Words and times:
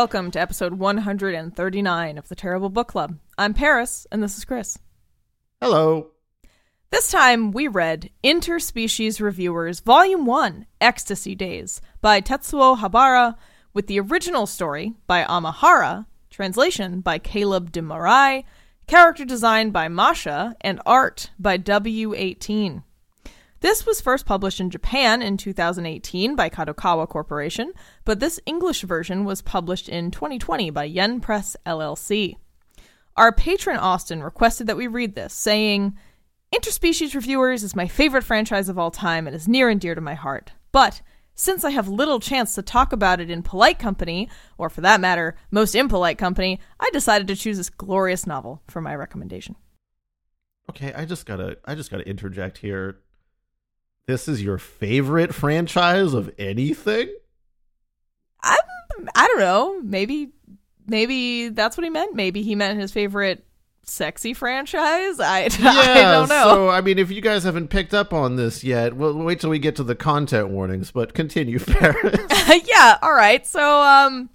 Welcome 0.00 0.30
to 0.30 0.40
episode 0.40 0.72
139 0.78 2.16
of 2.16 2.28
the 2.28 2.34
Terrible 2.34 2.70
Book 2.70 2.88
Club. 2.88 3.18
I'm 3.36 3.52
Paris, 3.52 4.06
and 4.10 4.22
this 4.22 4.38
is 4.38 4.46
Chris. 4.46 4.78
Hello. 5.60 6.12
This 6.88 7.10
time 7.10 7.52
we 7.52 7.68
read 7.68 8.08
Interspecies 8.24 9.20
Reviewers 9.20 9.80
Volume 9.80 10.24
1 10.24 10.64
Ecstasy 10.80 11.34
Days 11.34 11.82
by 12.00 12.22
Tetsuo 12.22 12.78
Habara, 12.78 13.36
with 13.74 13.88
the 13.88 14.00
original 14.00 14.46
story 14.46 14.94
by 15.06 15.22
Amahara, 15.24 16.06
translation 16.30 17.02
by 17.02 17.18
Caleb 17.18 17.70
DeMarais, 17.70 18.44
character 18.86 19.26
design 19.26 19.68
by 19.68 19.88
Masha, 19.88 20.56
and 20.62 20.80
art 20.86 21.30
by 21.38 21.58
W18. 21.58 22.84
This 23.60 23.84
was 23.84 24.00
first 24.00 24.24
published 24.24 24.58
in 24.58 24.70
Japan 24.70 25.20
in 25.20 25.36
2018 25.36 26.34
by 26.34 26.48
Kadokawa 26.48 27.06
Corporation, 27.06 27.72
but 28.06 28.18
this 28.18 28.40
English 28.46 28.80
version 28.82 29.24
was 29.26 29.42
published 29.42 29.86
in 29.86 30.10
2020 30.10 30.70
by 30.70 30.84
Yen 30.84 31.20
Press 31.20 31.58
LLC. 31.66 32.36
Our 33.18 33.32
patron 33.32 33.76
Austin 33.76 34.22
requested 34.22 34.66
that 34.66 34.78
we 34.78 34.86
read 34.86 35.14
this, 35.14 35.34
saying, 35.34 35.94
Interspecies 36.54 37.14
Reviewers 37.14 37.62
is 37.62 37.76
my 37.76 37.86
favorite 37.86 38.24
franchise 38.24 38.70
of 38.70 38.78
all 38.78 38.90
time 38.90 39.26
and 39.26 39.36
is 39.36 39.46
near 39.46 39.68
and 39.68 39.78
dear 39.78 39.94
to 39.94 40.00
my 40.00 40.14
heart. 40.14 40.52
But 40.72 41.02
since 41.34 41.62
I 41.62 41.70
have 41.70 41.86
little 41.86 42.18
chance 42.18 42.54
to 42.54 42.62
talk 42.62 42.94
about 42.94 43.20
it 43.20 43.30
in 43.30 43.42
polite 43.42 43.78
company, 43.78 44.30
or 44.56 44.70
for 44.70 44.80
that 44.80 45.02
matter, 45.02 45.36
most 45.50 45.74
impolite 45.74 46.16
company, 46.16 46.60
I 46.80 46.88
decided 46.94 47.28
to 47.28 47.36
choose 47.36 47.58
this 47.58 47.68
glorious 47.68 48.26
novel 48.26 48.62
for 48.68 48.80
my 48.80 48.94
recommendation. 48.94 49.56
Okay, 50.70 50.94
I 50.94 51.04
just 51.04 51.26
gotta 51.26 51.58
I 51.66 51.74
just 51.74 51.90
gotta 51.90 52.08
interject 52.08 52.56
here. 52.56 53.00
This 54.10 54.26
is 54.26 54.42
your 54.42 54.58
favorite 54.58 55.32
franchise 55.32 56.14
of 56.14 56.34
anything? 56.36 57.14
I'm, 58.42 58.58
I 59.14 59.28
don't 59.28 59.38
know. 59.38 59.80
Maybe, 59.84 60.32
maybe 60.88 61.50
that's 61.50 61.76
what 61.76 61.84
he 61.84 61.90
meant. 61.90 62.16
Maybe 62.16 62.42
he 62.42 62.56
meant 62.56 62.80
his 62.80 62.90
favorite 62.90 63.46
sexy 63.84 64.34
franchise. 64.34 65.20
I, 65.20 65.42
I 65.60 66.02
don't 66.02 66.28
know. 66.28 66.48
So, 66.48 66.68
I 66.68 66.80
mean, 66.80 66.98
if 66.98 67.12
you 67.12 67.20
guys 67.20 67.44
haven't 67.44 67.68
picked 67.68 67.94
up 67.94 68.12
on 68.12 68.34
this 68.34 68.64
yet, 68.64 68.96
we'll 68.96 69.14
wait 69.16 69.38
till 69.38 69.50
we 69.50 69.60
get 69.60 69.76
to 69.76 69.84
the 69.84 69.94
content 69.94 70.48
warnings. 70.48 70.90
But 70.90 71.14
continue, 71.14 71.60
Paris. 71.64 72.18
yeah. 72.66 72.98
All 73.02 73.14
right. 73.14 73.46
So, 73.46 73.80
um, 73.80 74.28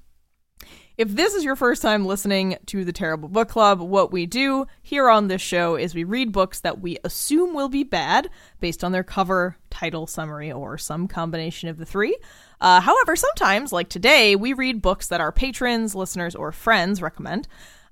if 0.97 1.09
this 1.09 1.33
is 1.33 1.43
your 1.43 1.55
first 1.55 1.81
time 1.81 2.05
listening 2.05 2.57
to 2.67 2.85
the 2.85 2.93
Terrible 2.93 3.27
Book 3.27 3.49
Club, 3.49 3.81
what 3.81 4.11
we 4.11 4.25
do 4.25 4.65
here 4.81 5.09
on 5.09 5.27
this 5.27 5.41
show 5.41 5.75
is 5.75 5.93
we 5.93 6.05
read 6.05 6.31
books 6.31 6.61
that 6.61 6.79
we 6.79 6.97
assume 7.03 7.53
will 7.53 7.67
be 7.67 7.83
bad 7.83 8.29
based 8.61 8.83
on 8.83 8.93
their 8.93 9.03
cover, 9.03 9.57
title, 9.69 10.07
summary, 10.07 10.51
or 10.51 10.77
some 10.77 11.07
combination 11.07 11.67
of 11.67 11.77
the 11.77 11.85
three. 11.85 12.17
Uh, 12.61 12.79
however, 12.79 13.15
sometimes, 13.15 13.73
like 13.73 13.89
today, 13.89 14.35
we 14.35 14.53
read 14.53 14.81
books 14.81 15.07
that 15.07 15.19
our 15.19 15.31
patrons, 15.31 15.95
listeners, 15.95 16.33
or 16.33 16.53
friends 16.53 17.01
recommend. 17.01 17.47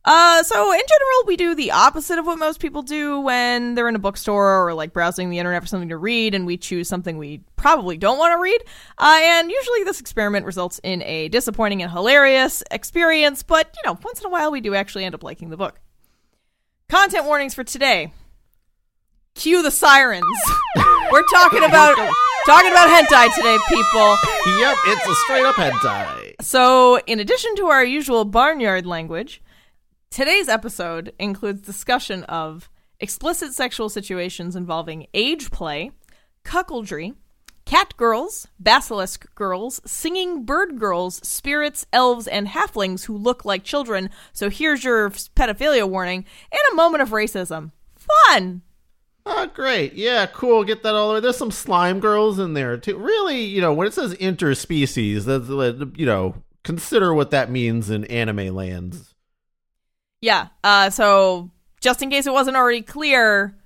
Uh, 0.06 0.44
so 0.44 0.74
in 0.74 0.82
general, 0.88 1.24
we 1.28 1.38
do 1.38 1.56
the 1.56 1.72
opposite 1.72 2.20
of 2.20 2.26
what 2.26 2.38
most 2.38 2.60
people 2.60 2.82
do 2.82 3.22
when 3.22 3.74
they're 3.74 3.88
in 3.88 3.96
a 3.96 4.00
bookstore 4.00 4.68
or 4.68 4.74
like 4.74 4.92
browsing 4.92 5.30
the 5.30 5.40
internet 5.40 5.62
for 5.62 5.68
something 5.68 5.90
to 5.90 5.98
read, 5.98 6.36
and 6.36 6.46
we 6.46 6.58
choose 6.58 6.90
something 6.90 7.18
we 7.18 7.42
probably 7.56 7.98
don't 7.98 8.18
want 8.18 8.34
to 8.34 8.42
read. 8.42 8.62
Uh, 8.98 9.20
and 9.22 9.50
usually 9.50 9.84
this 9.84 10.02
experiment 10.02 10.46
results 10.46 10.80
in 10.84 11.02
a 11.04 11.30
disappointing 11.30 11.82
and 11.82 11.92
hilarious 11.92 12.64
experience, 12.70 13.44
but 13.44 13.74
you 13.78 13.90
know, 13.90 13.98
once 14.04 14.20
in 14.20 14.26
a 14.26 14.30
while 14.30 14.52
we 14.52 14.60
do 14.60 14.76
actually 14.76 15.06
end 15.06 15.16
up 15.16 15.24
liking 15.24 15.50
the 15.50 15.58
book. 15.58 15.80
Content 16.90 17.26
warnings 17.26 17.54
for 17.54 17.64
today. 17.64 18.12
Cue 19.36 19.64
the 19.64 19.72
sirens. 19.72 20.24
We're 21.12 21.24
talking 21.32 21.64
about 21.64 21.96
talking 22.46 22.72
about 22.72 22.90
hentai 22.90 23.34
today, 23.36 23.58
people. 23.70 24.18
yep, 24.60 24.78
it's 24.86 25.08
a 25.08 25.16
straight 25.24 25.46
up 25.46 25.56
hentai. 25.56 26.34
So, 26.42 27.00
in 27.08 27.20
addition 27.20 27.56
to 27.56 27.68
our 27.68 27.84
usual 27.84 28.26
barnyard 28.26 28.86
language, 28.86 29.42
today's 30.14 30.48
episode 30.48 31.12
includes 31.18 31.60
discussion 31.62 32.24
of 32.26 32.70
explicit 33.00 33.52
sexual 33.52 33.90
situations 33.90 34.56
involving 34.56 35.08
age 35.16 35.50
play, 35.50 35.90
cuckoldry, 36.46 37.16
cat 37.66 37.98
girls, 37.98 38.48
basilisk 38.60 39.34
girls, 39.34 39.82
singing 39.86 40.46
bird 40.46 40.78
girls, 40.78 41.16
spirits, 41.28 41.88
elves, 41.92 42.28
and 42.28 42.48
halflings 42.48 43.06
who 43.06 43.18
look 43.18 43.44
like 43.44 43.64
children. 43.64 44.12
So, 44.34 44.52
here's 44.52 44.84
your 44.84 45.10
pedophilia 45.10 45.90
warning 45.90 46.26
and 46.52 46.62
a 46.72 46.76
moment 46.76 47.02
of 47.02 47.10
racism. 47.10 47.72
Fun! 47.96 48.62
Oh, 49.26 49.48
great. 49.48 49.94
Yeah, 49.94 50.28
cool. 50.28 50.64
Get 50.64 50.84
that 50.84 50.94
all 50.94 51.08
the 51.08 51.14
way. 51.16 51.20
There's 51.22 51.38
some 51.38 51.50
slime 51.50 52.00
girls 52.00 52.38
in 52.38 52.54
there, 52.54 52.78
too. 52.78 52.98
Really, 53.00 53.42
you 53.42 53.62
know, 53.62 53.74
when 53.74 53.88
it 53.88 53.96
says 53.96 54.14
interspecies, 54.16 55.24
that's, 55.24 55.50
you 55.98 56.06
know, 56.06 56.36
consider 56.64 57.16
what 57.16 57.32
that 57.32 57.50
means 57.50 57.90
in 57.90 58.04
anime 58.06 58.54
lands. 58.54 59.13
Yeah. 60.24 60.48
Uh, 60.64 60.90
so 60.90 61.52
just 61.82 62.02
in 62.02 62.10
case 62.10 62.26
it 62.28 62.32
wasn't 62.32 62.56
already 62.56 62.82
clear, 62.82 63.58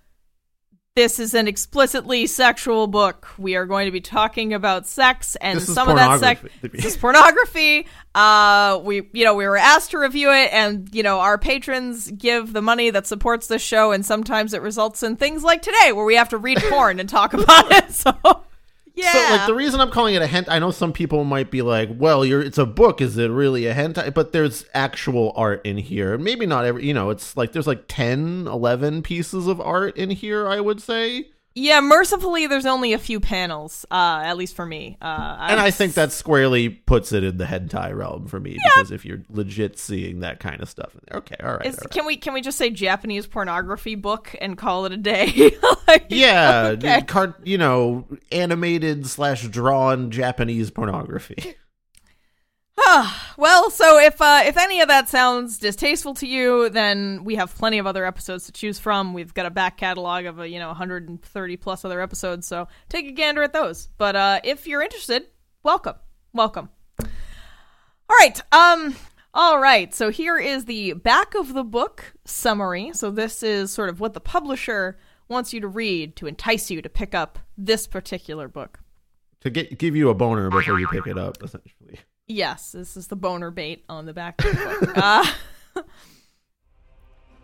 this 0.95 1.19
is 1.19 1.35
an 1.35 1.47
explicitly 1.47 2.25
sexual 2.25 2.87
book. 2.87 3.27
We 3.37 3.55
are 3.55 3.67
going 3.67 3.85
to 3.85 3.91
be 3.91 4.01
talking 4.01 4.55
about 4.55 4.87
sex 4.87 5.35
and 5.35 5.61
some 5.61 5.87
of 5.87 5.97
that 5.97 6.19
sex. 6.19 6.41
This 6.63 6.85
is 6.85 6.97
pornography. 6.97 7.85
Uh, 8.15 8.81
we, 8.83 9.07
you 9.13 9.23
know, 9.23 9.35
we 9.35 9.45
were 9.45 9.55
asked 9.57 9.91
to 9.91 9.99
review 9.99 10.31
it, 10.31 10.51
and 10.51 10.89
you 10.95 11.03
know, 11.03 11.19
our 11.19 11.37
patrons 11.37 12.09
give 12.09 12.53
the 12.53 12.63
money 12.63 12.89
that 12.89 13.05
supports 13.05 13.45
this 13.45 13.61
show, 13.61 13.91
and 13.91 14.03
sometimes 14.03 14.55
it 14.55 14.63
results 14.63 15.03
in 15.03 15.15
things 15.15 15.43
like 15.43 15.61
today, 15.61 15.91
where 15.91 16.05
we 16.05 16.15
have 16.15 16.29
to 16.29 16.39
read 16.39 16.57
porn 16.69 16.99
and 16.99 17.07
talk 17.07 17.35
about 17.35 17.71
it. 17.71 17.85
So, 17.91 18.13
yeah. 18.97 19.11
So, 19.11 19.35
like, 19.35 19.45
the 19.45 19.53
reason 19.53 19.79
I'm 19.79 19.91
calling 19.91 20.15
it 20.15 20.23
a 20.23 20.25
hentai, 20.25 20.49
I 20.49 20.59
know 20.59 20.71
some 20.71 20.91
people 20.91 21.23
might 21.23 21.51
be 21.51 21.61
like, 21.61 21.89
well, 21.93 22.25
you're, 22.25 22.41
it's 22.41 22.57
a 22.57 22.65
book. 22.65 22.99
Is 22.99 23.15
it 23.17 23.29
really 23.29 23.67
a 23.67 23.73
hentai? 23.75 24.11
But 24.11 24.31
there's 24.31 24.65
actual 24.73 25.33
art 25.35 25.63
in 25.63 25.77
here. 25.77 26.17
Maybe 26.17 26.47
not 26.47 26.65
every, 26.65 26.85
you 26.85 26.95
know, 26.95 27.11
it's 27.11 27.37
like 27.37 27.51
there's 27.51 27.67
like 27.67 27.83
10, 27.87 28.47
11 28.47 29.03
pieces 29.03 29.45
of 29.45 29.61
art 29.61 29.95
in 29.97 30.09
here, 30.09 30.47
I 30.47 30.59
would 30.59 30.81
say. 30.81 31.29
Yeah, 31.57 31.81
mercifully, 31.81 32.45
there's 32.45 32.67
only 32.67 32.93
a 32.93 32.99
few 32.99 33.19
panels, 33.19 33.83
uh, 33.89 34.21
at 34.23 34.37
least 34.37 34.55
for 34.55 34.65
me. 34.65 34.95
Uh, 35.01 35.37
And 35.39 35.59
I 35.59 35.71
think 35.71 35.95
that 35.95 36.11
squarely 36.11 36.69
puts 36.69 37.11
it 37.11 37.23
in 37.23 37.37
the 37.37 37.45
hentai 37.45 37.95
realm 37.95 38.27
for 38.27 38.39
me 38.39 38.57
because 38.63 38.91
if 38.91 39.03
you're 39.03 39.23
legit 39.31 39.79
seeing 39.79 40.19
that 40.19 40.39
kind 40.39 40.61
of 40.61 40.69
stuff 40.69 40.95
okay, 41.11 41.35
all 41.43 41.53
right, 41.53 41.65
Is, 41.65 41.75
all 41.75 41.79
right. 41.81 41.91
Can 41.91 42.05
we 42.05 42.17
can 42.17 42.33
we 42.33 42.41
just 42.41 42.59
say 42.59 42.69
Japanese 42.69 43.25
pornography 43.25 43.95
book 43.95 44.35
and 44.39 44.55
call 44.57 44.85
it 44.85 44.91
a 44.91 44.97
day? 44.97 45.51
Like, 45.87 46.07
yeah, 46.09 46.75
okay. 46.83 47.31
you 47.45 47.57
know, 47.57 48.05
animated 48.29 49.07
slash 49.07 49.47
drawn 49.47 50.11
Japanese 50.11 50.69
pornography. 50.69 51.55
well, 53.37 53.69
so 53.69 53.99
if 53.99 54.21
uh, 54.21 54.43
if 54.45 54.55
any 54.55 54.79
of 54.79 54.87
that 54.87 55.09
sounds 55.09 55.57
distasteful 55.57 56.13
to 56.15 56.27
you, 56.27 56.69
then 56.69 57.23
we 57.25 57.35
have 57.35 57.53
plenty 57.53 57.79
of 57.79 57.87
other 57.87 58.05
episodes 58.05 58.45
to 58.45 58.53
choose 58.53 58.79
from. 58.79 59.13
We've 59.13 59.33
got 59.33 59.45
a 59.45 59.49
back 59.49 59.77
catalog 59.77 60.25
of 60.25 60.39
uh, 60.39 60.43
you 60.43 60.59
know 60.59 60.67
130 60.67 61.57
plus 61.57 61.83
other 61.83 61.99
episodes, 61.99 62.47
so 62.47 62.67
take 62.87 63.07
a 63.07 63.11
gander 63.11 63.43
at 63.43 63.51
those. 63.51 63.89
But 63.97 64.15
uh, 64.15 64.39
if 64.43 64.67
you're 64.67 64.81
interested, 64.81 65.27
welcome, 65.63 65.95
welcome. 66.33 66.69
All 66.99 68.15
right, 68.17 68.39
um, 68.53 68.95
all 69.33 69.59
right. 69.59 69.93
So 69.93 70.09
here 70.09 70.37
is 70.37 70.63
the 70.63 70.93
back 70.93 71.35
of 71.35 71.53
the 71.53 71.65
book 71.65 72.13
summary. 72.23 72.91
So 72.93 73.11
this 73.11 73.43
is 73.43 73.69
sort 73.69 73.89
of 73.89 73.99
what 73.99 74.13
the 74.13 74.21
publisher 74.21 74.97
wants 75.27 75.51
you 75.51 75.59
to 75.59 75.67
read 75.67 76.15
to 76.15 76.27
entice 76.27 76.71
you 76.71 76.81
to 76.81 76.89
pick 76.89 77.13
up 77.13 77.37
this 77.57 77.85
particular 77.85 78.47
book. 78.47 78.79
to 79.41 79.49
get 79.49 79.77
give 79.77 79.93
you 79.93 80.09
a 80.09 80.13
boner 80.13 80.49
before 80.49 80.79
you 80.79 80.87
pick 80.87 81.05
it 81.05 81.17
up, 81.17 81.43
essentially. 81.43 81.99
Yes, 82.27 82.73
this 82.73 82.97
is 82.97 83.07
the 83.07 83.15
boner 83.15 83.51
bait 83.51 83.85
on 83.87 84.05
the 84.05 84.13
back 84.13 84.41
uh, 84.97 85.25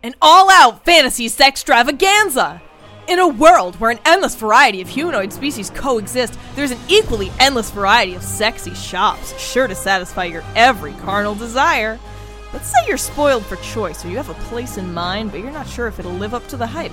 an 0.02 0.14
all 0.20 0.50
out 0.50 0.84
fantasy 0.84 1.28
sex 1.28 1.60
extravaganza! 1.60 2.60
In 3.08 3.18
a 3.18 3.28
world 3.28 3.80
where 3.80 3.90
an 3.90 4.00
endless 4.04 4.34
variety 4.34 4.82
of 4.82 4.88
humanoid 4.88 5.32
species 5.32 5.70
coexist, 5.70 6.38
there's 6.54 6.70
an 6.70 6.78
equally 6.88 7.32
endless 7.40 7.70
variety 7.70 8.14
of 8.14 8.22
sexy 8.22 8.74
shops, 8.74 9.38
sure 9.38 9.66
to 9.66 9.74
satisfy 9.74 10.24
your 10.24 10.44
every 10.54 10.92
carnal 10.92 11.34
desire. 11.34 11.98
Let's 12.52 12.70
say 12.70 12.78
you're 12.86 12.98
spoiled 12.98 13.46
for 13.46 13.56
choice, 13.56 14.04
or 14.04 14.08
you 14.08 14.18
have 14.18 14.28
a 14.28 14.34
place 14.34 14.76
in 14.76 14.92
mind, 14.92 15.32
but 15.32 15.40
you're 15.40 15.50
not 15.50 15.66
sure 15.66 15.86
if 15.86 15.98
it'll 15.98 16.12
live 16.12 16.34
up 16.34 16.46
to 16.48 16.58
the 16.58 16.66
hype. 16.66 16.92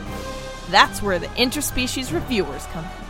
That's 0.70 1.02
where 1.02 1.20
the 1.20 1.28
interspecies 1.28 2.14
reviewers 2.14 2.66
come 2.68 2.86
in. 2.86 3.01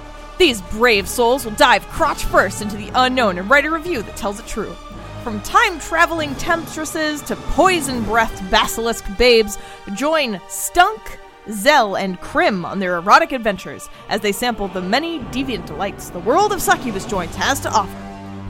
These 0.42 0.64
brave 0.64 1.08
souls 1.08 1.46
will 1.46 1.52
dive 1.52 1.88
crotch 1.90 2.26
first 2.26 2.64
into 2.64 2.76
the 2.76 2.90
unknown 2.96 3.38
and 3.38 3.48
write 3.48 3.64
a 3.64 3.70
review 3.70 4.02
that 4.02 4.16
tells 4.16 4.40
it 4.40 4.48
true. 4.48 4.76
From 5.24 5.40
time 5.42 5.80
traveling 5.80 6.34
temptresses 6.34 7.22
to 7.22 7.36
poison 7.36 8.04
breathed 8.06 8.50
basilisk 8.50 9.06
babes, 9.20 9.60
join 9.94 10.42
Stunk, 10.50 11.20
Zel, 11.52 11.96
and 11.96 12.20
Crim 12.22 12.66
on 12.66 12.80
their 12.80 12.98
erotic 12.98 13.34
adventures 13.34 13.88
as 14.10 14.22
they 14.22 14.32
sample 14.32 14.68
the 14.68 14.82
many 14.82 15.20
deviant 15.26 15.68
delights 15.68 16.10
the 16.10 16.18
world 16.18 16.52
of 16.52 16.60
succubus 16.60 17.06
joints 17.06 17.36
has 17.36 17.60
to 17.60 17.70
offer. 17.70 17.96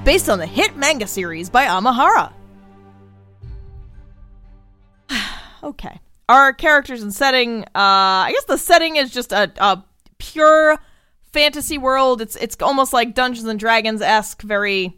Based 0.06 0.30
on 0.30 0.40
the 0.40 0.46
hit 0.46 0.78
manga 0.78 1.08
series 1.08 1.50
by 1.50 1.66
Amahara. 1.66 2.32
okay. 5.62 6.00
Our 6.30 6.54
characters 6.54 7.02
and 7.02 7.14
setting, 7.14 7.64
uh, 7.64 7.68
I 7.76 8.32
guess 8.32 8.46
the 8.46 8.58
setting 8.58 8.96
is 8.96 9.12
just 9.12 9.34
a, 9.34 9.52
a 9.58 9.84
pure 10.20 10.78
fantasy 11.32 11.78
world. 11.78 12.22
It's 12.22 12.36
it's 12.36 12.56
almost 12.62 12.94
like 12.94 13.16
Dungeons 13.16 13.48
and 13.48 13.60
Dragons 13.60 14.02
esque, 14.02 14.42
very 14.42 14.98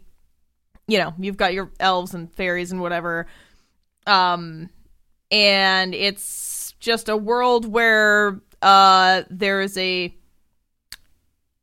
you 0.86 0.98
know, 0.98 1.14
you've 1.18 1.38
got 1.38 1.54
your 1.54 1.70
elves 1.80 2.12
and 2.14 2.30
fairies 2.32 2.72
and 2.72 2.80
whatever. 2.80 3.26
Um 4.06 4.70
and 5.30 5.94
it's 5.94 6.74
just 6.78 7.08
a 7.08 7.16
world 7.16 7.66
where 7.66 8.40
uh 8.62 9.22
there 9.30 9.60
is 9.60 9.76
a 9.78 10.14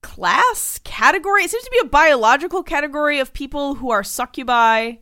class 0.01 0.79
category. 0.83 1.43
It 1.43 1.51
seems 1.51 1.63
to 1.63 1.71
be 1.71 1.79
a 1.83 1.89
biological 1.89 2.63
category 2.63 3.19
of 3.19 3.33
people 3.33 3.75
who 3.75 3.91
are 3.91 4.03
succubi 4.03 4.93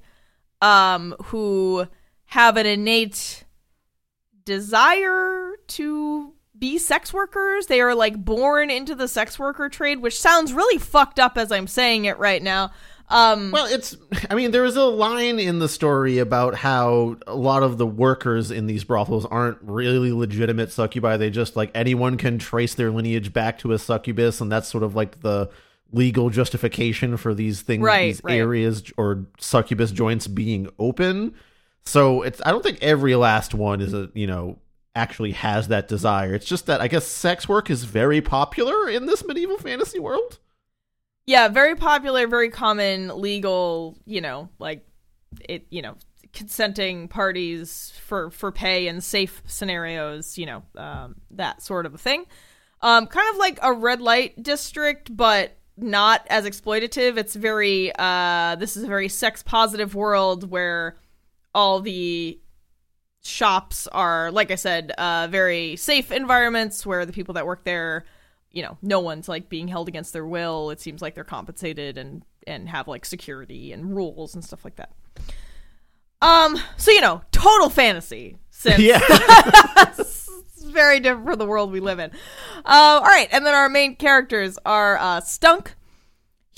um 0.62 1.15
who 1.25 1.88
have 2.25 2.57
an 2.57 2.65
innate 2.65 3.45
desire 4.44 5.56
to 5.68 6.33
be 6.60 6.78
sex 6.78 7.14
workers. 7.14 7.68
They 7.68 7.82
are 7.82 7.96
like 7.96 8.24
born 8.24 8.70
into 8.70 8.96
the 8.96 9.08
sex 9.08 9.40
worker 9.40 9.70
trade, 9.70 10.00
which 10.00 10.20
sounds 10.20 10.54
really 10.54 10.78
fucked 10.78 11.20
up 11.20 11.38
as 11.38 11.52
I'm 11.52 11.68
saying 11.68 12.06
it 12.06 12.18
right 12.20 12.44
now. 12.44 12.72
Um, 13.12 13.50
well, 13.50 13.66
it's, 13.66 13.98
I 14.30 14.36
mean, 14.36 14.52
there 14.52 14.66
is 14.66 14.76
a 14.76 14.84
line 14.84 15.40
in 15.40 15.58
the 15.58 15.68
story 15.68 16.20
about 16.20 16.54
how 16.54 17.18
a 17.26 17.36
lot 17.36 17.64
of 17.64 17.80
the 17.80 17.88
workers 17.88 18.52
in 18.52 18.68
these 18.68 18.84
brothels 18.84 19.26
aren't 19.26 19.58
really 19.64 20.12
legitimate 20.12 20.72
succubi. 20.72 21.18
They 21.18 21.32
just, 21.32 21.56
like, 21.56 21.72
anyone 21.74 22.18
can 22.18 22.38
trace 22.38 22.76
their 22.76 22.92
lineage 22.92 23.34
back 23.34 23.58
to 23.60 23.72
a 23.72 23.80
succubus, 23.80 24.42
and 24.42 24.52
that's 24.52 24.68
sort 24.68 24.84
of 24.84 24.94
like 24.96 25.22
the 25.22 25.50
legal 25.92 26.30
justification 26.30 27.18
for 27.18 27.34
these 27.34 27.64
things, 27.64 27.82
right, 27.82 28.10
these 28.10 28.22
right. 28.24 28.38
areas 28.38 28.84
or 28.96 29.26
succubus 29.40 29.92
joints 29.92 30.28
being 30.28 30.70
open. 30.78 31.34
So 31.86 32.22
it's, 32.22 32.40
I 32.46 32.52
don't 32.52 32.62
think 32.62 32.78
every 32.84 33.16
last 33.16 33.56
one 33.56 33.82
is 33.82 33.96
a, 33.96 34.12
you 34.14 34.28
know, 34.28 34.60
actually 34.95 35.31
has 35.31 35.68
that 35.68 35.88
desire. 35.88 36.33
It's 36.33 36.45
just 36.45 36.65
that 36.65 36.81
I 36.81 36.88
guess 36.88 37.06
sex 37.06 37.47
work 37.47 37.69
is 37.69 37.83
very 37.83 38.21
popular 38.21 38.89
in 38.89 39.06
this 39.06 39.25
medieval 39.25 39.57
fantasy 39.57 40.00
world. 40.00 40.39
Yeah, 41.25 41.47
very 41.47 41.75
popular, 41.75 42.27
very 42.27 42.50
common, 42.50 43.21
legal, 43.21 43.97
you 44.06 44.19
know, 44.19 44.50
like 44.57 44.86
it, 45.47 45.68
you 45.69 45.81
know, 45.81 45.95
consenting 46.33 47.07
parties 47.07 47.94
for 48.03 48.31
for 48.31 48.51
pay 48.51 48.88
and 48.88 49.03
safe 49.03 49.44
scenarios, 49.45 50.38
you 50.38 50.45
know, 50.45 50.63
um, 50.75 51.15
that 51.31 51.62
sort 51.62 51.86
of 51.86 51.94
a 51.94 51.97
thing. 51.97 52.25
Um, 52.81 53.07
kind 53.07 53.30
of 53.31 53.38
like 53.38 53.59
a 53.62 53.74
red 53.74 54.01
light 54.01 54.41
district, 54.41 55.15
but 55.15 55.57
not 55.77 56.25
as 56.30 56.45
exploitative. 56.45 57.18
It's 57.18 57.36
very 57.36 57.91
uh, 57.97 58.56
this 58.56 58.75
is 58.75 58.83
a 58.83 58.88
very 58.88 59.09
sex 59.09 59.44
positive 59.44 59.95
world 59.95 60.50
where 60.50 60.97
all 61.53 61.80
the 61.80 62.39
shops 63.24 63.88
are, 63.88 64.31
like 64.31 64.51
I 64.51 64.56
said, 64.56 64.92
uh, 64.98 65.27
very 65.30 65.75
safe 65.75 66.12
environments 66.12 66.86
where 66.86 67.06
the 67.06 67.13
people 67.13 67.33
that 67.36 67.45
work 67.45 67.63
there 67.63 68.06
you 68.51 68.63
know 68.63 68.77
no 68.81 69.00
one's 69.00 69.30
like 69.30 69.50
being 69.50 69.68
held 69.68 69.88
against 69.88 70.13
their 70.13 70.25
will. 70.25 70.69
It 70.71 70.81
seems 70.81 71.01
like 71.01 71.16
they're 71.16 71.24
compensated 71.24 71.98
and 71.98 72.24
and 72.48 72.68
have 72.69 72.88
like 72.88 73.06
security 73.06 73.71
and 73.71 73.95
rules 73.95 74.33
and 74.33 74.44
stuff 74.44 74.66
like 74.66 74.75
that. 74.77 74.92
Um 76.21 76.60
so 76.77 76.92
you 76.92 77.01
know 77.01 77.21
total 77.31 77.69
fantasy 77.69 78.38
since 78.50 78.80
Yeah. 78.80 79.00
very 80.65 81.00
different 81.00 81.27
from 81.27 81.39
the 81.39 81.45
world 81.45 81.72
we 81.72 81.80
live 81.80 82.00
in. 82.00 82.12
Uh, 82.57 83.00
all 83.00 83.01
right 83.04 83.27
and 83.31 83.45
then 83.45 83.54
our 83.54 83.69
main 83.69 83.95
characters 83.95 84.57
are 84.65 84.98
uh 84.98 85.22
stunk 85.22 85.75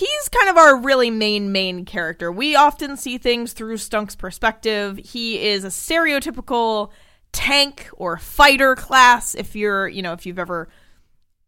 he's 0.01 0.29
kind 0.29 0.49
of 0.49 0.57
our 0.57 0.77
really 0.77 1.09
main 1.09 1.51
main 1.51 1.85
character 1.85 2.31
we 2.31 2.55
often 2.55 2.97
see 2.97 3.17
things 3.17 3.53
through 3.53 3.77
stunk's 3.77 4.15
perspective 4.15 4.97
he 4.97 5.47
is 5.47 5.63
a 5.63 5.67
stereotypical 5.67 6.91
tank 7.31 7.89
or 7.93 8.17
fighter 8.17 8.75
class 8.75 9.35
if 9.35 9.55
you're 9.55 9.87
you 9.87 10.01
know 10.01 10.13
if 10.13 10.25
you've 10.25 10.39
ever 10.39 10.67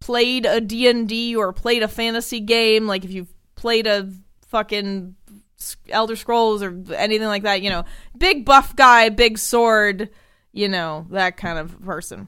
played 0.04 0.46
a 0.46 0.60
D&D 0.60 1.34
or 1.34 1.54
played 1.54 1.82
a 1.82 1.88
fantasy 1.88 2.42
game, 2.42 2.88
like 2.88 3.06
if 3.06 3.12
you've 3.12 3.34
played 3.56 3.88
a 3.88 4.12
fucking 4.48 5.16
Elder 5.88 6.18
Scrolls 6.18 6.62
or 6.62 6.78
anything 6.94 7.30
like 7.30 7.44
that, 7.44 7.62
you 7.62 7.70
know, 7.70 7.86
big 8.18 8.44
buff 8.44 8.76
guy, 8.76 9.08
big 9.08 9.38
sword, 9.38 10.10
you 10.52 10.68
know, 10.68 11.08
that 11.12 11.38
kind 11.38 11.58
of 11.58 11.82
person. 11.82 12.28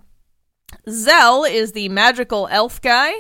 Zel 0.90 1.44
is 1.44 1.74
the 1.74 1.90
magical 1.90 2.48
elf 2.50 2.82
guy. 2.82 3.12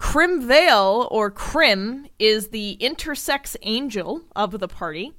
Crimvael, 0.00 1.08
or 1.10 1.30
Crim, 1.30 2.06
is 2.18 2.48
the 2.48 2.76
intersex 2.80 3.56
angel 3.62 4.22
of 4.34 4.58
the 4.58 4.68
party. 4.68 5.12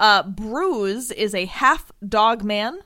Uh, 0.00 0.22
Bruise 0.22 1.10
is 1.10 1.34
a 1.34 1.44
half 1.46 1.90
dog 2.06 2.42
man. 2.44 2.78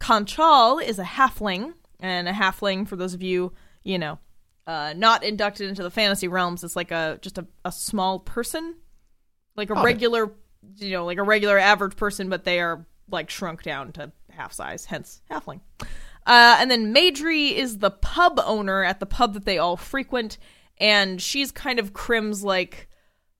Kanchal 0.00 0.82
is 0.82 0.98
a 0.98 1.04
halfling. 1.04 1.74
And 2.00 2.28
a 2.28 2.32
halfling, 2.32 2.88
for 2.88 2.96
those 2.96 3.14
of 3.14 3.22
you, 3.22 3.52
you 3.84 3.96
know, 3.98 4.18
uh, 4.66 4.92
not 4.96 5.22
inducted 5.22 5.68
into 5.68 5.84
the 5.84 5.90
fantasy 5.90 6.26
realms, 6.26 6.64
it's 6.64 6.74
like 6.76 6.90
a 6.90 7.18
just 7.22 7.38
a, 7.38 7.46
a 7.64 7.70
small 7.70 8.18
person, 8.18 8.74
like 9.56 9.70
a 9.70 9.74
Okay. 9.74 9.82
regular, 9.84 10.32
you 10.78 10.90
know, 10.90 11.04
like 11.04 11.18
a 11.18 11.22
regular 11.22 11.58
average 11.58 11.96
person, 11.96 12.28
but 12.28 12.42
they 12.44 12.58
are 12.60 12.84
like 13.08 13.30
shrunk 13.30 13.62
down 13.62 13.92
to 13.92 14.10
half 14.30 14.52
size, 14.52 14.84
hence 14.84 15.22
halfling. 15.30 15.60
Uh, 16.26 16.56
and 16.58 16.70
then 16.70 16.92
Meidri 16.94 17.52
is 17.54 17.78
the 17.78 17.90
pub 17.90 18.40
owner 18.44 18.82
at 18.82 18.98
the 18.98 19.06
pub 19.06 19.34
that 19.34 19.44
they 19.44 19.58
all 19.58 19.76
frequent, 19.76 20.38
and 20.82 21.22
she's 21.22 21.52
kind 21.52 21.78
of 21.78 21.94
Crim's 21.94 22.42
like 22.42 22.88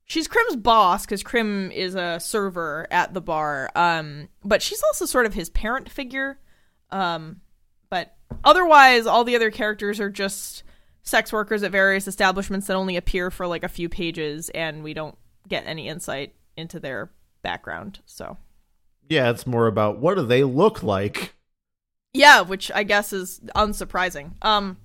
she's 0.07 0.29
Crim's 0.29 0.57
boss 0.57 1.05
because 1.05 1.23
Crim 1.23 1.71
is 1.73 1.97
a 1.97 2.21
server 2.21 2.87
at 2.91 3.13
the 3.13 3.21
bar. 3.21 3.69
Um, 3.75 4.29
but 4.45 4.63
she's 4.63 4.83
also 4.83 5.05
sort 5.05 5.27
of 5.27 5.35
his 5.35 5.51
parent 5.51 5.91
figure. 5.91 6.39
Um, 6.91 7.41
but 7.91 8.17
otherwise, 8.45 9.07
all 9.07 9.25
the 9.25 9.35
other 9.35 9.51
characters 9.51 9.99
are 9.99 10.09
just 10.09 10.63
sex 11.03 11.33
workers 11.33 11.65
at 11.65 11.73
various 11.73 12.07
establishments 12.07 12.69
that 12.69 12.77
only 12.77 12.97
appear 12.97 13.31
for 13.31 13.47
like 13.47 13.65
a 13.65 13.69
few 13.69 13.89
pages, 13.89 14.49
and 14.51 14.85
we 14.85 14.95
don't 14.95 15.17
get 15.49 15.67
any 15.67 15.89
insight 15.89 16.35
into 16.57 16.79
their 16.79 17.11
background. 17.43 17.99
So 18.07 18.37
Yeah, 19.09 19.31
it's 19.31 19.49
more 19.49 19.67
about 19.67 19.99
what 19.99 20.17
do 20.17 20.25
they 20.25 20.45
look 20.45 20.85
like. 20.85 21.35
Yeah, 22.15 22.43
which 22.43 22.71
I 22.73 22.85
guess 22.85 23.13
is 23.13 23.41
unsurprising. 23.57 24.33
Um, 24.43 24.77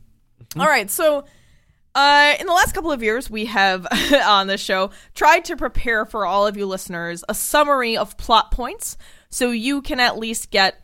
all 0.58 0.66
right, 0.66 0.90
so 0.90 1.26
uh, 1.98 2.36
in 2.40 2.46
the 2.46 2.54
last 2.54 2.74
couple 2.74 2.92
of 2.92 3.02
years, 3.02 3.28
we 3.28 3.46
have 3.46 3.88
on 4.26 4.46
this 4.46 4.62
show 4.62 4.92
tried 5.16 5.44
to 5.46 5.58
prepare 5.58 6.06
for 6.06 6.28
all 6.28 6.46
of 6.46 6.56
you 6.56 6.68
listeners 6.68 7.24
a 7.28 7.34
summary 7.34 7.98
of 7.98 8.16
plot 8.18 8.52
points, 8.52 8.98
so 9.32 9.50
you 9.50 9.82
can 9.82 10.00
at 10.00 10.20
least 10.20 10.52
get 10.52 10.80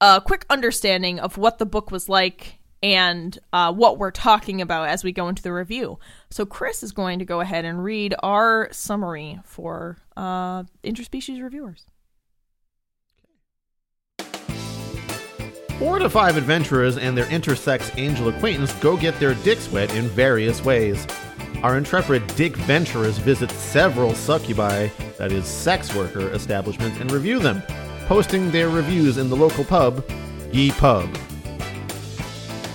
a 0.00 0.22
quick 0.24 0.46
understanding 0.48 1.20
of 1.20 1.36
what 1.36 1.58
the 1.58 1.66
book 1.66 1.90
was 1.90 2.08
like 2.08 2.60
and 2.82 3.38
uh, 3.52 3.70
what 3.72 3.98
we're 3.98 4.10
talking 4.10 4.62
about 4.62 4.88
as 4.88 5.04
we 5.04 5.12
go 5.12 5.28
into 5.28 5.42
the 5.42 5.52
review. 5.52 5.98
So 6.30 6.46
Chris 6.46 6.82
is 6.82 6.92
going 6.92 7.18
to 7.18 7.26
go 7.26 7.40
ahead 7.40 7.66
and 7.66 7.84
read 7.84 8.14
our 8.22 8.68
summary 8.72 9.40
for 9.44 9.98
uh, 10.16 10.62
interspecies 10.82 11.42
reviewers. 11.42 11.84
Four 15.78 16.00
to 16.00 16.10
five 16.10 16.36
adventurers 16.36 16.98
and 16.98 17.16
their 17.16 17.26
intersex 17.26 17.96
angel 17.96 18.28
acquaintance 18.28 18.72
go 18.74 18.96
get 18.96 19.20
their 19.20 19.34
dicks 19.34 19.70
wet 19.70 19.94
in 19.94 20.08
various 20.08 20.64
ways. 20.64 21.06
Our 21.62 21.76
intrepid 21.76 22.26
dick 22.34 22.56
venturers 22.56 23.18
visit 23.18 23.48
several 23.52 24.12
succubi, 24.14 24.88
that 25.18 25.30
is, 25.30 25.46
sex 25.46 25.94
worker 25.94 26.32
establishments, 26.32 26.98
and 26.98 27.12
review 27.12 27.38
them, 27.38 27.62
posting 28.06 28.50
their 28.50 28.68
reviews 28.68 29.18
in 29.18 29.30
the 29.30 29.36
local 29.36 29.62
pub, 29.64 30.04
Ye 30.52 30.72
Pub. 30.72 31.16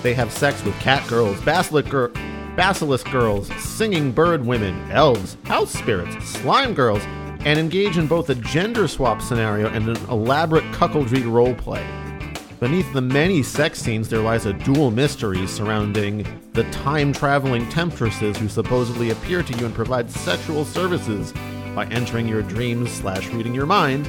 They 0.02 0.14
have 0.14 0.32
sex 0.32 0.64
with 0.64 0.78
cat 0.80 1.06
girls, 1.06 1.38
basilisk, 1.42 1.90
gir- 1.90 2.12
basilisk 2.56 3.10
girls, 3.10 3.48
singing 3.62 4.12
bird 4.12 4.46
women, 4.46 4.90
elves, 4.90 5.36
house 5.44 5.72
spirits, 5.72 6.26
slime 6.26 6.72
girls, 6.72 7.02
and 7.44 7.58
engage 7.58 7.98
in 7.98 8.06
both 8.06 8.30
a 8.30 8.34
gender 8.34 8.88
swap 8.88 9.20
scenario 9.20 9.68
and 9.68 9.90
an 9.90 9.96
elaborate 10.08 10.64
cuckoldry 10.72 11.22
roleplay. 11.22 12.03
Beneath 12.60 12.92
the 12.92 13.00
many 13.00 13.42
sex 13.42 13.80
scenes, 13.80 14.08
there 14.08 14.20
lies 14.20 14.46
a 14.46 14.52
dual 14.52 14.90
mystery 14.90 15.46
surrounding 15.46 16.24
the 16.52 16.62
time 16.70 17.12
traveling 17.12 17.68
temptresses 17.68 18.36
who 18.36 18.48
supposedly 18.48 19.10
appear 19.10 19.42
to 19.42 19.58
you 19.58 19.66
and 19.66 19.74
provide 19.74 20.10
sexual 20.10 20.64
services 20.64 21.32
by 21.74 21.84
entering 21.86 22.28
your 22.28 22.42
dreams 22.42 22.92
slash 22.92 23.28
reading 23.30 23.54
your 23.54 23.66
mind, 23.66 24.06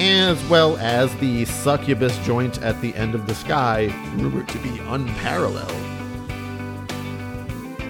as 0.00 0.42
well 0.48 0.76
as 0.76 1.14
the 1.16 1.46
succubus 1.46 2.16
joint 2.18 2.60
at 2.62 2.78
the 2.82 2.94
end 2.94 3.14
of 3.14 3.26
the 3.26 3.34
sky, 3.34 3.86
rumored 4.16 4.48
to 4.48 4.58
be 4.58 4.78
unparalleled. 4.80 5.72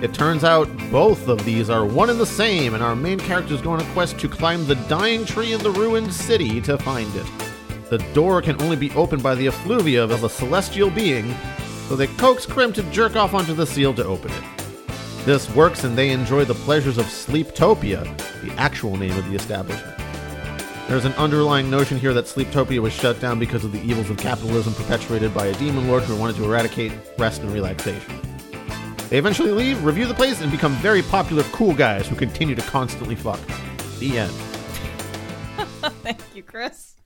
It 0.01 0.15
turns 0.15 0.45
out 0.45 0.69
both 0.93 1.27
of 1.27 1.45
these 1.45 1.69
are 1.69 1.85
one 1.85 2.09
and 2.09 2.21
the 2.21 2.25
same, 2.25 2.75
and 2.75 2.85
our 2.85 2.95
main 2.95 3.19
character 3.19 3.53
is 3.53 3.61
going 3.61 3.81
on 3.81 3.87
a 3.87 3.93
quest 3.93 4.17
to 4.21 4.29
climb 4.29 4.65
the 4.65 4.77
dying 4.87 5.27
tree 5.27 5.53
in 5.53 5.61
the 5.61 5.73
ruined 5.73 6.15
city 6.15 6.61
to 6.63 6.79
find 6.79 7.13
it. 7.17 7.27
The 7.91 7.99
door 8.13 8.43
can 8.43 8.61
only 8.61 8.77
be 8.77 8.91
opened 8.91 9.23
by 9.23 9.35
the 9.35 9.47
effluvia 9.47 10.05
of 10.05 10.23
a 10.23 10.29
celestial 10.29 10.91
being, 10.91 11.35
so 11.89 11.97
they 11.97 12.07
coax 12.07 12.45
Crim 12.45 12.71
to 12.75 12.83
jerk 12.91 13.17
off 13.17 13.33
onto 13.33 13.55
the 13.55 13.67
seal 13.67 13.95
to 13.95 14.05
open 14.05 14.31
it. 14.31 14.43
This 15.25 15.49
works, 15.55 15.85
and 15.85 15.97
they 15.97 16.11
enjoy 16.11 16.45
the 16.45 16.55
pleasures 16.55 16.99
of 16.99 17.07
Sleeptopia, 17.07 18.05
the 18.43 18.53
actual 18.61 18.99
name 18.99 19.17
of 19.17 19.27
the 19.31 19.35
establishment. 19.35 19.97
There's 20.87 21.07
an 21.07 21.15
underlying 21.15 21.71
notion 21.71 21.99
here 21.99 22.13
that 22.13 22.27
Sleeptopia 22.27 22.81
was 22.81 22.93
shut 22.93 23.21
down 23.21 23.39
because 23.39 23.65
of 23.65 23.73
the 23.73 23.81
evils 23.81 24.11
of 24.11 24.19
capitalism 24.19 24.75
perpetuated 24.75 25.33
by 25.33 25.47
a 25.47 25.55
demon 25.55 25.89
lord 25.89 26.03
who 26.03 26.17
wanted 26.17 26.37
to 26.37 26.45
eradicate 26.45 26.93
rest 27.19 27.41
and 27.41 27.51
relaxation. 27.53 28.21
They 29.09 29.17
eventually 29.17 29.51
leave, 29.53 29.83
review 29.83 30.05
the 30.05 30.15
place, 30.15 30.43
and 30.43 30.51
become 30.51 30.73
very 30.77 31.01
popular 31.01 31.43
cool 31.53 31.73
guys 31.73 32.07
who 32.07 32.17
continue 32.17 32.55
to 32.55 32.63
constantly 32.63 33.15
fuck. 33.15 33.41
The 33.99 34.19
end. 34.19 34.33
Thank 36.03 36.21
you, 36.35 36.43
Chris. 36.43 36.98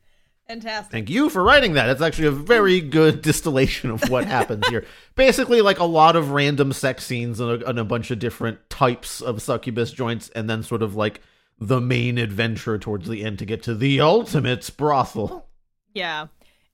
Fantastic. 0.48 0.92
Thank 0.92 1.10
you 1.10 1.30
for 1.30 1.42
writing 1.42 1.74
that. 1.74 1.88
It's 1.88 2.02
actually 2.02 2.28
a 2.28 2.32
very 2.32 2.80
good 2.80 3.22
distillation 3.22 3.90
of 3.90 4.08
what 4.10 4.26
happens 4.26 4.66
here. 4.68 4.84
Basically, 5.14 5.60
like 5.60 5.78
a 5.78 5.84
lot 5.84 6.16
of 6.16 6.30
random 6.30 6.72
sex 6.72 7.04
scenes 7.04 7.40
and 7.40 7.62
a, 7.62 7.68
and 7.68 7.78
a 7.78 7.84
bunch 7.84 8.10
of 8.10 8.18
different 8.18 8.68
types 8.68 9.20
of 9.20 9.40
succubus 9.40 9.92
joints, 9.92 10.28
and 10.30 10.50
then 10.50 10.62
sort 10.62 10.82
of 10.82 10.94
like 10.94 11.20
the 11.58 11.80
main 11.80 12.18
adventure 12.18 12.78
towards 12.78 13.08
the 13.08 13.24
end 13.24 13.38
to 13.38 13.46
get 13.46 13.62
to 13.62 13.74
the 13.74 14.00
ultimate 14.00 14.68
brothel. 14.76 15.46
Yeah. 15.94 16.26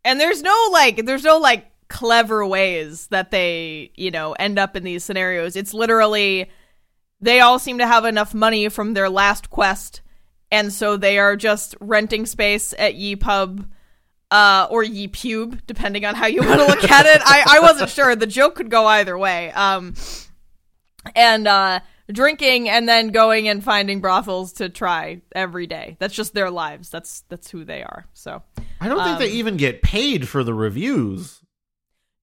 And 0.04 0.18
there's 0.18 0.42
no 0.42 0.68
like 0.72 1.04
there's 1.04 1.24
no 1.24 1.38
like 1.38 1.66
clever 1.88 2.46
ways 2.46 3.08
that 3.08 3.30
they, 3.30 3.90
you 3.96 4.10
know, 4.10 4.32
end 4.32 4.58
up 4.58 4.76
in 4.76 4.84
these 4.84 5.04
scenarios. 5.04 5.56
It's 5.56 5.74
literally 5.74 6.50
they 7.20 7.40
all 7.40 7.58
seem 7.58 7.78
to 7.78 7.86
have 7.86 8.04
enough 8.04 8.32
money 8.32 8.68
from 8.68 8.94
their 8.94 9.10
last 9.10 9.50
quest 9.50 10.00
and 10.50 10.72
so 10.72 10.96
they 10.96 11.18
are 11.18 11.36
just 11.36 11.74
renting 11.80 12.26
space 12.26 12.74
at 12.78 12.94
Ye 12.94 13.16
Pub 13.16 13.66
uh, 14.30 14.66
or 14.70 14.82
Ye 14.82 15.08
Pube, 15.08 15.60
depending 15.66 16.04
on 16.04 16.14
how 16.14 16.26
you 16.26 16.40
want 16.42 16.60
to 16.60 16.66
look 16.66 16.90
at 16.90 17.06
it. 17.06 17.20
I, 17.24 17.44
I 17.56 17.60
wasn't 17.60 17.90
sure. 17.90 18.14
The 18.16 18.26
joke 18.26 18.54
could 18.56 18.70
go 18.70 18.86
either 18.86 19.16
way. 19.16 19.50
Um, 19.52 19.94
and 21.14 21.46
uh, 21.48 21.80
drinking 22.12 22.68
and 22.68 22.88
then 22.88 23.08
going 23.08 23.48
and 23.48 23.62
finding 23.64 24.00
brothels 24.00 24.54
to 24.54 24.68
try 24.68 25.22
every 25.34 25.66
day. 25.66 25.96
That's 25.98 26.14
just 26.14 26.34
their 26.34 26.50
lives. 26.50 26.90
That's 26.90 27.22
that's 27.28 27.50
who 27.50 27.64
they 27.64 27.82
are. 27.82 28.06
So 28.14 28.42
I 28.80 28.88
don't 28.88 29.02
think 29.04 29.18
they 29.18 29.36
even 29.38 29.56
get 29.56 29.82
paid 29.82 30.28
for 30.28 30.44
the 30.44 30.54
reviews. 30.54 31.40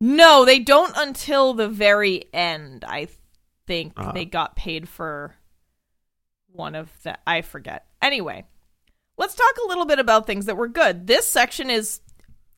no, 0.01 0.45
they 0.45 0.59
don't 0.59 0.93
until 0.95 1.53
the 1.53 1.69
very 1.69 2.25
end. 2.33 2.83
I 2.87 3.07
think 3.65 3.93
Ah. 3.97 4.11
they 4.11 4.25
got 4.25 4.55
paid 4.55 4.87
for 4.87 5.35
one 6.51 6.75
of 6.75 6.89
the. 7.03 7.17
I 7.25 7.41
forget. 7.41 7.85
Anyway, 8.05 8.45
let's 9.17 9.33
talk 9.33 9.53
a 9.63 9.67
little 9.67 9.85
bit 9.85 9.97
about 9.97 10.27
things 10.27 10.45
that 10.45 10.57
were 10.57 10.67
good. 10.67 11.07
This 11.07 11.25
section 11.25 11.71
is 11.71 12.01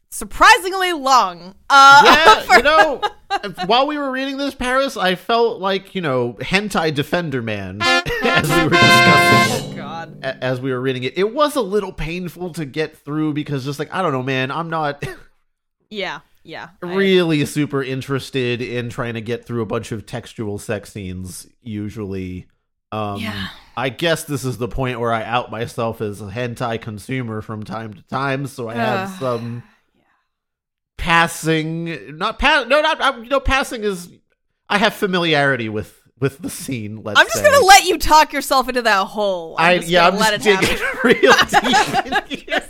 surprisingly 0.09 0.91
long. 0.91 1.55
Uh, 1.69 2.01
Yeah, 2.03 2.43
you 2.57 2.63
know, 2.63 3.01
while 3.65 3.87
we 3.87 3.97
were 3.97 4.11
reading 4.11 4.35
this, 4.35 4.53
Paris, 4.53 4.97
I 4.97 5.15
felt 5.15 5.61
like, 5.61 5.95
you 5.95 6.01
know, 6.01 6.33
hentai 6.41 6.93
defender 6.93 7.41
man 7.41 7.81
as 7.81 8.49
we 8.49 8.63
were 8.65 8.69
discussing 8.71 9.71
it. 9.71 9.75
God. 9.77 10.19
a- 10.21 10.43
As 10.43 10.59
we 10.59 10.71
were 10.73 10.81
reading 10.81 11.03
it, 11.03 11.17
it 11.17 11.33
was 11.33 11.55
a 11.55 11.61
little 11.61 11.93
painful 11.93 12.51
to 12.55 12.65
get 12.65 12.97
through 12.97 13.33
because 13.33 13.63
just 13.63 13.79
like 13.79 13.93
I 13.93 14.01
don't 14.01 14.11
know, 14.11 14.23
man, 14.23 14.51
I'm 14.51 14.69
not 14.69 15.01
Yeah, 15.89 16.19
yeah. 16.43 16.71
I- 16.83 16.93
really 16.93 17.45
super 17.45 17.81
interested 17.81 18.61
in 18.61 18.89
trying 18.89 19.13
to 19.13 19.21
get 19.21 19.45
through 19.45 19.61
a 19.61 19.65
bunch 19.65 19.93
of 19.93 20.05
textual 20.05 20.59
sex 20.59 20.91
scenes 20.91 21.47
usually. 21.61 22.47
Um 22.91 23.19
Yeah. 23.21 23.47
I 23.75 23.89
guess 23.89 24.23
this 24.23 24.43
is 24.43 24.57
the 24.57 24.67
point 24.67 24.99
where 24.99 25.13
I 25.13 25.23
out 25.23 25.51
myself 25.51 26.01
as 26.01 26.19
a 26.21 26.25
hentai 26.25 26.81
consumer 26.81 27.41
from 27.41 27.63
time 27.63 27.93
to 27.93 28.01
time, 28.03 28.47
so 28.47 28.69
I 28.69 28.73
have 28.75 29.09
some 29.19 29.61
passing 30.97 32.17
not 32.17 32.39
pass 32.39 32.65
no 32.67 32.81
not 32.81 32.99
I- 33.01 33.17
you 33.19 33.29
know 33.29 33.39
passing 33.39 33.83
is 33.83 34.09
I 34.69 34.77
have 34.79 34.93
familiarity 34.93 35.69
with 35.69 35.95
with 36.19 36.39
the 36.39 36.49
scene, 36.49 37.03
let's 37.03 37.19
I'm 37.19 37.27
just 37.27 37.37
say. 37.37 37.43
gonna 37.43 37.63
let 37.63 37.85
you 37.85 37.99
talk 37.99 38.33
yourself 38.33 38.67
into 38.67 38.81
that 38.81 39.05
hole. 39.05 39.55
I'm 39.59 39.65
I 39.73 39.77
just 39.77 39.89
yeah, 39.89 40.07
I'm 40.07 40.15
let 40.17 40.41
just 40.41 40.47
it 40.47 40.59
digging 40.59 40.85
real 41.03 41.33
deep. 42.55 42.63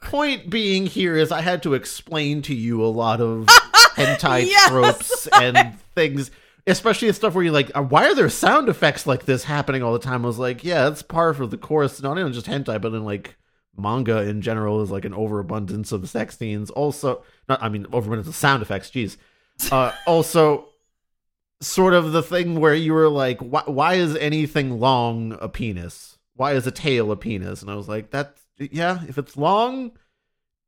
Point 0.00 0.48
being 0.50 0.86
here 0.86 1.16
is 1.16 1.32
I 1.32 1.40
had 1.40 1.62
to 1.64 1.74
explain 1.74 2.40
to 2.42 2.54
you 2.54 2.82
a 2.84 2.86
lot 2.88 3.20
of 3.20 3.46
hentai 3.96 4.46
Yes. 4.46 4.68
tropes 4.68 5.28
and 5.34 5.78
things, 5.94 6.30
especially 6.66 7.08
the 7.08 7.14
stuff 7.14 7.34
where 7.34 7.44
you're 7.44 7.52
like, 7.52 7.70
"Uh, 7.74 7.82
why 7.82 8.06
are 8.06 8.14
there 8.14 8.28
sound 8.28 8.68
effects 8.68 9.06
like 9.06 9.24
this 9.24 9.44
happening 9.44 9.82
all 9.82 9.92
the 9.92 9.98
time? 9.98 10.24
I 10.24 10.28
was 10.28 10.38
like, 10.38 10.64
yeah, 10.64 10.84
that's 10.84 11.02
par 11.02 11.34
for 11.34 11.46
the 11.46 11.58
course. 11.58 12.00
Not 12.02 12.18
even 12.18 12.32
just 12.32 12.46
hentai, 12.46 12.80
but 12.80 12.94
in 12.94 13.04
like 13.04 13.36
manga 13.76 14.22
in 14.22 14.40
general 14.40 14.80
is 14.82 14.90
like 14.90 15.04
an 15.04 15.14
overabundance 15.14 15.92
of 15.92 16.08
sex 16.08 16.38
scenes. 16.38 16.70
Also, 16.70 17.22
not 17.48 17.62
I 17.62 17.68
mean 17.68 17.86
overabundance 17.92 18.28
of 18.28 18.36
sound 18.36 18.62
effects. 18.62 18.90
Jeez. 18.90 19.16
Uh, 19.70 19.92
also, 20.06 20.68
sort 21.60 21.94
of 21.94 22.12
the 22.12 22.22
thing 22.22 22.60
where 22.60 22.74
you 22.74 22.92
were 22.92 23.08
like, 23.08 23.40
why, 23.40 23.62
why 23.66 23.94
is 23.94 24.16
anything 24.16 24.80
long 24.80 25.36
a 25.40 25.48
penis? 25.48 26.18
Why 26.34 26.52
is 26.52 26.66
a 26.66 26.72
tail 26.72 27.12
a 27.12 27.16
penis? 27.16 27.62
And 27.62 27.70
I 27.70 27.74
was 27.74 27.88
like, 27.88 28.10
that's 28.10 28.40
yeah. 28.58 29.00
If 29.08 29.18
it's 29.18 29.36
long, 29.36 29.92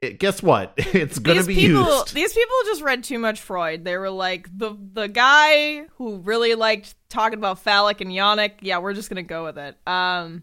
it, 0.07 0.19
guess 0.19 0.43
what? 0.43 0.73
It's 0.95 1.19
gonna 1.19 1.39
these 1.41 1.47
be 1.47 1.55
people, 1.55 1.85
used. 1.85 2.15
These 2.15 2.33
people 2.33 2.55
just 2.67 2.83
read 2.83 3.05
too 3.05 3.19
much 3.19 3.41
Freud. 3.41 3.85
They 3.85 3.97
were 3.97 4.11
like 4.11 4.49
the 4.57 4.77
the 4.93 5.09
guy 5.09 5.83
who 5.97 6.19
really 6.19 6.55
liked 6.55 6.95
talking 7.09 7.39
about 7.39 7.59
phallic 7.59 8.01
and 8.01 8.11
yonic. 8.11 8.53
Yeah, 8.61 8.79
we're 8.79 8.95
just 8.95 9.09
gonna 9.09 9.23
go 9.23 9.45
with 9.45 9.59
it. 9.59 9.77
Um, 9.87 10.43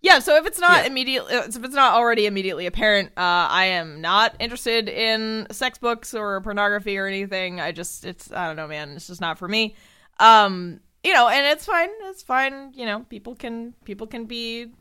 yeah. 0.00 0.18
So 0.20 0.36
if 0.36 0.46
it's 0.46 0.60
not 0.60 0.82
Yeah. 0.84 0.90
immediately, 0.90 1.34
if 1.34 1.56
it's 1.64 1.74
not 1.74 1.94
already 1.94 2.26
immediately 2.26 2.66
apparent, 2.66 3.08
uh, 3.16 3.48
I 3.50 3.64
am 3.66 4.00
not 4.00 4.36
interested 4.38 4.88
in 4.88 5.46
sex 5.50 5.78
books 5.78 6.14
or 6.14 6.40
pornography 6.40 6.96
or 6.98 7.06
anything. 7.06 7.60
I 7.60 7.72
just, 7.72 8.04
it's, 8.04 8.30
I 8.30 8.46
don't 8.46 8.54
know, 8.54 8.68
man. 8.68 8.90
It's 8.90 9.08
just 9.08 9.20
not 9.20 9.38
for 9.38 9.48
me. 9.48 9.74
Um, 10.20 10.80
you 11.02 11.12
know, 11.12 11.28
and 11.28 11.46
it's 11.46 11.64
fine. 11.64 11.88
It's 12.02 12.22
fine. 12.22 12.72
You 12.74 12.86
know, 12.86 13.00
people 13.08 13.34
can 13.34 13.74
people 13.84 14.06
can 14.06 14.26
be 14.26 14.72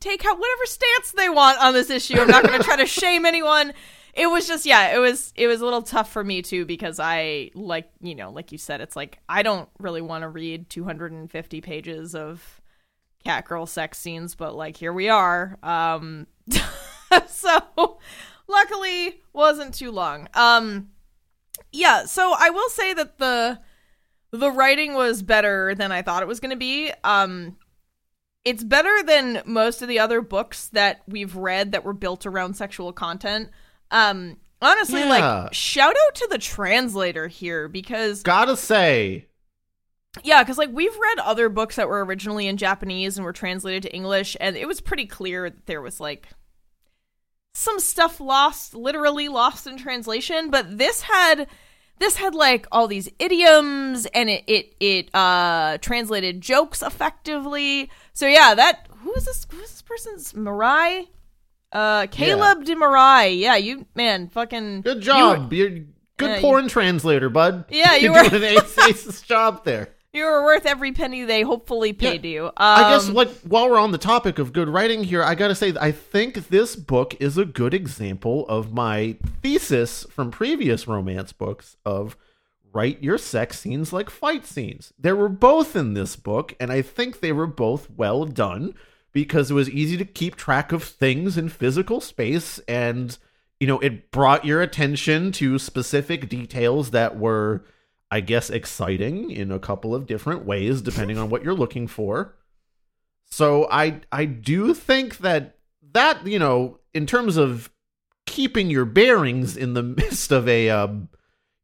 take 0.00 0.24
out 0.24 0.38
whatever 0.38 0.66
stance 0.66 1.12
they 1.12 1.28
want 1.28 1.62
on 1.62 1.74
this 1.74 1.90
issue. 1.90 2.18
I'm 2.18 2.28
not 2.28 2.44
going 2.44 2.58
to 2.58 2.64
try 2.64 2.76
to 2.76 2.86
shame 3.00 3.24
anyone. 3.26 3.72
It 4.12 4.26
was 4.26 4.48
just 4.48 4.66
yeah, 4.66 4.94
it 4.94 4.98
was 4.98 5.32
it 5.36 5.46
was 5.46 5.60
a 5.60 5.64
little 5.64 5.82
tough 5.82 6.10
for 6.12 6.24
me 6.24 6.42
too 6.42 6.64
because 6.64 6.98
I 6.98 7.52
like, 7.54 7.88
you 8.00 8.14
know, 8.14 8.30
like 8.30 8.50
you 8.50 8.58
said 8.58 8.80
it's 8.80 8.96
like 8.96 9.18
I 9.28 9.42
don't 9.42 9.68
really 9.78 10.00
want 10.00 10.22
to 10.22 10.28
read 10.28 10.68
250 10.68 11.60
pages 11.60 12.14
of 12.14 12.60
cat 13.24 13.44
girl 13.44 13.66
sex 13.66 13.98
scenes, 13.98 14.34
but 14.34 14.56
like 14.56 14.76
here 14.76 14.92
we 14.92 15.08
are. 15.08 15.58
Um 15.62 16.26
so 17.28 17.98
luckily 18.48 19.20
wasn't 19.32 19.74
too 19.74 19.92
long. 19.92 20.26
Um 20.34 20.88
yeah, 21.70 22.04
so 22.04 22.34
I 22.36 22.50
will 22.50 22.68
say 22.70 22.92
that 22.94 23.18
the 23.18 23.60
the 24.32 24.50
writing 24.50 24.94
was 24.94 25.22
better 25.22 25.74
than 25.76 25.92
I 25.92 26.02
thought 26.02 26.22
it 26.22 26.28
was 26.28 26.40
going 26.40 26.50
to 26.50 26.56
be. 26.56 26.92
Um 27.04 27.56
it's 28.44 28.64
better 28.64 29.02
than 29.04 29.42
most 29.44 29.82
of 29.82 29.88
the 29.88 29.98
other 29.98 30.20
books 30.20 30.68
that 30.68 31.02
we've 31.06 31.36
read 31.36 31.72
that 31.72 31.84
were 31.84 31.92
built 31.92 32.26
around 32.26 32.54
sexual 32.54 32.92
content. 32.92 33.50
Um 33.90 34.36
honestly 34.62 35.00
Yeah. 35.00 35.08
like 35.44 35.54
shout 35.54 35.94
out 36.06 36.14
to 36.16 36.28
the 36.30 36.38
translator 36.38 37.28
here 37.28 37.68
because 37.68 38.22
Gotta 38.22 38.56
say, 38.56 39.26
yeah, 40.24 40.42
because 40.42 40.58
like 40.58 40.70
we've 40.72 40.96
read 40.96 41.18
other 41.20 41.48
books 41.48 41.76
that 41.76 41.88
were 41.88 42.04
originally 42.04 42.46
in 42.46 42.56
Japanese 42.56 43.16
and 43.16 43.24
were 43.24 43.32
translated 43.32 43.82
to 43.84 43.94
English, 43.94 44.36
and 44.40 44.56
it 44.56 44.66
was 44.66 44.80
pretty 44.80 45.06
clear 45.06 45.48
that 45.50 45.66
there 45.66 45.80
was 45.80 46.00
like 46.00 46.28
some 47.54 47.78
stuff 47.80 48.20
lost, 48.20 48.74
literally 48.74 49.28
lost 49.28 49.66
in 49.66 49.76
translation. 49.76 50.50
But 50.50 50.78
this 50.78 51.02
had 51.02 51.46
this 51.98 52.16
had 52.16 52.34
like 52.34 52.66
all 52.72 52.88
these 52.88 53.08
idioms, 53.18 54.06
and 54.06 54.28
it 54.30 54.44
it 54.46 54.74
it 54.80 55.14
uh 55.14 55.78
translated 55.80 56.40
jokes 56.40 56.82
effectively. 56.82 57.90
So 58.20 58.26
yeah, 58.26 58.54
that 58.54 58.86
who 58.98 59.14
is 59.14 59.24
this? 59.24 59.46
Who 59.50 59.58
is 59.60 59.70
this 59.70 59.80
person's 59.80 60.34
Mirai? 60.34 61.08
Uh, 61.72 62.06
Caleb 62.08 62.64
de 62.66 62.74
Mirai. 62.76 63.38
Yeah, 63.38 63.56
you 63.56 63.86
man, 63.94 64.28
fucking 64.28 64.82
good 64.82 65.00
job. 65.00 65.50
You 65.50 65.64
are 65.64 65.68
good 65.70 65.86
Yeah, 66.20 66.34
you- 66.34 66.40
porn 66.42 66.68
translator, 66.68 67.30
bud. 67.30 67.64
Yeah, 67.70 67.94
you 67.94 68.12
You're 68.12 68.22
were- 68.24 68.28
doing 68.28 68.42
an 68.42 68.58
ace, 68.62 68.78
ace 68.78 69.22
job 69.22 69.64
there. 69.64 69.88
You 70.12 70.24
were 70.24 70.44
worth 70.44 70.66
every 70.66 70.92
penny 70.92 71.24
they 71.24 71.40
hopefully 71.40 71.94
paid 71.94 72.26
you. 72.26 72.44
Um, 72.46 72.52
I 72.58 72.90
guess, 72.90 73.08
like, 73.08 73.30
while 73.40 73.70
we're 73.70 73.78
on 73.78 73.92
the 73.92 73.96
topic 73.96 74.38
of 74.38 74.52
good 74.52 74.68
writing 74.68 75.02
here, 75.02 75.22
I 75.22 75.34
gotta 75.34 75.54
say, 75.54 75.72
I 75.80 75.90
think 75.90 76.48
this 76.50 76.76
book 76.76 77.14
is 77.20 77.38
a 77.38 77.46
good 77.46 77.72
example 77.72 78.46
of 78.48 78.70
my 78.74 79.16
thesis 79.42 80.04
from 80.10 80.30
previous 80.30 80.86
romance 80.86 81.32
books 81.32 81.78
of 81.86 82.18
write 82.72 83.02
your 83.02 83.18
sex 83.18 83.58
scenes 83.60 83.92
like 83.92 84.10
fight 84.10 84.46
scenes. 84.46 84.92
There 84.98 85.16
were 85.16 85.28
both 85.28 85.74
in 85.76 85.94
this 85.94 86.16
book, 86.16 86.54
and 86.60 86.70
I 86.70 86.82
think 86.82 87.20
they 87.20 87.32
were 87.32 87.46
both 87.46 87.90
well 87.90 88.24
done 88.24 88.74
because 89.12 89.50
it 89.50 89.54
was 89.54 89.68
easy 89.70 89.96
to 89.96 90.04
keep 90.04 90.36
track 90.36 90.72
of 90.72 90.84
things 90.84 91.36
in 91.36 91.48
physical 91.48 92.00
space 92.00 92.60
and, 92.68 93.18
you 93.58 93.66
know, 93.66 93.80
it 93.80 94.10
brought 94.10 94.44
your 94.44 94.62
attention 94.62 95.32
to 95.32 95.58
specific 95.58 96.28
details 96.28 96.92
that 96.92 97.18
were 97.18 97.64
I 98.10 98.20
guess, 98.20 98.50
exciting 98.50 99.30
in 99.30 99.52
a 99.52 99.60
couple 99.60 99.94
of 99.94 100.06
different 100.06 100.44
ways, 100.44 100.82
depending 100.82 101.16
on 101.16 101.30
what 101.30 101.44
you're 101.44 101.54
looking 101.54 101.86
for. 101.86 102.34
So 103.26 103.68
I 103.70 104.00
I 104.10 104.24
do 104.24 104.74
think 104.74 105.18
that 105.18 105.56
that 105.92 106.26
you 106.26 106.38
know, 106.38 106.80
in 106.92 107.06
terms 107.06 107.36
of 107.36 107.70
keeping 108.26 108.68
your 108.68 108.84
bearings 108.84 109.56
in 109.56 109.74
the 109.74 109.82
midst 110.00 110.32
of 110.32 110.48
a 110.48 110.70
um, 110.70 111.08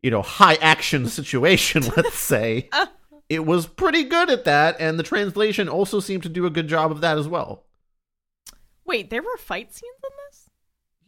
you 0.06 0.10
know 0.12 0.22
high 0.22 0.54
action 0.74 1.06
situation, 1.18 1.82
let's 1.96 2.14
say, 2.18 2.70
it 3.28 3.44
was 3.44 3.66
pretty 3.66 4.04
good 4.04 4.30
at 4.30 4.44
that, 4.44 4.76
and 4.78 4.98
the 5.00 5.02
translation 5.02 5.68
also 5.68 5.98
seemed 5.98 6.22
to 6.22 6.28
do 6.28 6.46
a 6.46 6.50
good 6.50 6.68
job 6.68 6.92
of 6.92 7.00
that 7.00 7.18
as 7.18 7.26
well. 7.26 7.64
Wait, 8.84 9.10
there 9.10 9.22
were 9.22 9.36
fight 9.36 9.74
scenes 9.74 10.00
in 10.04 10.10
this? 10.28 10.50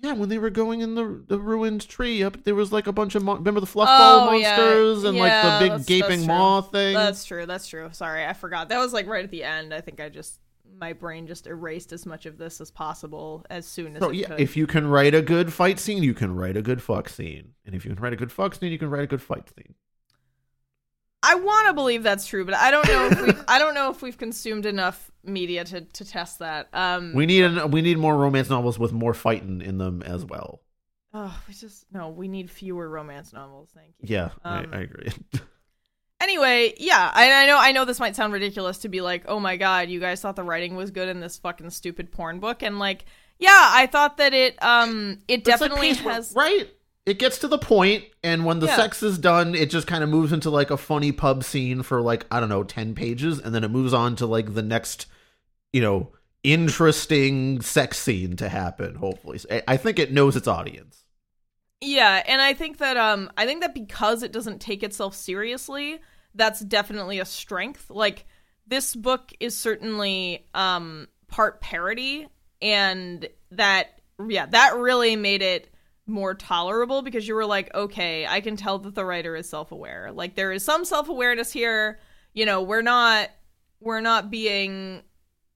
Yeah, 0.00 0.12
when 0.14 0.28
they 0.28 0.38
were 0.38 0.50
going 0.50 0.80
in 0.80 0.96
the 0.96 1.22
the 1.28 1.38
ruined 1.38 1.88
tree, 1.88 2.24
up 2.24 2.42
there 2.42 2.56
was 2.56 2.72
like 2.72 2.88
a 2.88 2.92
bunch 2.92 3.14
of 3.14 3.22
mon- 3.22 3.38
remember 3.38 3.60
the 3.60 3.66
fluff 3.66 3.88
Oh, 3.90 4.26
ball 4.26 4.34
yeah. 4.36 4.56
monsters 4.56 5.04
and 5.04 5.16
Yeah, 5.16 5.22
like 5.22 5.42
the 5.42 5.64
big 5.64 5.70
that's- 5.70 5.86
gaping 5.86 6.18
that's 6.20 6.26
maw 6.26 6.60
thing. 6.60 6.94
That's 6.94 7.24
true. 7.24 7.46
That's 7.46 7.68
true. 7.68 7.88
Sorry, 7.92 8.24
I 8.24 8.32
forgot. 8.32 8.68
That 8.68 8.78
was 8.78 8.92
like 8.92 9.06
right 9.06 9.24
at 9.24 9.30
the 9.30 9.44
end. 9.44 9.72
I 9.72 9.80
think 9.80 10.00
I 10.00 10.08
just 10.08 10.40
my 10.78 10.92
brain 10.92 11.26
just 11.26 11.46
erased 11.46 11.92
as 11.92 12.06
much 12.06 12.26
of 12.26 12.38
this 12.38 12.60
as 12.60 12.70
possible 12.70 13.44
as 13.50 13.66
soon 13.66 13.96
as 13.96 14.02
So 14.02 14.10
yeah, 14.10 14.28
could. 14.28 14.40
if 14.40 14.56
you 14.56 14.66
can 14.66 14.86
write 14.86 15.14
a 15.14 15.22
good 15.22 15.52
fight 15.52 15.78
scene, 15.78 16.02
you 16.02 16.14
can 16.14 16.34
write 16.34 16.56
a 16.56 16.62
good 16.62 16.80
fuck 16.82 17.08
scene, 17.08 17.54
and 17.66 17.74
if 17.74 17.84
you 17.84 17.94
can 17.94 18.02
write 18.02 18.12
a 18.12 18.16
good 18.16 18.32
fuck 18.32 18.54
scene, 18.54 18.70
you 18.72 18.78
can 18.78 18.90
write 18.90 19.02
a 19.04 19.06
good 19.08 19.22
fight 19.22 19.48
scene. 19.54 19.74
I 21.22 21.34
want 21.34 21.66
to 21.66 21.72
believe 21.74 22.04
that's 22.04 22.26
true, 22.26 22.44
but 22.44 22.54
I 22.54 22.70
don't 22.70 22.86
know 22.86 23.06
if 23.08 23.20
we 23.20 23.32
I 23.48 23.58
don't 23.58 23.74
know 23.74 23.90
if 23.90 24.02
we've 24.02 24.16
consumed 24.16 24.66
enough 24.66 25.10
media 25.24 25.64
to 25.64 25.80
to 25.80 26.04
test 26.04 26.38
that. 26.38 26.68
Um 26.72 27.12
We 27.12 27.26
need 27.26 27.44
an, 27.44 27.70
we 27.72 27.82
need 27.82 27.98
more 27.98 28.16
romance 28.16 28.48
novels 28.48 28.78
with 28.78 28.92
more 28.92 29.14
fighting 29.14 29.60
in 29.60 29.78
them 29.78 30.02
as 30.02 30.24
well. 30.24 30.62
oh, 31.12 31.36
we 31.48 31.54
just 31.54 31.86
no, 31.92 32.08
we 32.10 32.28
need 32.28 32.50
fewer 32.50 32.88
romance 32.88 33.32
novels, 33.32 33.70
thank 33.74 33.94
you. 33.98 34.06
Yeah, 34.14 34.30
Um, 34.44 34.70
I, 34.72 34.76
I 34.76 34.80
agree. 34.82 35.08
Anyway, 36.20 36.74
yeah, 36.78 37.10
I, 37.14 37.30
I 37.44 37.46
know 37.46 37.58
I 37.58 37.72
know 37.72 37.84
this 37.84 38.00
might 38.00 38.16
sound 38.16 38.32
ridiculous 38.32 38.78
to 38.78 38.88
be 38.88 39.00
like, 39.00 39.24
"Oh 39.28 39.38
my 39.38 39.56
god, 39.56 39.88
you 39.88 40.00
guys 40.00 40.20
thought 40.20 40.34
the 40.36 40.42
writing 40.42 40.74
was 40.74 40.90
good 40.90 41.08
in 41.08 41.20
this 41.20 41.38
fucking 41.38 41.70
stupid 41.70 42.10
porn 42.10 42.40
book." 42.40 42.62
And 42.62 42.78
like, 42.80 43.04
yeah, 43.38 43.50
I 43.72 43.86
thought 43.86 44.16
that 44.16 44.34
it 44.34 44.60
um 44.62 45.18
it 45.28 45.38
like 45.38 45.44
definitely 45.44 45.88
Peace 45.90 46.00
has 46.00 46.32
right. 46.34 46.68
It 47.06 47.18
gets 47.18 47.38
to 47.38 47.48
the 47.48 47.56
point, 47.56 48.04
and 48.22 48.44
when 48.44 48.58
the 48.58 48.66
Yeah. 48.66 48.76
sex 48.76 49.02
is 49.02 49.16
done, 49.16 49.54
it 49.54 49.70
just 49.70 49.86
kind 49.86 50.04
of 50.04 50.10
moves 50.10 50.30
into 50.32 50.50
like 50.50 50.70
a 50.70 50.76
funny 50.76 51.10
pub 51.12 51.42
scene 51.44 51.82
for 51.82 52.02
like 52.02 52.26
I 52.30 52.40
don't 52.40 52.48
know 52.50 52.64
ten 52.64 52.94
pages, 52.94 53.38
and 53.38 53.54
then 53.54 53.62
it 53.64 53.70
moves 53.70 53.94
on 53.94 54.16
to 54.16 54.26
like 54.26 54.54
the 54.54 54.62
next, 54.62 55.06
you 55.72 55.80
know, 55.80 56.12
interesting 56.42 57.60
sex 57.62 57.98
scene 57.98 58.36
to 58.36 58.48
happen. 58.48 58.96
Hopefully, 58.96 59.38
I 59.66 59.76
think 59.76 59.98
it 59.98 60.12
knows 60.12 60.36
its 60.36 60.48
audience. 60.48 61.04
Yeah, 61.80 62.22
and 62.26 62.42
I 62.42 62.54
think 62.54 62.78
that 62.78 62.96
um 62.96 63.30
I 63.36 63.46
think 63.46 63.60
that 63.60 63.74
because 63.74 64.22
it 64.22 64.32
doesn't 64.32 64.60
take 64.60 64.82
itself 64.82 65.14
seriously, 65.14 66.00
that's 66.34 66.60
definitely 66.60 67.20
a 67.20 67.24
strength. 67.24 67.88
Like 67.90 68.26
this 68.66 68.94
book 68.96 69.32
is 69.40 69.56
certainly 69.56 70.46
um 70.54 71.08
part 71.28 71.60
parody 71.60 72.26
and 72.60 73.28
that 73.52 74.00
yeah, 74.26 74.46
that 74.46 74.76
really 74.76 75.14
made 75.14 75.42
it 75.42 75.72
more 76.06 76.34
tolerable 76.34 77.02
because 77.02 77.28
you 77.28 77.34
were 77.34 77.46
like, 77.46 77.72
okay, 77.74 78.26
I 78.26 78.40
can 78.40 78.56
tell 78.56 78.78
that 78.80 78.94
the 78.94 79.04
writer 79.04 79.36
is 79.36 79.48
self-aware. 79.48 80.10
Like 80.12 80.34
there 80.34 80.50
is 80.52 80.64
some 80.64 80.84
self-awareness 80.84 81.52
here. 81.52 82.00
You 82.34 82.46
know, 82.46 82.62
we're 82.62 82.82
not 82.82 83.30
we're 83.80 84.00
not 84.00 84.30
being 84.30 85.02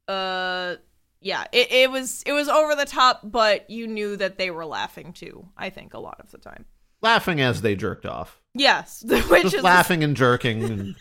uh 0.06 0.76
yeah, 1.22 1.44
it, 1.52 1.70
it 1.72 1.90
was 1.90 2.22
it 2.26 2.32
was 2.32 2.48
over 2.48 2.74
the 2.74 2.84
top, 2.84 3.20
but 3.24 3.70
you 3.70 3.86
knew 3.86 4.16
that 4.16 4.38
they 4.38 4.50
were 4.50 4.66
laughing 4.66 5.12
too. 5.12 5.48
I 5.56 5.70
think 5.70 5.94
a 5.94 5.98
lot 5.98 6.20
of 6.20 6.30
the 6.30 6.38
time. 6.38 6.64
Laughing 7.00 7.40
as 7.40 7.62
they 7.62 7.74
jerked 7.74 8.06
off, 8.06 8.40
Yes, 8.54 9.02
which 9.08 9.42
just 9.42 9.54
is 9.56 9.62
laughing 9.62 10.04
and 10.04 10.16
jerking. 10.16 10.62
And, 10.62 10.96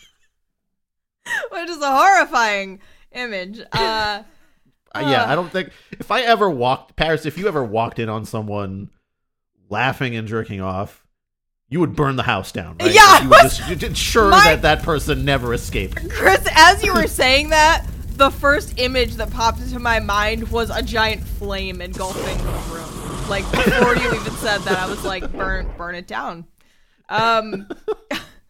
which 1.52 1.70
is 1.70 1.82
a 1.82 1.96
horrifying 1.96 2.80
image. 3.12 3.62
Uh, 3.72 4.24
Uh, 4.94 5.08
yeah, 5.10 5.24
I 5.26 5.36
don't 5.36 5.50
think 5.50 5.72
if 5.92 6.12
I 6.12 6.20
ever 6.20 6.50
walked 6.50 6.98
Paris, 6.98 7.26
if 7.26 7.38
you 7.38 7.48
ever 7.48 7.64
walked 7.64 7.98
in 7.98 8.10
on 8.10 8.26
someone 8.26 8.90
laughing 9.70 10.18
and 10.18 10.28
jerking 10.28 10.60
off, 10.60 11.06
you 11.70 11.80
would 11.80 11.96
burn 11.96 12.18
the 12.18 12.24
house 12.24 12.52
down. 12.52 12.76
Right? 12.82 12.94
Yeah, 12.94 13.24
you 13.24 13.30
would 13.30 13.40
just 13.44 13.84
ensure 13.84 14.30
My- 14.30 14.44
that 14.44 14.64
that 14.64 14.84
person 14.84 15.24
never 15.24 15.54
escaped. 15.54 16.10
Chris, 16.10 16.46
as 16.54 16.84
you 16.84 16.94
were 16.94 17.08
saying 17.08 17.52
that, 17.52 17.86
the 18.22 18.30
first 18.30 18.78
image 18.78 19.16
that 19.16 19.32
popped 19.32 19.60
into 19.62 19.80
my 19.80 20.00
mind 20.00 20.48
was 20.52 20.70
a 20.70 20.84
giant 20.84 21.24
flame 21.24 21.82
engulfing 21.82 22.38
the 22.38 22.72
room. 22.72 23.28
Like 23.28 23.50
before 23.52 23.96
you 23.96 24.14
even 24.14 24.32
said 24.34 24.60
that, 24.60 24.78
I 24.78 24.88
was 24.88 25.04
like, 25.04 25.32
burn, 25.32 25.68
burn 25.76 25.96
it 25.96 26.06
down. 26.06 26.46
Um. 27.10 27.68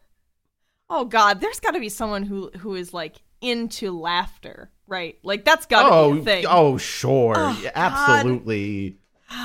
oh 0.90 1.06
God, 1.06 1.40
there's 1.40 1.62
got 1.62 1.72
to 1.72 1.80
be 1.80 1.88
someone 1.88 2.24
who 2.24 2.52
who 2.58 2.76
is 2.76 2.94
like 2.94 3.16
into 3.40 3.98
laughter, 3.98 4.70
right? 4.88 5.18
Like 5.24 5.46
that's 5.46 5.68
got 5.68 5.84
to 5.84 5.90
Oh, 5.90 6.14
be 6.16 6.20
a 6.20 6.24
thing. 6.24 6.46
oh, 6.50 6.78
sure, 6.78 7.36
Oh, 7.38 7.66
absolutely. 7.74 8.98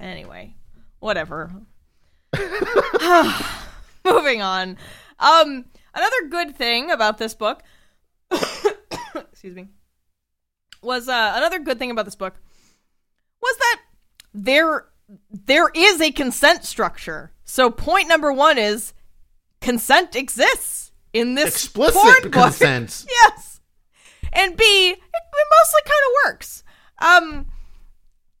anyway, 0.00 0.54
whatever. 1.00 1.50
Moving 4.04 4.42
on. 4.42 4.76
Um, 5.18 5.64
another 5.92 6.28
good 6.30 6.54
thing 6.54 6.92
about 6.92 7.18
this 7.18 7.34
book, 7.34 7.64
excuse 9.38 9.54
me, 9.54 9.68
was 10.82 11.08
uh, 11.08 11.32
another 11.36 11.60
good 11.60 11.78
thing 11.78 11.92
about 11.92 12.04
this 12.04 12.16
book 12.16 12.34
was 13.40 13.56
that 13.56 13.80
there 14.34 14.88
there 15.30 15.70
is 15.72 16.00
a 16.00 16.10
consent 16.10 16.64
structure. 16.64 17.30
So 17.44 17.70
point 17.70 18.08
number 18.08 18.32
one 18.32 18.58
is 18.58 18.94
consent 19.60 20.16
exists 20.16 20.90
in 21.12 21.36
this 21.36 21.54
Explicit 21.54 22.02
porn 22.02 22.22
book. 22.24 22.32
consent. 22.32 23.06
yes. 23.08 23.60
And 24.32 24.56
B, 24.56 24.64
it, 24.64 24.98
it 24.98 25.46
mostly 25.52 25.82
kind 25.84 26.02
of 26.04 26.12
works. 26.26 26.64
Um, 26.98 27.46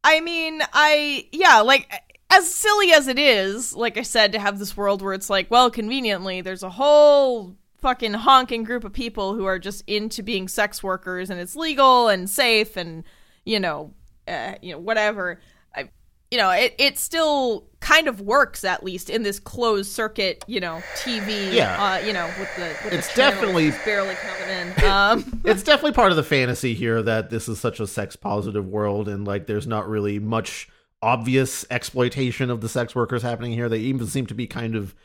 I 0.02 0.20
mean, 0.20 0.62
I 0.72 1.28
yeah, 1.30 1.60
like 1.60 1.88
as 2.28 2.52
silly 2.52 2.90
as 2.90 3.06
it 3.06 3.20
is, 3.20 3.72
like 3.72 3.96
I 3.96 4.02
said, 4.02 4.32
to 4.32 4.40
have 4.40 4.58
this 4.58 4.76
world 4.76 5.00
where 5.00 5.14
it's 5.14 5.30
like, 5.30 5.48
well, 5.48 5.70
conveniently, 5.70 6.40
there's 6.40 6.64
a 6.64 6.70
whole 6.70 7.56
fucking 7.80 8.14
honking 8.14 8.64
group 8.64 8.84
of 8.84 8.92
people 8.92 9.34
who 9.34 9.44
are 9.44 9.58
just 9.58 9.84
into 9.86 10.22
being 10.22 10.48
sex 10.48 10.82
workers, 10.82 11.30
and 11.30 11.40
it's 11.40 11.56
legal 11.56 12.08
and 12.08 12.28
safe, 12.28 12.76
and 12.76 13.04
you 13.44 13.60
know, 13.60 13.92
uh, 14.26 14.54
you 14.62 14.72
know, 14.72 14.78
whatever. 14.78 15.40
I, 15.74 15.90
you 16.30 16.38
know, 16.38 16.50
it 16.50 16.74
it 16.78 16.98
still 16.98 17.66
kind 17.80 18.08
of 18.08 18.20
works 18.20 18.64
at 18.64 18.82
least 18.82 19.08
in 19.08 19.22
this 19.22 19.38
closed 19.38 19.90
circuit, 19.92 20.44
you 20.46 20.60
know, 20.60 20.82
TV. 20.96 21.52
Yeah. 21.54 21.82
uh, 21.82 21.98
you 22.04 22.12
know, 22.12 22.26
with 22.38 22.54
the 22.56 22.76
with 22.84 22.92
It's 22.94 23.08
the 23.14 23.16
definitely- 23.16 23.70
barely 23.84 24.14
coming 24.16 24.48
in. 24.76 24.84
Um, 24.84 25.40
it's 25.44 25.62
definitely 25.62 25.92
part 25.92 26.10
of 26.10 26.16
the 26.16 26.24
fantasy 26.24 26.74
here 26.74 27.00
that 27.02 27.30
this 27.30 27.48
is 27.48 27.58
such 27.60 27.80
a 27.80 27.86
sex 27.86 28.16
positive 28.16 28.66
world 28.66 29.08
and 29.08 29.24
like 29.26 29.46
there's 29.46 29.66
not 29.66 29.88
really 29.88 30.18
much 30.18 30.68
obvious 31.00 31.64
exploitation 31.70 32.50
of 32.50 32.60
the 32.60 32.68
sex 32.68 32.92
workers 32.92 33.22
happening 33.22 33.52
here 33.52 33.68
they 33.68 33.78
even 33.78 34.04
seem 34.08 34.26
to 34.26 34.34
be 34.34 34.48
kind 34.48 34.74
of 34.74 34.96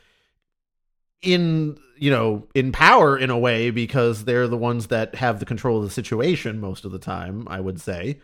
in 1.24 1.78
you 1.96 2.10
know 2.10 2.46
in 2.54 2.72
power 2.72 3.16
in 3.16 3.30
a 3.30 3.38
way 3.38 3.70
because 3.70 4.24
they're 4.24 4.48
the 4.48 4.56
ones 4.56 4.88
that 4.88 5.14
have 5.14 5.40
the 5.40 5.46
control 5.46 5.78
of 5.78 5.84
the 5.84 5.90
situation 5.90 6.60
most 6.60 6.84
of 6.84 6.92
the 6.92 6.98
time 6.98 7.46
i 7.50 7.60
would 7.60 7.80
say. 7.80 8.20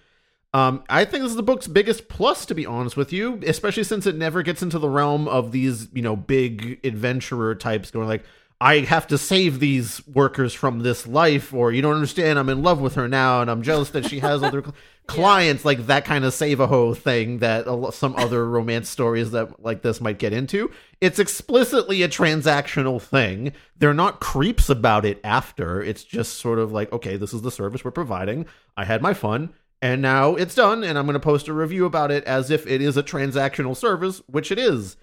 Um, 0.53 0.83
I 0.89 1.05
think 1.05 1.23
this 1.23 1.31
is 1.31 1.37
the 1.37 1.45
book's 1.45 1.69
biggest 1.69 2.09
plus, 2.09 2.45
to 2.47 2.55
be 2.55 2.67
honest 2.67 2.97
with 2.97 3.13
you, 3.13 3.41
especially 3.47 3.85
since 3.85 4.05
it 4.05 4.17
never 4.17 4.43
gets 4.43 4.63
into 4.63 4.81
the 4.81 4.89
realm 4.89 5.29
of 5.29 5.53
these, 5.53 5.89
you 5.93 6.03
know, 6.03 6.17
big 6.17 6.81
adventurer 6.85 7.55
types 7.55 7.93
going 7.93 8.09
like, 8.09 8.25
I 8.63 8.81
have 8.81 9.07
to 9.07 9.17
save 9.17 9.59
these 9.59 10.07
workers 10.07 10.53
from 10.53 10.81
this 10.81 11.07
life, 11.07 11.55
or 11.55 11.73
you 11.73 11.81
don't 11.81 11.95
understand, 11.95 12.39
I'm 12.39 12.51
in 12.51 12.63
love 12.63 12.79
with 12.79 12.95
her 12.97 13.09
now, 13.09 13.41
and 13.41 13.51
I'm 13.51 13.63
jealous 13.63 13.89
that 13.91 14.07
she 14.07 14.19
has 14.19 14.43
other 14.43 14.61
cl- 14.61 14.75
clients, 15.07 15.65
like 15.65 15.87
that 15.87 16.05
kind 16.05 16.27
of 16.27 16.35
save 16.35 16.61
a 16.61 16.67
hoe 16.67 16.93
thing 16.93 17.39
that 17.39 17.67
a 17.67 17.73
lo- 17.73 17.91
some 17.91 18.15
other 18.17 18.47
romance 18.47 18.91
stories 18.91 19.31
that 19.31 19.63
like 19.65 19.81
this 19.81 19.99
might 20.03 20.19
get 20.19 20.35
into. 20.35 20.71
It's 21.01 21.19
explicitly 21.19 22.03
a 22.03 22.09
transactional 22.09 23.01
thing. 23.01 23.53
They're 23.79 23.95
not 23.95 24.21
creeps 24.21 24.69
about 24.69 25.07
it 25.07 25.21
after. 25.25 25.83
It's 25.83 26.05
just 26.05 26.37
sort 26.37 26.59
of 26.59 26.71
like, 26.71 26.93
okay, 26.93 27.17
this 27.17 27.33
is 27.33 27.41
the 27.41 27.51
service 27.51 27.83
we're 27.83 27.93
providing. 27.93 28.45
I 28.77 28.85
had 28.85 29.01
my 29.01 29.15
fun. 29.15 29.55
And 29.81 30.03
now 30.03 30.35
it's 30.35 30.55
done, 30.55 30.85
and 30.85 30.99
I'm 30.99 31.07
going 31.07 31.15
to 31.15 31.21
post 31.21 31.49
a 31.49 31.55
review 31.55 31.87
about 31.87 32.11
it 32.11 32.25
as 32.25 32.51
if 32.51 32.67
it 32.67 32.83
is 32.83 32.99
a 32.99 33.03
transactional 33.03 33.75
service, 33.75 34.21
which 34.27 34.53
it 34.53 34.59
is. 34.59 34.99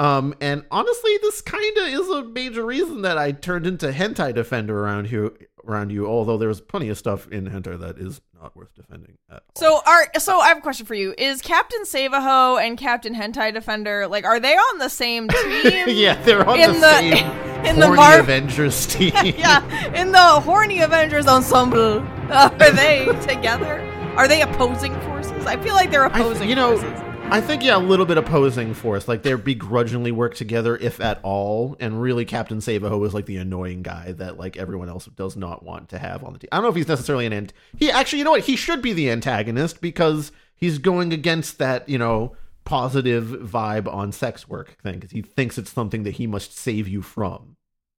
Um, 0.00 0.34
and 0.40 0.64
honestly, 0.70 1.16
this 1.22 1.42
kind 1.42 1.76
of 1.76 1.84
is 1.88 2.08
a 2.08 2.24
major 2.24 2.64
reason 2.64 3.02
that 3.02 3.18
I 3.18 3.32
turned 3.32 3.66
into 3.66 3.92
hentai 3.92 4.34
defender 4.34 4.78
around 4.82 5.08
here 5.08 5.30
around 5.68 5.90
you. 5.90 6.06
Although 6.08 6.38
there's 6.38 6.60
plenty 6.60 6.88
of 6.88 6.96
stuff 6.96 7.28
in 7.28 7.44
hentai 7.48 7.78
that 7.80 7.98
is 7.98 8.20
not 8.40 8.56
worth 8.56 8.74
defending 8.74 9.18
at 9.30 9.36
all. 9.36 9.40
So 9.56 9.80
are 9.86 10.08
so 10.18 10.40
I 10.40 10.48
have 10.48 10.56
a 10.56 10.60
question 10.62 10.86
for 10.86 10.94
you. 10.94 11.14
Is 11.18 11.42
Captain 11.42 11.82
Savaho 11.82 12.58
and 12.58 12.78
Captain 12.78 13.14
Hentai 13.14 13.52
Defender 13.52 14.08
like 14.08 14.24
are 14.24 14.40
they 14.40 14.54
on 14.54 14.78
the 14.78 14.88
same 14.88 15.28
team? 15.62 15.84
yeah, 15.88 16.14
they're 16.22 16.48
on 16.48 16.58
in 16.58 16.72
the, 16.72 16.78
the- 16.80 16.98
same 16.98 17.26
in 17.66 17.78
the 17.78 17.84
horny 17.86 17.96
Mar- 18.00 18.20
Avengers 18.20 18.86
team. 18.94 19.12
yeah, 19.14 19.92
in 20.00 20.12
the 20.12 20.18
Horny 20.18 20.80
Avengers 20.80 21.26
ensemble. 21.26 21.98
Uh, 22.30 22.48
are 22.58 22.70
they 22.72 23.04
together? 23.26 23.80
Are 24.16 24.26
they 24.26 24.40
opposing 24.40 24.98
forces? 25.02 25.44
I 25.44 25.58
feel 25.62 25.74
like 25.74 25.90
they're 25.90 26.06
I 26.06 26.18
opposing 26.18 26.48
you 26.48 26.54
know, 26.54 26.78
forces. 26.78 27.00
I 27.32 27.40
think 27.40 27.62
yeah, 27.62 27.76
a 27.76 27.78
little 27.78 28.06
bit 28.06 28.18
opposing 28.18 28.74
force. 28.74 29.06
Like 29.06 29.22
they 29.22 29.34
begrudgingly 29.34 30.12
work 30.12 30.34
together, 30.34 30.76
if 30.76 31.00
at 31.00 31.20
all. 31.22 31.76
And 31.78 32.00
really, 32.00 32.24
Captain 32.24 32.58
Savaho 32.58 33.06
is 33.06 33.14
like 33.14 33.26
the 33.26 33.36
annoying 33.36 33.82
guy 33.82 34.12
that 34.12 34.36
like 34.38 34.56
everyone 34.56 34.88
else 34.88 35.06
does 35.06 35.36
not 35.36 35.62
want 35.62 35.88
to 35.90 35.98
have 35.98 36.24
on 36.24 36.32
the 36.32 36.38
team. 36.40 36.48
I 36.52 36.56
don't 36.56 36.64
know 36.64 36.70
if 36.70 36.76
he's 36.76 36.88
necessarily 36.88 37.26
an 37.26 37.32
ant. 37.32 37.52
He 37.76 37.90
actually, 37.90 38.18
you 38.20 38.24
know 38.24 38.32
what? 38.32 38.44
He 38.44 38.56
should 38.56 38.82
be 38.82 38.92
the 38.92 39.10
antagonist 39.10 39.80
because 39.80 40.32
he's 40.56 40.78
going 40.78 41.12
against 41.12 41.58
that 41.58 41.88
you 41.88 41.98
know 41.98 42.36
positive 42.64 43.24
vibe 43.26 43.92
on 43.92 44.12
sex 44.12 44.48
work 44.48 44.76
thing 44.82 44.94
because 44.94 45.10
he 45.10 45.22
thinks 45.22 45.56
it's 45.58 45.72
something 45.72 46.02
that 46.02 46.12
he 46.12 46.26
must 46.26 46.56
save 46.56 46.88
you 46.88 47.00
from. 47.02 47.56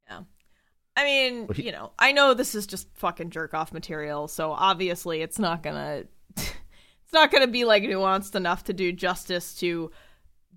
Yeah, 0.08 0.20
I 0.96 1.04
mean, 1.04 1.48
he- 1.54 1.64
you 1.64 1.72
know, 1.72 1.92
I 1.98 2.12
know 2.12 2.34
this 2.34 2.54
is 2.54 2.66
just 2.66 2.88
fucking 2.96 3.30
jerk 3.30 3.54
off 3.54 3.72
material, 3.72 4.28
so 4.28 4.52
obviously 4.52 5.22
it's 5.22 5.38
not 5.38 5.62
gonna 5.62 6.04
it's 7.12 7.20
not 7.20 7.30
gonna 7.30 7.46
be 7.46 7.66
like 7.66 7.82
nuanced 7.82 8.34
enough 8.34 8.64
to 8.64 8.72
do 8.72 8.90
justice 8.90 9.54
to 9.56 9.90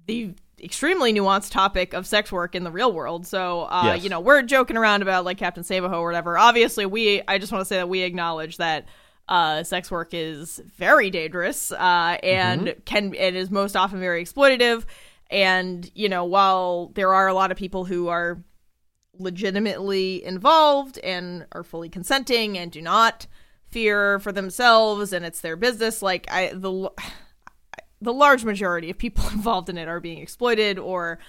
the 0.07 0.33
extremely 0.63 1.11
nuanced 1.13 1.51
topic 1.51 1.93
of 1.93 2.07
sex 2.07 2.31
work 2.31 2.55
in 2.55 2.63
the 2.63 2.71
real 2.71 2.93
world. 2.93 3.27
So 3.27 3.63
uh, 3.63 3.81
Yes. 3.95 4.03
you 4.05 4.09
know, 4.09 4.21
we're 4.21 4.41
joking 4.41 4.77
around 4.77 5.01
about 5.01 5.25
like 5.25 5.37
Captain 5.37 5.63
Savaho 5.63 5.95
or 5.99 6.05
whatever. 6.05 6.37
Obviously 6.37 6.85
we 6.85 7.21
I 7.27 7.39
just 7.39 7.51
want 7.51 7.59
to 7.61 7.65
say 7.65 7.75
that 7.75 7.89
we 7.89 8.03
acknowledge 8.03 8.55
that 8.55 8.87
uh, 9.27 9.63
sex 9.63 9.91
work 9.91 10.13
is 10.13 10.61
very 10.77 11.09
dangerous 11.09 11.73
uh, 11.73 12.17
and 12.23 12.73
can 12.85 13.13
it 13.15 13.35
is 13.35 13.51
most 13.51 13.75
often 13.75 13.99
very 13.99 14.23
exploitative. 14.23 14.85
And 15.29 15.91
you 15.93 16.07
know, 16.07 16.23
while 16.23 16.91
there 16.95 17.13
are 17.13 17.27
a 17.27 17.33
lot 17.33 17.51
of 17.51 17.57
people 17.57 17.83
who 17.83 18.07
are 18.07 18.39
legitimately 19.19 20.23
involved 20.23 20.99
and 20.99 21.47
are 21.51 21.63
fully 21.63 21.89
consenting 21.89 22.57
and 22.57 22.71
do 22.71 22.81
not 22.81 23.27
fear 23.75 24.19
for 24.19 24.31
themselves 24.31 25.11
and 25.11 25.25
it's 25.25 25.41
their 25.41 25.57
business 25.57 26.01
like 26.01 26.25
i 26.31 26.47
the 26.53 26.89
the 27.99 28.13
large 28.13 28.45
majority 28.45 28.89
of 28.89 28.97
people 28.97 29.27
involved 29.33 29.67
in 29.67 29.77
it 29.77 29.89
are 29.89 29.99
being 29.99 30.19
exploited 30.19 30.79
or 30.79 31.19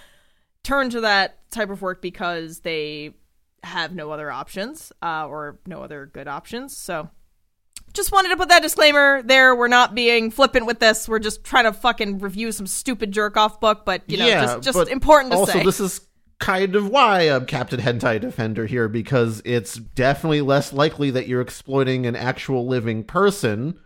turn 0.63 0.91
to 0.91 1.01
that 1.01 1.51
type 1.51 1.71
of 1.71 1.83
work 1.83 2.01
because 2.01 2.61
they 2.61 3.15
have 3.65 3.95
no 3.95 4.13
other 4.13 4.31
options 4.31 4.93
uh, 5.03 5.27
or 5.27 5.59
no 5.67 5.83
other 5.83 6.07
good 6.07 6.29
options. 6.29 6.77
So 6.77 7.11
just 7.93 8.13
wanted 8.13 8.29
to 8.29 8.37
put 8.37 8.49
that 8.51 8.63
disclaimer 8.63 9.23
there. 9.23 9.57
We're 9.57 9.69
not 9.69 9.95
being 9.95 10.31
flippant 10.31 10.67
with 10.67 10.79
this. 10.79 11.09
We're 11.09 11.19
just 11.19 11.43
trying 11.43 11.65
to 11.65 11.73
fucking 11.73 12.21
review 12.21 12.53
some 12.53 12.67
stupid 12.67 13.11
jerk 13.11 13.37
off 13.37 13.59
book 13.59 13.85
but 13.85 14.03
you 14.07 14.19
know 14.19 14.27
yeah, 14.27 14.43
just 14.43 14.63
just 14.63 14.89
important 14.89 15.33
to 15.33 15.39
also, 15.39 15.53
say. 15.53 15.65
this 15.65 15.81
is 15.81 16.01
kind 16.39 16.77
of 16.77 16.89
why 16.89 17.23
I'm 17.23 17.47
Captain 17.47 17.81
Hentai 17.81 18.21
Defender 18.21 18.67
here 18.67 18.89
because 18.89 19.43
it's 19.45 19.75
definitely 19.75 20.43
less 20.43 20.73
likely 20.73 21.11
that 21.11 21.29
you're 21.29 21.41
exploiting 21.41 22.07
an 22.07 22.17
actual 22.17 22.67
living 22.67 23.05
person, 23.05 23.79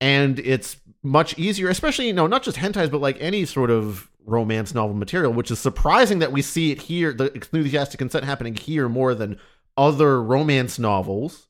and 0.00 0.38
it's 0.38 0.76
much 1.02 1.38
easier, 1.38 1.68
especially 1.68 2.06
you 2.06 2.12
know 2.12 2.26
not 2.26 2.42
just 2.42 2.58
hentais 2.58 2.90
but 2.90 3.00
like 3.00 3.16
any 3.20 3.44
sort 3.44 3.70
of 3.70 4.10
romance 4.24 4.74
novel 4.74 4.94
material, 4.94 5.32
which 5.32 5.50
is 5.50 5.58
surprising 5.58 6.18
that 6.20 6.32
we 6.32 6.42
see 6.42 6.70
it 6.70 6.82
here, 6.82 7.12
the 7.12 7.32
enthusiastic 7.32 7.98
consent 7.98 8.24
happening 8.24 8.54
here 8.54 8.88
more 8.88 9.14
than 9.14 9.38
other 9.76 10.22
romance 10.22 10.78
novels. 10.78 11.48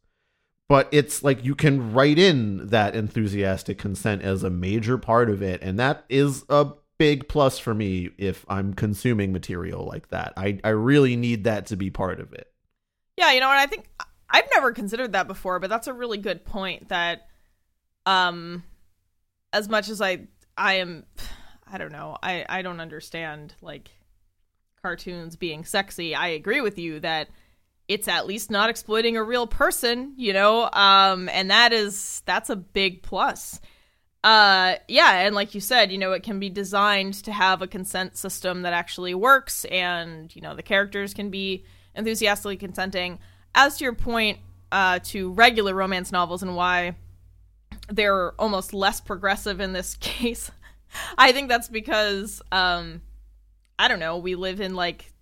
But 0.68 0.88
it's 0.92 1.24
like 1.24 1.44
you 1.44 1.57
can 1.57 1.92
write 1.92 2.16
in 2.16 2.68
that 2.68 2.94
enthusiastic 2.94 3.76
consent 3.76 4.22
as 4.22 4.44
a 4.44 4.50
major 4.50 4.98
part 4.98 5.29
of 5.29 5.42
it, 5.42 5.61
and 5.62 5.79
that 5.81 6.05
is 6.09 6.44
a 6.48 6.70
big 7.01 7.29
plus 7.29 7.59
for 7.59 7.73
me 7.73 8.11
if 8.19 8.45
I'm 8.47 8.75
consuming 8.75 9.33
material 9.33 9.87
like 9.87 10.11
that. 10.11 10.35
I, 10.37 10.61
I 10.63 10.69
really 10.69 11.17
need 11.17 11.45
that 11.45 11.65
to 11.69 11.77
be 11.77 11.89
part 11.89 12.21
of 12.21 12.35
it. 12.35 12.53
Yeah, 13.17 13.33
you 13.33 13.41
know 13.41 13.49
what? 13.49 13.57
I 13.57 13.65
think 13.65 13.87
I've 14.29 14.45
never 14.55 14.73
considered 14.73 15.13
that 15.13 15.27
before, 15.27 15.59
but 15.61 15.71
that's 15.71 15.87
a 15.87 15.95
really 15.95 16.19
good 16.19 16.45
point. 16.45 16.91
That, 16.91 17.27
um, 18.05 18.65
as 19.51 19.67
much 19.67 19.89
as 19.89 20.03
I, 20.03 20.27
I 20.59 20.75
am, 20.75 21.07
I 21.67 21.79
don't 21.79 21.91
know, 21.91 22.19
I 22.23 22.45
I 22.47 22.61
don't 22.61 22.81
understand 22.81 23.55
like 23.63 23.91
cartoons 24.83 25.37
being 25.37 25.65
sexy. 25.65 26.15
I 26.15 26.29
agree 26.29 26.61
with 26.61 26.79
you 26.79 27.01
that 27.01 27.29
it's 27.89 28.09
at 28.09 28.27
least 28.27 28.51
not 28.51 28.69
exploiting 28.69 29.17
a 29.17 29.25
real 29.25 29.47
person, 29.47 30.13
you 30.19 30.35
know, 30.35 30.69
um, 30.71 31.31
and 31.31 31.51
that 31.51 31.73
is 31.73 32.23
that's 32.27 32.51
a 32.51 32.57
big 32.57 33.03
plus. 33.03 33.59
Uh, 34.23 34.75
yeah, 34.87 35.21
and 35.21 35.35
like 35.35 35.55
you 35.55 35.61
said, 35.61 35.91
you 35.91 35.99
know, 35.99 36.13
it 36.13 36.23
can 36.23 36.39
be 36.39 36.51
designed 36.51 37.15
to 37.15 37.33
have 37.33 37.63
a 37.63 37.67
consent 37.67 38.17
system 38.17 38.63
that 38.63 38.73
actually 38.73 39.15
works, 39.15 39.65
and 39.67 40.35
you 40.37 40.43
know, 40.43 40.55
the 40.55 40.63
characters 40.63 41.15
can 41.15 41.31
be 41.31 41.65
enthusiastically 41.95 42.57
consenting. 42.57 43.19
As 43.55 43.79
to 43.79 43.85
your 43.85 43.95
point, 43.95 44.39
uh, 44.71 44.99
to 45.05 45.33
regular 45.33 45.75
romance 45.75 46.13
novels 46.13 46.43
and 46.43 46.55
why 46.55 46.97
they're 47.89 48.33
almost 48.33 48.75
less 48.75 49.01
progressive 49.01 49.59
in 49.59 49.73
this 49.73 49.95
case, 50.01 50.51
I 51.17 51.33
think 51.33 51.49
that's 51.49 51.69
because, 51.69 52.43
um, 52.53 53.01
I 53.79 53.89
don't 53.89 54.01
know, 54.01 54.19
we 54.19 54.35
live 54.35 54.61
in 54.61 54.75
like 54.75 55.13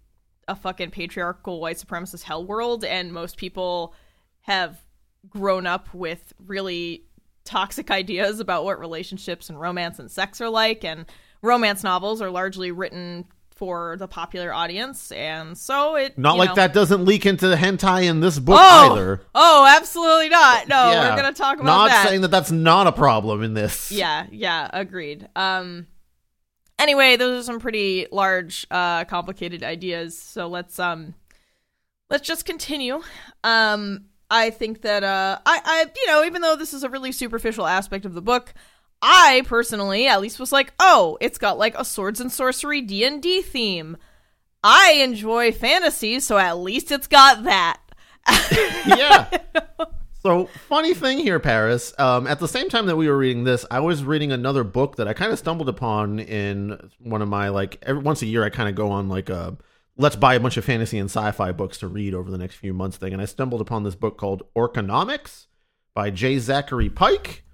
a 0.49 0.57
fucking 0.57 0.91
patriarchal 0.91 1.61
white 1.61 1.77
supremacist 1.77 2.23
hell 2.25 2.45
world, 2.45 2.85
and 2.85 3.13
most 3.13 3.37
people 3.37 3.95
have 4.41 4.83
grown 5.29 5.67
up 5.67 5.93
with 5.95 6.33
really 6.45 7.05
toxic 7.49 7.91
ideas 7.91 8.41
about 8.41 8.63
what 8.65 8.79
relationships 8.79 9.49
and 9.49 9.59
romance 9.59 9.99
and 9.99 10.11
sex 10.11 10.39
are 10.43 10.51
like 10.51 10.85
and 10.85 11.07
romance 11.41 11.83
novels 11.83 12.21
are 12.21 12.31
largely 12.31 12.71
written 12.71 13.25
for 13.51 13.97
the 13.99 14.07
popular 14.07 14.53
audience 14.53 15.11
and 15.13 15.57
so 15.57 15.97
it 15.97 16.17
Not 16.19 16.37
like 16.37 16.51
know- 16.51 16.55
that 16.57 16.75
doesn't 16.75 17.07
leak 17.07 17.25
into 17.25 17.49
the 17.49 17.57
hentai 17.57 18.05
in 18.05 18.21
this 18.21 18.39
book 18.39 18.59
oh, 18.61 18.93
either. 18.93 19.21
oh 19.35 19.67
absolutely 19.77 20.29
not 20.29 20.69
no 20.69 20.91
Yeah. 20.93 21.11
we're 21.11 21.17
gonna 21.17 21.33
talk 21.35 21.59
about 21.59 21.65
that. 21.65 21.79
Not 21.79 21.89
that 21.89 22.09
saying 22.09 22.21
that 22.21 22.31
that's 22.31 22.51
not 22.53 22.87
a 22.87 22.93
problem 22.93 23.43
in 23.43 23.55
this. 23.55 23.91
yeah 23.91 24.27
yeah 24.31 24.69
agreed 24.73 25.27
um 25.35 25.87
anyway 26.79 27.17
those 27.17 27.41
are 27.43 27.47
some 27.47 27.61
pretty 27.61 28.07
large 28.13 28.67
uh 28.71 29.05
complicated 29.07 29.63
ideas 29.65 30.17
so 30.19 30.49
let's 30.49 30.79
um 30.79 31.15
let's 32.11 32.29
just 32.29 32.45
continue 32.45 33.01
um 33.43 34.05
i 34.31 34.51
think 34.51 34.83
that 34.83 35.03
uh 35.05 35.38
i 35.47 35.61
i 35.64 35.87
you 35.97 36.07
know 36.07 36.25
even 36.25 36.43
though 36.43 36.57
this 36.57 36.75
is 36.75 36.83
a 36.83 36.88
really 36.88 37.12
superficial 37.12 37.67
aspect 37.67 38.05
of 38.05 38.14
the 38.14 38.23
book 38.23 38.55
i 39.03 39.43
personally 39.47 40.07
at 40.07 40.21
least 40.21 40.41
was 40.41 40.53
like 40.53 40.73
oh 40.79 41.17
it's 41.21 41.38
got 41.38 41.59
like 41.59 41.75
a 41.79 41.85
swords 41.85 42.21
and 42.21 42.33
sorcery 42.33 42.81
d&d 42.81 43.43
theme 43.43 43.97
i 44.62 44.93
enjoy 44.93 45.53
fantasy 45.53 46.21
so 46.21 46.38
at 46.38 46.59
least 46.59 46.91
it's 46.91 47.07
got 47.07 47.45
that 47.45 47.81
yeah. 48.87 49.29
So 50.23 50.47
funny 50.69 50.95
thing 50.95 51.19
here, 51.19 51.38
Paris. 51.38 51.95
Um, 51.99 52.27
at 52.27 52.41
the 52.41 52.49
same 52.49 52.69
time 52.69 52.87
that 52.87 52.97
we 52.97 53.09
were 53.09 53.17
reading 53.17 53.45
this, 53.45 53.64
I 53.71 53.81
was 53.81 54.05
reading 54.05 54.33
another 54.33 54.64
book 54.64 54.97
that 54.97 55.09
I 55.09 55.12
kind 55.12 55.33
of 55.33 55.38
stumbled 55.38 55.69
upon 55.69 56.19
in 56.19 56.91
one 56.99 57.23
of 57.23 57.29
my 57.29 57.49
like 57.49 57.79
every 57.83 58.03
once 58.03 58.23
a 58.23 58.27
year. 58.27 58.45
I 58.45 58.51
kind 58.51 58.69
of 58.69 58.75
go 58.75 58.91
on 58.91 59.09
like 59.09 59.31
a 59.31 59.57
let's 59.99 60.17
buy 60.17 60.35
a 60.35 60.41
bunch 60.41 60.57
of 60.57 60.65
fantasy 60.65 60.99
and 60.99 61.11
sci-fi 61.11 61.53
books 61.53 61.79
to 61.79 61.89
read 61.89 62.15
over 62.15 62.31
the 62.31 62.39
next 62.39 62.55
few 62.55 62.73
months 62.73 62.97
thing, 62.97 63.13
and 63.13 63.21
I 63.21 63.27
stumbled 63.27 63.61
upon 63.61 63.83
this 63.83 63.97
book 63.97 64.17
called 64.17 64.43
Orconomics 64.57 65.47
by 65.93 66.11
J. 66.11 66.39
Zachary 66.39 66.89
Pike, 66.89 67.45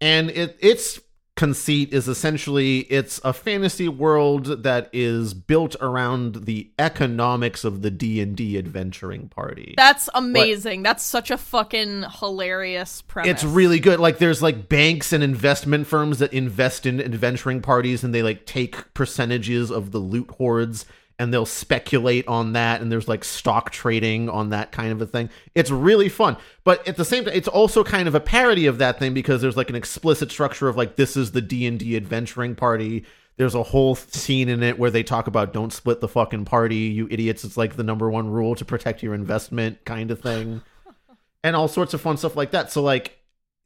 and 0.00 0.30
it 0.30 0.56
its 0.60 1.00
conceit 1.36 1.92
is 1.92 2.06
essentially 2.06 2.80
it's 2.90 3.20
a 3.24 3.32
fantasy 3.32 3.88
world 3.88 4.62
that 4.62 4.88
is 4.92 5.34
built 5.34 5.74
around 5.80 6.44
the 6.44 6.70
economics 6.78 7.64
of 7.64 7.82
the 7.82 7.90
D&D 7.90 8.56
adventuring 8.56 9.28
party. 9.28 9.74
that's 9.76 10.08
amazing 10.14 10.84
that's 10.84 11.02
such 11.02 11.32
a 11.32 11.36
fucking 11.36 12.04
hilarious 12.20 13.02
premise 13.02 13.30
It's 13.30 13.42
really 13.42 13.80
good. 13.80 13.98
Like 13.98 14.18
there's 14.18 14.42
like 14.42 14.68
banks 14.68 15.12
and 15.12 15.24
investment 15.24 15.88
firms 15.88 16.20
that 16.20 16.32
invest 16.32 16.86
in 16.86 17.00
adventuring 17.00 17.62
parties 17.62 18.04
and 18.04 18.14
they 18.14 18.22
like 18.22 18.46
take 18.46 18.94
percentages 18.94 19.72
of 19.72 19.90
the 19.90 19.98
loot 19.98 20.30
hordes 20.38 20.86
and 21.18 21.32
they'll 21.32 21.46
speculate 21.46 22.26
on 22.26 22.52
that 22.54 22.80
and 22.80 22.90
there's 22.90 23.06
like 23.06 23.24
stock 23.24 23.70
trading 23.70 24.28
on 24.28 24.50
that 24.50 24.72
kind 24.72 24.90
of 24.90 25.00
a 25.00 25.06
thing. 25.06 25.30
It's 25.54 25.70
really 25.70 26.08
fun. 26.08 26.36
But 26.64 26.86
at 26.88 26.96
the 26.96 27.04
same 27.04 27.24
time 27.24 27.34
it's 27.34 27.48
also 27.48 27.84
kind 27.84 28.08
of 28.08 28.14
a 28.14 28.20
parody 28.20 28.66
of 28.66 28.78
that 28.78 28.98
thing 28.98 29.14
because 29.14 29.40
there's 29.40 29.56
like 29.56 29.70
an 29.70 29.76
explicit 29.76 30.30
structure 30.30 30.68
of 30.68 30.76
like 30.76 30.96
this 30.96 31.16
is 31.16 31.32
the 31.32 31.40
D&D 31.40 31.96
adventuring 31.96 32.56
party. 32.56 33.04
There's 33.36 33.54
a 33.54 33.62
whole 33.62 33.94
scene 33.94 34.48
in 34.48 34.62
it 34.62 34.78
where 34.78 34.90
they 34.90 35.02
talk 35.02 35.26
about 35.26 35.52
don't 35.52 35.72
split 35.72 36.00
the 36.00 36.08
fucking 36.08 36.44
party, 36.44 36.76
you 36.76 37.08
idiots. 37.10 37.44
It's 37.44 37.56
like 37.56 37.76
the 37.76 37.82
number 37.84 38.10
one 38.10 38.28
rule 38.28 38.54
to 38.56 38.64
protect 38.64 39.02
your 39.02 39.14
investment 39.14 39.84
kind 39.84 40.10
of 40.10 40.20
thing 40.20 40.62
and 41.44 41.54
all 41.54 41.68
sorts 41.68 41.94
of 41.94 42.00
fun 42.00 42.16
stuff 42.16 42.36
like 42.36 42.50
that. 42.50 42.72
So 42.72 42.82
like 42.82 43.18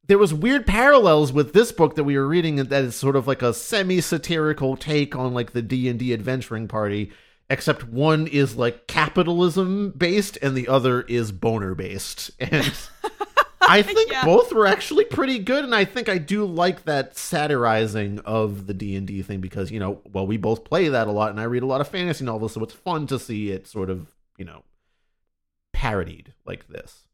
there 0.07 0.19
was 0.19 0.35
weird 0.35 0.67
parallels 0.67 1.33
with 1.33 1.55
this 1.55 1.73
book 1.73 1.95
that 1.95 2.05
we 2.05 2.17
were 2.17 2.29
reading 2.29 2.57
that 2.57 2.73
is 2.73 2.95
sort 2.95 3.17
of 3.17 3.27
like 3.27 3.41
a 3.41 3.55
semi-satirical 3.55 4.77
take 4.77 5.17
on 5.17 5.33
like 5.33 5.53
the 5.53 5.63
D&D 5.63 6.13
adventuring 6.13 6.69
party 6.69 7.11
except 7.51 7.85
one 7.85 8.27
is 8.27 8.57
like 8.57 8.87
capitalism 8.87 9.91
based 9.91 10.37
and 10.43 10.57
the 10.57 10.69
other 10.69 11.03
is 11.03 11.33
boner 11.33 11.75
based. 11.75 12.31
And 12.41 12.73
I 13.61 13.83
think 13.83 14.11
Yeah. 14.11 14.25
both 14.25 14.53
were 14.53 14.67
actually 14.67 15.05
pretty 15.05 15.39
good 15.39 15.65
and 15.65 15.75
I 15.75 15.85
think 15.85 16.09
I 16.09 16.19
do 16.19 16.45
like 16.45 16.85
that 16.85 17.17
satirizing 17.17 18.19
of 18.21 18.67
the 18.67 18.75
D&D 18.75 19.23
thing 19.23 19.41
because, 19.41 19.71
you 19.71 19.79
know, 19.81 20.01
well 20.13 20.27
we 20.27 20.37
both 20.37 20.65
play 20.65 20.89
that 20.89 21.07
a 21.09 21.13
lot 21.13 21.31
and 21.31 21.41
I 21.41 21.45
read 21.45 21.63
a 21.63 21.67
lot 21.67 21.81
of 21.81 21.89
fantasy 21.89 22.25
novels 22.25 22.53
so 22.55 22.63
it's 22.63 22.75
fun 22.75 23.07
to 23.09 23.19
see 23.19 23.51
it 23.51 23.67
sort 23.67 23.91
of, 23.91 24.07
you 24.39 24.45
know, 24.45 24.63
parodied 25.73 26.33
like 26.47 26.69
this. 26.69 27.05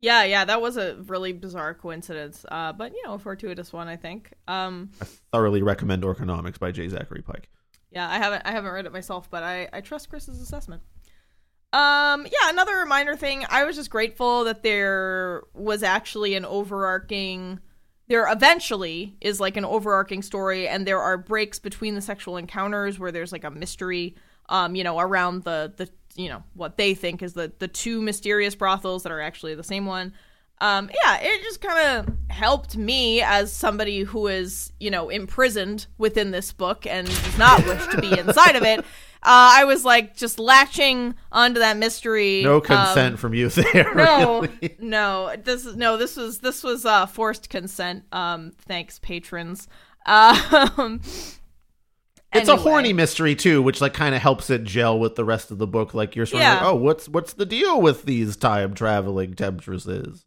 Yeah, 0.00 0.24
yeah, 0.24 0.44
that 0.44 0.60
was 0.60 0.76
a 0.76 0.96
really 1.06 1.32
bizarre 1.32 1.72
coincidence. 1.74 2.44
Uh, 2.48 2.72
but 2.72 2.92
you 2.92 3.02
know, 3.06 3.14
a 3.14 3.18
fortuitous 3.18 3.72
one, 3.72 3.88
I 3.88 3.96
think. 3.96 4.32
Um, 4.46 4.90
I 5.00 5.06
thoroughly 5.32 5.62
recommend 5.62 6.02
Orconomics 6.02 6.58
by 6.58 6.70
J. 6.70 6.88
Zachary 6.88 7.22
Pike. 7.22 7.48
Yeah, 7.96 8.10
I 8.10 8.18
haven't 8.18 8.42
I 8.44 8.50
haven't 8.50 8.72
read 8.72 8.84
it 8.84 8.92
myself, 8.92 9.30
but 9.30 9.42
I 9.42 9.70
I 9.72 9.80
trust 9.80 10.10
Chris's 10.10 10.38
assessment. 10.42 10.82
Um, 11.72 12.26
yeah, 12.26 12.50
another 12.50 12.84
minor 12.84 13.16
thing. 13.16 13.46
I 13.48 13.64
was 13.64 13.74
just 13.74 13.88
grateful 13.88 14.44
that 14.44 14.62
there 14.62 15.44
was 15.54 15.82
actually 15.82 16.34
an 16.34 16.44
overarching. 16.44 17.58
There 18.08 18.30
eventually 18.30 19.16
is 19.22 19.40
like 19.40 19.56
an 19.56 19.64
overarching 19.64 20.20
story, 20.20 20.68
and 20.68 20.86
there 20.86 21.00
are 21.00 21.16
breaks 21.16 21.58
between 21.58 21.94
the 21.94 22.02
sexual 22.02 22.36
encounters 22.36 22.98
where 22.98 23.10
there's 23.10 23.32
like 23.32 23.44
a 23.44 23.50
mystery. 23.50 24.14
Um, 24.50 24.74
you 24.74 24.84
know, 24.84 24.98
around 24.98 25.44
the 25.44 25.72
the 25.74 25.88
you 26.22 26.28
know 26.28 26.42
what 26.52 26.76
they 26.76 26.92
think 26.92 27.22
is 27.22 27.32
the 27.32 27.50
the 27.58 27.68
two 27.68 28.02
mysterious 28.02 28.54
brothels 28.54 29.04
that 29.04 29.12
are 29.12 29.22
actually 29.22 29.54
the 29.54 29.64
same 29.64 29.86
one. 29.86 30.12
Um, 30.60 30.88
yeah, 31.04 31.18
it 31.20 31.42
just 31.42 31.60
kind 31.60 31.78
of 32.08 32.14
helped 32.30 32.76
me 32.76 33.20
as 33.20 33.52
somebody 33.52 34.00
who 34.00 34.26
is, 34.26 34.72
you 34.80 34.90
know, 34.90 35.10
imprisoned 35.10 35.86
within 35.98 36.30
this 36.30 36.52
book 36.52 36.86
and 36.86 37.06
does 37.06 37.38
not 37.38 37.64
wish 37.66 37.86
to 37.88 38.00
be 38.00 38.18
inside 38.18 38.56
of 38.56 38.62
it. 38.62 38.84
Uh, 39.22 39.58
I 39.58 39.64
was 39.64 39.84
like 39.84 40.14
just 40.16 40.38
latching 40.38 41.16
onto 41.32 41.58
that 41.58 41.76
mystery. 41.78 42.42
No 42.44 42.56
um, 42.56 42.60
consent 42.60 43.18
from 43.18 43.34
you 43.34 43.48
there. 43.72 43.92
no, 43.92 44.42
really. 44.42 44.76
no. 44.78 45.34
This 45.42 45.66
is 45.66 45.74
no. 45.74 45.96
This 45.96 46.16
was 46.16 46.38
this 46.38 46.62
was 46.62 46.86
uh, 46.86 47.06
forced 47.06 47.50
consent. 47.50 48.04
Um, 48.12 48.52
thanks, 48.68 49.00
patrons. 49.00 49.66
Um, 50.06 51.00
It's 52.32 52.48
a 52.48 52.56
horny 52.56 52.92
mystery 52.92 53.34
too, 53.34 53.62
which 53.62 53.80
like 53.80 53.94
kind 53.94 54.14
of 54.14 54.20
helps 54.22 54.48
it 54.50 54.62
gel 54.62 54.96
with 54.96 55.16
the 55.16 55.24
rest 55.24 55.50
of 55.50 55.58
the 55.58 55.66
book. 55.66 55.92
Like 55.94 56.14
you're 56.14 56.26
sort 56.26 56.42
Yeah. 56.42 56.56
of 56.58 56.62
like, 56.62 56.70
oh, 56.72 56.76
what's 56.76 57.08
what's 57.08 57.32
the 57.32 57.46
deal 57.46 57.80
with 57.80 58.04
these 58.04 58.36
time 58.36 58.74
traveling 58.74 59.34
temptresses? 59.34 60.24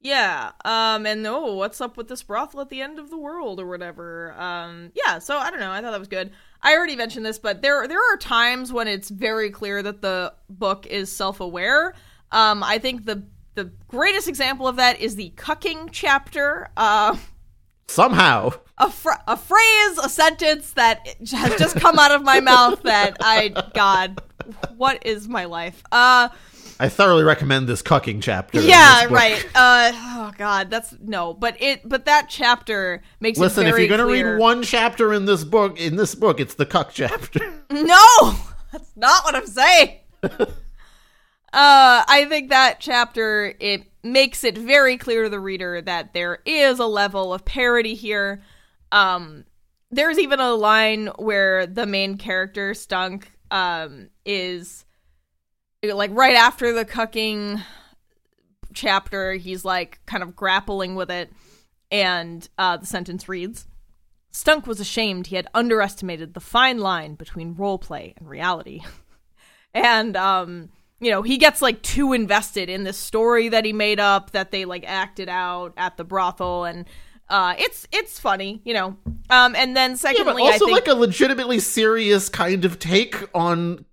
Yeah. 0.00 0.52
Um 0.64 1.04
and 1.06 1.26
oh, 1.26 1.54
what's 1.56 1.80
up 1.80 1.96
with 1.96 2.08
this 2.08 2.22
brothel 2.22 2.60
at 2.62 2.70
the 2.70 2.80
end 2.80 2.98
of 2.98 3.10
the 3.10 3.18
world 3.18 3.60
or 3.60 3.66
whatever. 3.66 4.32
Um 4.38 4.92
yeah, 4.94 5.18
so 5.18 5.36
I 5.36 5.50
don't 5.50 5.60
know. 5.60 5.70
I 5.70 5.80
thought 5.80 5.90
that 5.90 5.98
was 5.98 6.08
good. 6.08 6.32
I 6.62 6.74
already 6.74 6.96
mentioned 6.96 7.24
this, 7.26 7.38
but 7.38 7.60
there 7.62 7.86
there 7.86 7.98
are 8.12 8.16
times 8.16 8.72
when 8.72 8.88
it's 8.88 9.10
very 9.10 9.50
clear 9.50 9.82
that 9.82 10.00
the 10.00 10.32
book 10.48 10.86
is 10.86 11.12
self-aware. 11.12 11.94
Um 12.32 12.62
I 12.62 12.78
think 12.78 13.04
the 13.04 13.24
the 13.56 13.64
greatest 13.88 14.26
example 14.28 14.66
of 14.66 14.76
that 14.76 15.00
is 15.00 15.16
the 15.16 15.32
cucking 15.36 15.90
chapter. 15.92 16.68
Uh 16.76 17.16
Somehow, 17.88 18.52
a, 18.78 18.88
fr- 18.88 19.10
a 19.26 19.36
phrase, 19.36 19.98
a 19.98 20.08
sentence 20.08 20.74
that 20.74 21.04
has 21.32 21.56
just 21.56 21.74
come 21.80 21.98
out 21.98 22.12
of 22.12 22.22
my 22.22 22.38
mouth 22.38 22.80
that 22.84 23.16
I 23.20 23.48
God, 23.74 24.22
what 24.76 25.04
is 25.04 25.28
my 25.28 25.46
life? 25.46 25.82
Uh 25.90 26.28
I 26.82 26.88
thoroughly 26.88 27.24
recommend 27.24 27.68
this 27.68 27.82
cucking 27.82 28.22
chapter. 28.22 28.60
yeah 28.60 29.04
right 29.10 29.46
uh 29.54 29.92
oh 29.94 30.32
god 30.38 30.70
that's 30.70 30.94
no 31.00 31.34
but 31.34 31.60
it 31.60 31.86
but 31.86 32.06
that 32.06 32.26
chapter 32.30 33.02
makes 33.20 33.38
Listen, 33.38 33.66
it 33.66 33.74
if 33.74 33.78
you're 33.78 33.86
gonna 33.88 34.04
clear- 34.04 34.32
read 34.32 34.40
one 34.40 34.62
chapter 34.62 35.12
in 35.12 35.26
this 35.26 35.44
book, 35.44 35.78
in 35.78 35.96
this 35.96 36.14
book, 36.14 36.40
it's 36.40 36.54
the 36.54 36.64
cuck 36.66 36.90
chapter. 36.92 37.40
no 37.70 38.34
that's 38.72 38.96
not 38.96 39.24
what 39.24 39.34
i'm 39.34 39.46
saying 39.46 39.98
uh 40.22 40.46
i 41.52 42.26
think 42.28 42.50
that 42.50 42.76
chapter 42.80 43.54
it 43.60 43.82
makes 44.02 44.44
it 44.44 44.56
very 44.56 44.96
clear 44.96 45.24
to 45.24 45.28
the 45.28 45.40
reader 45.40 45.82
that 45.82 46.14
there 46.14 46.38
is 46.46 46.78
a 46.78 46.86
level 46.86 47.34
of 47.34 47.44
parody 47.44 47.94
here 47.94 48.40
um 48.92 49.44
there's 49.90 50.18
even 50.18 50.38
a 50.40 50.52
line 50.54 51.08
where 51.18 51.66
the 51.66 51.84
main 51.86 52.16
character 52.16 52.72
stunk 52.74 53.30
um 53.50 54.08
is 54.24 54.84
like 55.82 56.10
right 56.12 56.36
after 56.36 56.72
the 56.72 56.84
cucking 56.84 57.62
chapter 58.72 59.34
he's 59.34 59.64
like 59.64 59.98
kind 60.06 60.22
of 60.22 60.36
grappling 60.36 60.94
with 60.94 61.10
it 61.10 61.32
and 61.90 62.48
uh, 62.58 62.76
the 62.76 62.86
sentence 62.86 63.28
reads 63.28 63.66
stunk 64.30 64.66
was 64.66 64.80
ashamed 64.80 65.28
he 65.28 65.36
had 65.36 65.48
underestimated 65.54 66.34
the 66.34 66.40
fine 66.40 66.78
line 66.78 67.14
between 67.14 67.54
role 67.54 67.78
play 67.78 68.14
and 68.16 68.28
reality. 68.28 68.80
And 69.72 70.16
um 70.16 70.70
you 70.98 71.12
know 71.12 71.22
he 71.22 71.38
gets 71.38 71.62
like 71.62 71.80
too 71.80 72.12
invested 72.12 72.68
in 72.68 72.82
this 72.82 72.96
story 72.96 73.48
that 73.50 73.64
he 73.64 73.72
made 73.72 74.00
up 74.00 74.32
that 74.32 74.50
they 74.50 74.64
like 74.64 74.82
acted 74.84 75.28
out 75.28 75.74
at 75.76 75.96
the 75.96 76.02
brothel 76.02 76.64
and 76.64 76.88
uh 77.28 77.54
it's 77.56 77.86
it's 77.92 78.18
funny 78.18 78.62
you 78.64 78.74
know. 78.74 78.96
Um 79.30 79.54
and 79.54 79.76
then 79.76 79.92
yeah, 79.92 79.96
secondly 79.96 80.42
but 80.42 80.42
also 80.42 80.64
i 80.64 80.68
think 80.70 80.72
like 80.72 80.88
a 80.88 80.98
legitimately 80.98 81.60
serious 81.60 82.28
kind 82.28 82.64
of 82.64 82.80
take 82.80 83.14
on, 83.32 83.84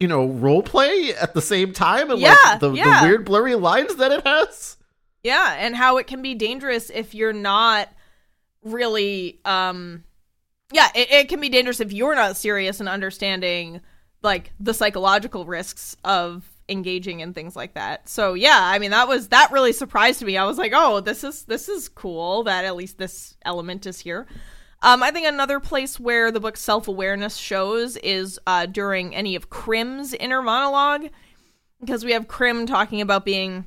you 0.00 0.08
know, 0.08 0.26
role 0.26 0.62
play 0.62 1.14
at 1.14 1.34
the 1.34 1.42
same 1.42 1.72
time, 1.72 2.10
and 2.10 2.20
Yeah, 2.20 2.36
like 2.44 2.60
the, 2.60 2.72
yeah. 2.72 3.00
the 3.00 3.08
weird 3.08 3.24
blurry 3.24 3.54
lines 3.54 3.96
that 3.96 4.12
it 4.12 4.26
has. 4.26 4.76
Yeah, 5.22 5.56
and 5.58 5.74
how 5.74 5.96
it 5.98 6.06
can 6.06 6.22
be 6.22 6.34
dangerous 6.34 6.90
if 6.90 7.14
you're 7.14 7.32
not 7.32 7.88
really 8.62 9.40
um 9.44 10.04
yeah, 10.72 10.88
it, 10.94 11.10
it 11.12 11.28
can 11.28 11.40
be 11.40 11.48
dangerous 11.48 11.80
if 11.80 11.92
you're 11.92 12.14
not 12.14 12.36
serious 12.36 12.80
in 12.80 12.88
understanding 12.88 13.80
like 14.22 14.52
the 14.58 14.74
psychological 14.74 15.44
risks 15.46 15.96
of 16.04 16.44
engaging 16.68 17.20
in 17.20 17.32
things 17.32 17.54
like 17.54 17.74
that. 17.74 18.08
So 18.08 18.34
yeah, 18.34 18.58
I 18.60 18.78
mean 18.78 18.90
that 18.90 19.08
was 19.08 19.28
that 19.28 19.52
really 19.52 19.72
surprised 19.72 20.22
me. 20.22 20.36
I 20.36 20.44
was 20.44 20.58
like, 20.58 20.72
"Oh, 20.74 21.00
this 21.00 21.22
is 21.24 21.44
this 21.44 21.68
is 21.68 21.88
cool 21.88 22.44
that 22.44 22.64
at 22.64 22.76
least 22.76 22.98
this 22.98 23.36
element 23.44 23.86
is 23.86 24.00
here." 24.00 24.26
Um, 24.82 25.02
I 25.02 25.10
think 25.10 25.26
another 25.26 25.58
place 25.58 25.98
where 25.98 26.30
the 26.30 26.40
book's 26.40 26.60
self 26.60 26.86
awareness 26.88 27.36
shows 27.36 27.96
is 27.98 28.38
uh, 28.46 28.66
during 28.66 29.14
any 29.14 29.34
of 29.34 29.50
Crim's 29.50 30.12
inner 30.14 30.42
monologue, 30.42 31.08
because 31.80 32.04
we 32.04 32.12
have 32.12 32.28
Crim 32.28 32.66
talking 32.66 33.00
about 33.00 33.24
being 33.24 33.64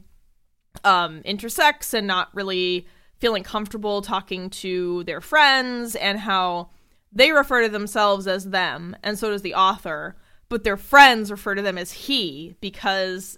um, 0.84 1.22
intersex 1.24 1.94
and 1.94 2.08
not 2.08 2.34
really 2.34 2.88
feeling 3.20 3.44
comfortable 3.44 4.02
talking 4.02 4.50
to 4.50 5.04
their 5.04 5.22
friends 5.22 5.96
and 5.96 6.20
how 6.20 6.70
they 7.12 7.32
refer 7.32 7.64
to 7.64 7.70
themselves 7.70 8.28
as 8.28 8.46
them 8.46 8.96
and 9.04 9.18
so 9.20 9.30
does 9.30 9.42
the 9.42 9.56
author 9.56 10.16
but 10.48 10.64
their 10.64 10.78
friends 10.78 11.32
refer 11.32 11.54
to 11.56 11.62
them 11.62 11.78
as 11.78 11.92
he 11.92 12.56
because 12.62 13.38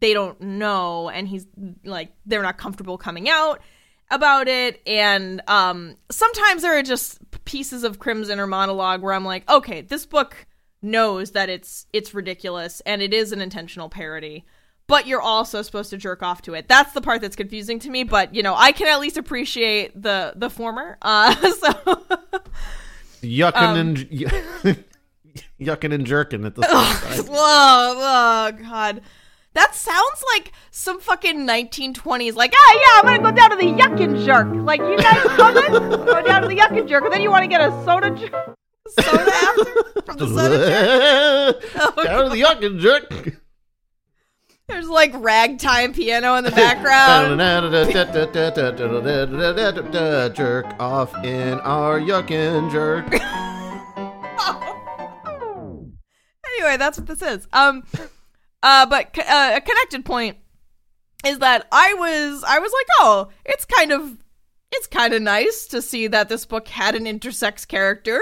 they 0.00 0.14
don't 0.14 0.40
know 0.40 1.08
and 1.10 1.28
he's 1.28 1.46
like 1.84 2.12
they're 2.24 2.42
not 2.42 2.56
comfortable 2.56 2.96
coming 2.96 3.28
out 3.28 3.60
about 4.10 4.48
it 4.48 4.80
and 4.86 5.40
um 5.46 5.94
sometimes 6.10 6.62
there 6.62 6.76
are 6.76 6.82
just 6.82 7.18
pieces 7.44 7.84
of 7.84 7.98
Crim's 7.98 8.28
inner 8.28 8.46
monologue 8.46 9.02
where 9.02 9.12
I'm 9.12 9.24
like 9.24 9.48
okay 9.48 9.80
this 9.82 10.06
book 10.06 10.46
knows 10.82 11.32
that 11.32 11.48
it's 11.48 11.86
it's 11.92 12.14
ridiculous 12.14 12.80
and 12.86 13.02
it 13.02 13.12
is 13.14 13.32
an 13.32 13.40
intentional 13.40 13.88
parody 13.88 14.44
but 14.86 15.06
you're 15.06 15.20
also 15.22 15.62
supposed 15.62 15.90
to 15.90 15.96
jerk 15.96 16.20
off 16.20 16.42
to 16.42 16.54
it. 16.54 16.66
That's 16.66 16.92
the 16.94 17.00
part 17.00 17.20
that's 17.20 17.36
confusing 17.36 17.78
to 17.78 17.90
me, 17.90 18.02
but 18.02 18.34
you 18.34 18.42
know, 18.42 18.56
I 18.56 18.72
can 18.72 18.88
at 18.88 18.98
least 18.98 19.16
appreciate 19.16 20.00
the 20.00 20.32
the 20.34 20.50
former. 20.50 20.98
Uh 21.00 21.32
so 21.52 21.72
Yucking 23.22 23.54
Um, 23.54 23.76
and 23.76 23.96
yucking 25.60 25.94
and 25.94 26.04
jerking 26.06 26.44
at 26.44 26.56
the 26.56 26.62
same 27.12 27.24
time. 27.24 27.32
oh, 27.32 28.52
oh 28.58 28.64
god. 28.64 29.02
That 29.60 29.74
sounds 29.74 30.24
like 30.34 30.52
some 30.70 31.00
fucking 31.00 31.46
1920s, 31.46 32.34
like, 32.34 32.54
ah, 32.56 32.72
yeah, 32.72 32.86
I'm 32.94 33.04
gonna 33.04 33.22
go 33.30 33.32
down 33.36 33.50
to 33.50 33.56
the 33.56 33.70
yuck 33.70 34.02
and 34.02 34.16
jerk. 34.24 34.48
Like, 34.54 34.80
you 34.80 34.96
guys 34.96 35.22
coming? 35.36 35.70
go 36.06 36.22
down 36.22 36.40
to 36.40 36.48
the 36.48 36.56
yuck 36.56 36.74
and 36.78 36.88
jerk, 36.88 37.04
and 37.04 37.12
then 37.12 37.20
you 37.20 37.30
want 37.30 37.42
to 37.42 37.46
get 37.46 37.60
a 37.60 37.70
soda, 37.84 38.10
jerk. 38.10 38.56
soda 38.88 39.30
after 39.30 39.64
from 40.06 40.16
the 40.16 40.28
soda 40.28 41.60
jerk. 41.60 41.94
Down 42.06 42.24
to 42.24 42.30
the 42.30 42.40
yucking 42.40 42.80
jerk. 42.80 43.38
There's 44.66 44.88
like 44.88 45.12
ragtime 45.16 45.92
piano 45.92 46.36
in 46.36 46.44
the 46.44 46.52
background. 46.52 47.32
jerk 50.34 50.74
off 50.80 51.14
in 51.22 51.60
our 51.60 52.00
yuckin' 52.00 52.72
jerk. 52.72 53.12
anyway, 56.46 56.78
that's 56.78 56.96
what 56.96 57.06
this 57.06 57.20
is. 57.20 57.46
Um, 57.52 57.82
uh, 58.62 58.86
but 58.86 59.12
co- 59.12 59.22
uh, 59.22 59.52
a 59.56 59.60
connected 59.60 60.04
point 60.04 60.36
is 61.24 61.38
that 61.40 61.66
I 61.72 61.94
was 61.94 62.44
I 62.46 62.58
was 62.58 62.72
like, 62.72 62.86
oh, 63.00 63.28
it's 63.44 63.64
kind 63.64 63.92
of 63.92 64.16
it's 64.72 64.86
kind 64.86 65.12
of 65.14 65.22
nice 65.22 65.66
to 65.68 65.82
see 65.82 66.06
that 66.06 66.28
this 66.28 66.46
book 66.46 66.68
had 66.68 66.94
an 66.94 67.04
intersex 67.04 67.66
character. 67.66 68.20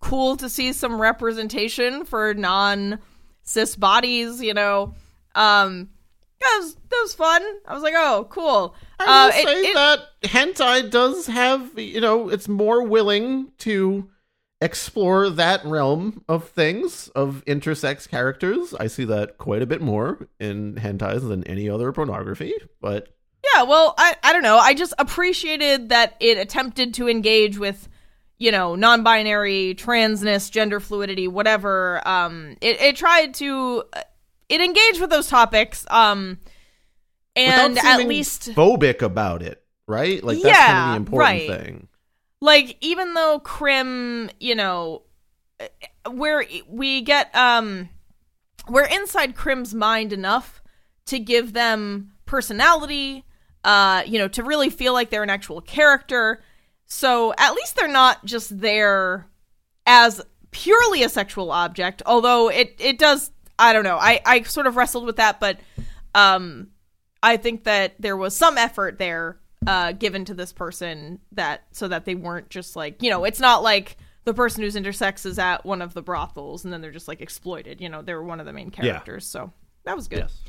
Cool 0.00 0.36
to 0.36 0.48
see 0.48 0.72
some 0.72 1.00
representation 1.00 2.04
for 2.04 2.34
non 2.34 2.98
cis 3.42 3.76
bodies, 3.76 4.42
you 4.42 4.52
know. 4.54 4.94
Um, 5.34 5.88
that 6.40 6.58
was 6.60 6.74
that 6.74 7.00
was 7.02 7.14
fun. 7.14 7.42
I 7.66 7.72
was 7.74 7.82
like, 7.82 7.94
oh, 7.96 8.26
cool. 8.28 8.74
I 9.00 9.04
Uh, 9.04 9.26
will 9.28 9.38
it- 9.40 9.46
say 9.46 9.60
it- 9.70 9.74
that 9.74 9.98
hentai 10.24 10.90
does 10.90 11.26
have, 11.26 11.78
you 11.78 12.00
know, 12.00 12.28
it's 12.28 12.48
more 12.48 12.82
willing 12.82 13.50
to 13.58 14.08
explore 14.60 15.28
that 15.30 15.64
realm 15.64 16.24
of 16.28 16.48
things 16.48 17.08
of 17.08 17.42
intersex 17.46 18.08
characters. 18.08 18.72
I 18.74 18.86
see 18.86 19.04
that 19.04 19.36
quite 19.38 19.62
a 19.62 19.66
bit 19.66 19.82
more 19.82 20.28
in 20.40 20.76
hentais 20.76 21.26
than 21.28 21.44
any 21.44 21.68
other 21.68 21.92
pornography, 21.92 22.54
but 22.80 23.08
Yeah, 23.52 23.64
well, 23.64 23.94
I 23.98 24.16
I 24.22 24.32
don't 24.32 24.42
know. 24.42 24.56
I 24.58 24.74
just 24.74 24.94
appreciated 24.98 25.90
that 25.90 26.16
it 26.20 26.38
attempted 26.38 26.94
to 26.94 27.08
engage 27.08 27.58
with, 27.58 27.88
you 28.38 28.50
know, 28.52 28.74
non-binary, 28.74 29.74
transness, 29.76 30.50
gender 30.50 30.80
fluidity, 30.80 31.28
whatever. 31.28 32.00
Um, 32.08 32.56
it 32.62 32.80
it 32.80 32.96
tried 32.96 33.34
to 33.34 33.84
it 34.48 34.60
engaged 34.60 35.00
with 35.00 35.10
those 35.10 35.28
topics. 35.28 35.84
Um, 35.90 36.38
and 37.36 37.76
at 37.78 38.06
least 38.06 38.50
phobic 38.52 39.02
about 39.02 39.42
it, 39.42 39.62
right? 39.88 40.22
Like 40.22 40.40
that's 40.40 40.56
kind 40.56 40.70
of 40.70 40.84
Yeah, 40.84 40.90
the 40.92 40.96
important 40.96 41.20
right. 41.20 41.48
thing. 41.50 41.88
Like 42.40 42.76
even 42.80 43.14
though 43.14 43.38
Crim, 43.38 44.30
you 44.40 44.54
know, 44.54 45.02
where 46.10 46.44
we 46.68 47.00
get 47.02 47.34
um 47.34 47.88
we're 48.68 48.86
inside 48.86 49.34
Crim's 49.34 49.74
mind 49.74 50.12
enough 50.12 50.62
to 51.06 51.18
give 51.18 51.52
them 51.52 52.12
personality, 52.26 53.24
uh, 53.62 54.02
you 54.06 54.18
know, 54.18 54.28
to 54.28 54.42
really 54.42 54.70
feel 54.70 54.92
like 54.92 55.10
they're 55.10 55.22
an 55.22 55.30
actual 55.30 55.60
character. 55.60 56.42
So 56.86 57.34
at 57.36 57.54
least 57.54 57.76
they're 57.76 57.88
not 57.88 58.24
just 58.24 58.58
there 58.58 59.26
as 59.86 60.22
purely 60.50 61.02
a 61.02 61.08
sexual 61.08 61.50
object, 61.50 62.02
although 62.06 62.48
it 62.48 62.76
it 62.78 62.98
does 62.98 63.30
I 63.58 63.72
don't 63.72 63.84
know. 63.84 63.98
I 63.98 64.20
I 64.24 64.42
sort 64.42 64.66
of 64.66 64.76
wrestled 64.76 65.06
with 65.06 65.16
that, 65.16 65.40
but 65.40 65.58
um 66.14 66.68
I 67.22 67.36
think 67.36 67.64
that 67.64 67.94
there 67.98 68.16
was 68.16 68.36
some 68.36 68.58
effort 68.58 68.98
there 68.98 69.38
uh, 69.66 69.92
given 69.92 70.24
to 70.24 70.34
this 70.34 70.52
person 70.52 71.20
that 71.32 71.64
so 71.72 71.88
that 71.88 72.04
they 72.04 72.14
weren't 72.14 72.50
just 72.50 72.76
like 72.76 73.02
you 73.02 73.10
know 73.10 73.24
it's 73.24 73.40
not 73.40 73.62
like 73.62 73.96
the 74.24 74.34
person 74.34 74.62
who's 74.62 74.74
intersex 74.74 75.26
is 75.26 75.38
at 75.38 75.64
one 75.64 75.82
of 75.82 75.94
the 75.94 76.02
brothels 76.02 76.64
and 76.64 76.72
then 76.72 76.80
they're 76.80 76.90
just 76.90 77.08
like 77.08 77.20
exploited. 77.20 77.80
You 77.80 77.88
know 77.88 78.02
they're 78.02 78.22
one 78.22 78.40
of 78.40 78.46
the 78.46 78.52
main 78.52 78.70
characters, 78.70 79.26
so 79.26 79.52
that 79.84 79.96
was 79.96 80.08
good. 80.08 80.20
Yes. 80.20 80.40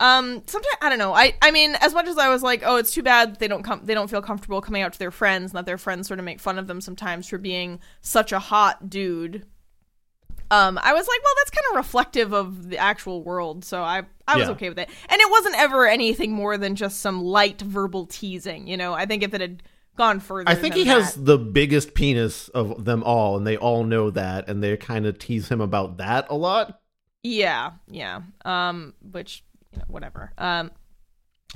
Um, 0.00 0.42
sometimes 0.46 0.76
I 0.80 0.88
don't 0.88 0.98
know. 0.98 1.12
I 1.12 1.34
I 1.42 1.50
mean, 1.50 1.74
as 1.80 1.92
much 1.92 2.08
as 2.08 2.16
I 2.16 2.30
was 2.30 2.42
like, 2.42 2.62
oh, 2.64 2.76
it's 2.76 2.92
too 2.92 3.02
bad 3.02 3.38
they 3.38 3.48
don't 3.48 3.62
come, 3.62 3.82
they 3.84 3.94
don't 3.94 4.08
feel 4.08 4.22
comfortable 4.22 4.62
coming 4.62 4.82
out 4.82 4.94
to 4.94 4.98
their 4.98 5.10
friends, 5.10 5.52
and 5.52 5.58
that 5.58 5.66
their 5.66 5.78
friends 5.78 6.08
sort 6.08 6.18
of 6.18 6.24
make 6.24 6.40
fun 6.40 6.58
of 6.58 6.66
them 6.66 6.80
sometimes 6.80 7.28
for 7.28 7.36
being 7.36 7.80
such 8.00 8.32
a 8.32 8.38
hot 8.38 8.88
dude. 8.88 9.44
Um, 10.52 10.80
I 10.82 10.92
was 10.94 11.06
like, 11.06 11.22
well, 11.22 11.34
that's 11.36 11.50
kind 11.50 11.64
of 11.70 11.76
reflective 11.76 12.32
of 12.32 12.70
the 12.70 12.78
actual 12.78 13.22
world, 13.22 13.64
so 13.64 13.82
I 13.82 14.02
I 14.30 14.36
was 14.36 14.46
Yeah. 14.48 14.52
okay 14.52 14.68
with 14.68 14.78
it. 14.78 14.88
And 15.08 15.20
it 15.20 15.30
wasn't 15.30 15.56
ever 15.58 15.86
anything 15.86 16.32
more 16.32 16.56
than 16.56 16.74
just 16.76 17.00
some 17.00 17.22
light 17.22 17.60
verbal 17.60 18.06
teasing, 18.06 18.66
you 18.66 18.76
know. 18.76 18.94
I 18.94 19.06
think 19.06 19.22
if 19.22 19.34
it 19.34 19.40
had 19.40 19.62
gone 19.96 20.20
further, 20.20 20.48
I 20.48 20.54
think 20.54 20.74
he 20.74 20.84
has 20.86 21.14
the 21.14 21.36
biggest 21.38 21.94
penis 21.94 22.48
of 22.48 22.84
them 22.84 23.02
all, 23.02 23.36
and 23.36 23.46
they 23.46 23.56
all 23.56 23.84
know 23.84 24.10
that, 24.10 24.48
and 24.48 24.62
they 24.62 24.76
kind 24.76 25.06
of 25.06 25.18
tease 25.18 25.48
him 25.48 25.60
about 25.60 25.96
that 25.98 26.26
a 26.30 26.34
lot. 26.36 26.80
Yeah, 27.22 27.72
yeah. 27.88 28.20
Um, 28.44 28.94
which 29.12 29.44
you 29.72 29.78
know, 29.78 29.84
whatever. 29.88 30.32
Um, 30.38 30.70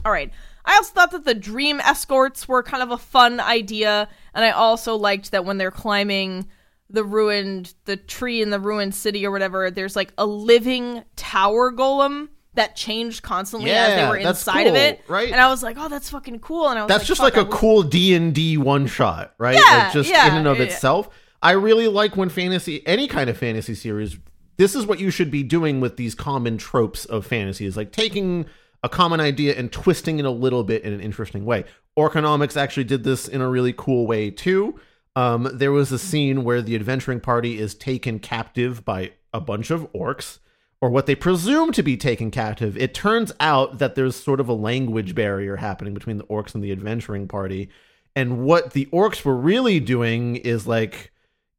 all 0.04 0.12
right. 0.12 0.30
I 0.64 0.74
also 0.76 0.92
thought 0.92 1.10
that 1.12 1.24
the 1.24 1.34
dream 1.34 1.80
escorts 1.80 2.48
were 2.48 2.62
kind 2.62 2.82
of 2.82 2.90
a 2.90 2.98
fun 2.98 3.38
idea, 3.40 4.08
and 4.34 4.44
I 4.44 4.50
also 4.50 4.96
liked 4.96 5.30
that 5.30 5.44
when 5.44 5.58
they're 5.58 5.70
climbing 5.70 6.48
the 6.90 7.04
ruined, 7.04 7.74
the 7.86 7.96
tree 7.96 8.42
in 8.42 8.50
the 8.50 8.60
ruined 8.60 8.94
city 8.94 9.24
or 9.26 9.30
whatever, 9.30 9.70
there's 9.70 9.96
like 9.96 10.12
a 10.18 10.26
living 10.26 11.02
tower 11.16 11.72
golem 11.72 12.28
that 12.54 12.76
changed 12.76 13.22
constantly 13.22 13.70
as 13.70 13.94
they 13.96 14.08
were 14.08 14.16
inside 14.16 14.66
of 14.66 14.74
it, 14.74 15.02
right? 15.08 15.30
And 15.30 15.40
I 15.40 15.48
was 15.48 15.62
like, 15.62 15.76
oh, 15.78 15.88
that's 15.88 16.10
fucking 16.10 16.40
cool. 16.40 16.68
And 16.68 16.78
I 16.78 16.82
was 16.82 16.88
That's 16.88 17.02
like, 17.02 17.08
just 17.08 17.20
like 17.20 17.36
a 17.36 17.44
wish- 17.44 17.54
cool 17.54 17.82
D 17.82 18.14
and 18.14 18.34
D 18.34 18.56
one 18.56 18.86
shot, 18.86 19.34
right? 19.38 19.54
Yeah, 19.54 19.84
like 19.84 19.92
just 19.92 20.10
yeah, 20.10 20.28
in 20.28 20.34
and 20.38 20.46
of 20.46 20.58
yeah. 20.58 20.64
itself. 20.64 21.08
I 21.42 21.52
really 21.52 21.88
like 21.88 22.16
when 22.16 22.28
fantasy, 22.28 22.86
any 22.86 23.06
kind 23.06 23.28
of 23.28 23.36
fantasy 23.36 23.74
series, 23.74 24.16
this 24.56 24.74
is 24.74 24.86
what 24.86 24.98
you 25.00 25.10
should 25.10 25.30
be 25.30 25.42
doing 25.42 25.80
with 25.80 25.96
these 25.96 26.14
common 26.14 26.56
tropes 26.56 27.04
of 27.04 27.26
fantasy 27.26 27.66
is 27.66 27.76
like 27.76 27.92
taking 27.92 28.46
a 28.82 28.88
common 28.88 29.20
idea 29.20 29.54
and 29.54 29.72
twisting 29.72 30.18
it 30.18 30.24
a 30.24 30.30
little 30.30 30.62
bit 30.64 30.82
in 30.82 30.92
an 30.92 31.00
interesting 31.00 31.44
way. 31.44 31.64
Orconomics 31.98 32.56
actually 32.56 32.84
did 32.84 33.04
this 33.04 33.28
in 33.28 33.40
a 33.40 33.48
really 33.48 33.74
cool 33.76 34.06
way 34.06 34.30
too. 34.30 34.78
Um, 35.16 35.48
there 35.52 35.72
was 35.72 35.92
a 35.92 35.98
scene 35.98 36.44
where 36.44 36.62
the 36.62 36.74
adventuring 36.74 37.20
party 37.20 37.58
is 37.58 37.74
taken 37.74 38.18
captive 38.18 38.84
by 38.84 39.12
a 39.32 39.40
bunch 39.40 39.70
of 39.70 39.90
orcs, 39.92 40.38
or 40.84 40.90
what 40.90 41.06
they 41.06 41.14
presume 41.14 41.72
to 41.72 41.82
be 41.82 41.96
taken 41.96 42.30
captive. 42.30 42.76
It 42.76 42.92
turns 42.92 43.32
out 43.40 43.78
that 43.78 43.94
there's 43.94 44.14
sort 44.14 44.38
of 44.38 44.50
a 44.50 44.52
language 44.52 45.14
barrier 45.14 45.56
happening 45.56 45.94
between 45.94 46.18
the 46.18 46.24
orcs 46.24 46.54
and 46.54 46.62
the 46.62 46.72
adventuring 46.72 47.26
party. 47.26 47.70
And 48.14 48.44
what 48.44 48.74
the 48.74 48.84
orcs 48.92 49.24
were 49.24 49.34
really 49.34 49.80
doing 49.80 50.36
is 50.36 50.66
like, 50.66 51.10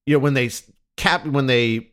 you 0.05 0.13
know, 0.13 0.19
when 0.19 0.35
they 0.35 0.51
cap, 0.95 1.25
when 1.25 1.47
they 1.47 1.89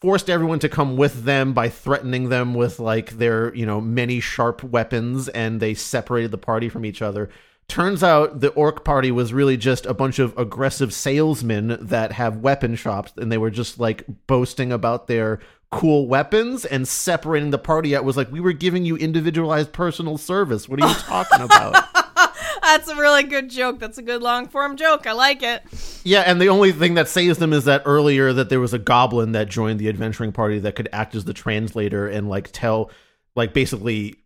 forced 0.00 0.30
everyone 0.30 0.60
to 0.60 0.68
come 0.68 0.96
with 0.96 1.24
them 1.24 1.52
by 1.52 1.68
threatening 1.68 2.28
them 2.28 2.54
with 2.54 2.78
like 2.78 3.18
their, 3.18 3.52
you 3.56 3.66
know, 3.66 3.80
many 3.80 4.20
sharp 4.20 4.62
weapons, 4.62 5.26
and 5.30 5.58
they 5.58 5.74
separated 5.74 6.30
the 6.30 6.38
party 6.38 6.68
from 6.68 6.84
each 6.84 7.02
other. 7.02 7.28
Turns 7.66 8.04
out 8.04 8.38
the 8.38 8.50
orc 8.50 8.84
party 8.84 9.10
was 9.10 9.32
really 9.32 9.56
just 9.56 9.84
a 9.84 9.94
bunch 9.94 10.20
of 10.20 10.38
aggressive 10.38 10.94
salesmen 10.94 11.76
that 11.80 12.12
have 12.12 12.36
weapon 12.36 12.76
shops, 12.76 13.12
and 13.16 13.32
they 13.32 13.36
were 13.36 13.50
just 13.50 13.80
like 13.80 14.04
boasting 14.28 14.70
about 14.70 15.08
their 15.08 15.40
cool 15.70 16.06
weapons 16.06 16.64
and 16.64 16.88
separating 16.88 17.50
the 17.50 17.58
party 17.58 17.94
out 17.94 18.04
was 18.04 18.16
like 18.16 18.32
we 18.32 18.40
were 18.40 18.52
giving 18.52 18.84
you 18.84 18.96
individualized 18.96 19.72
personal 19.72 20.16
service. 20.16 20.68
What 20.68 20.82
are 20.82 20.88
you 20.88 20.94
talking 20.94 21.42
about? 21.42 21.84
That's 22.62 22.88
a 22.88 22.96
really 22.96 23.22
good 23.22 23.50
joke. 23.50 23.78
That's 23.78 23.98
a 23.98 24.02
good 24.02 24.22
long 24.22 24.48
form 24.48 24.76
joke. 24.76 25.06
I 25.06 25.12
like 25.12 25.42
it. 25.42 25.62
Yeah, 26.04 26.20
and 26.20 26.40
the 26.40 26.48
only 26.48 26.72
thing 26.72 26.94
that 26.94 27.08
saves 27.08 27.38
them 27.38 27.52
is 27.52 27.64
that 27.64 27.82
earlier 27.84 28.32
that 28.32 28.48
there 28.48 28.60
was 28.60 28.74
a 28.74 28.78
goblin 28.78 29.32
that 29.32 29.48
joined 29.48 29.78
the 29.78 29.88
adventuring 29.88 30.32
party 30.32 30.58
that 30.60 30.74
could 30.74 30.88
act 30.92 31.14
as 31.14 31.24
the 31.24 31.34
translator 31.34 32.06
and 32.06 32.28
like 32.28 32.50
tell 32.52 32.90
like 33.34 33.52
basically 33.52 34.16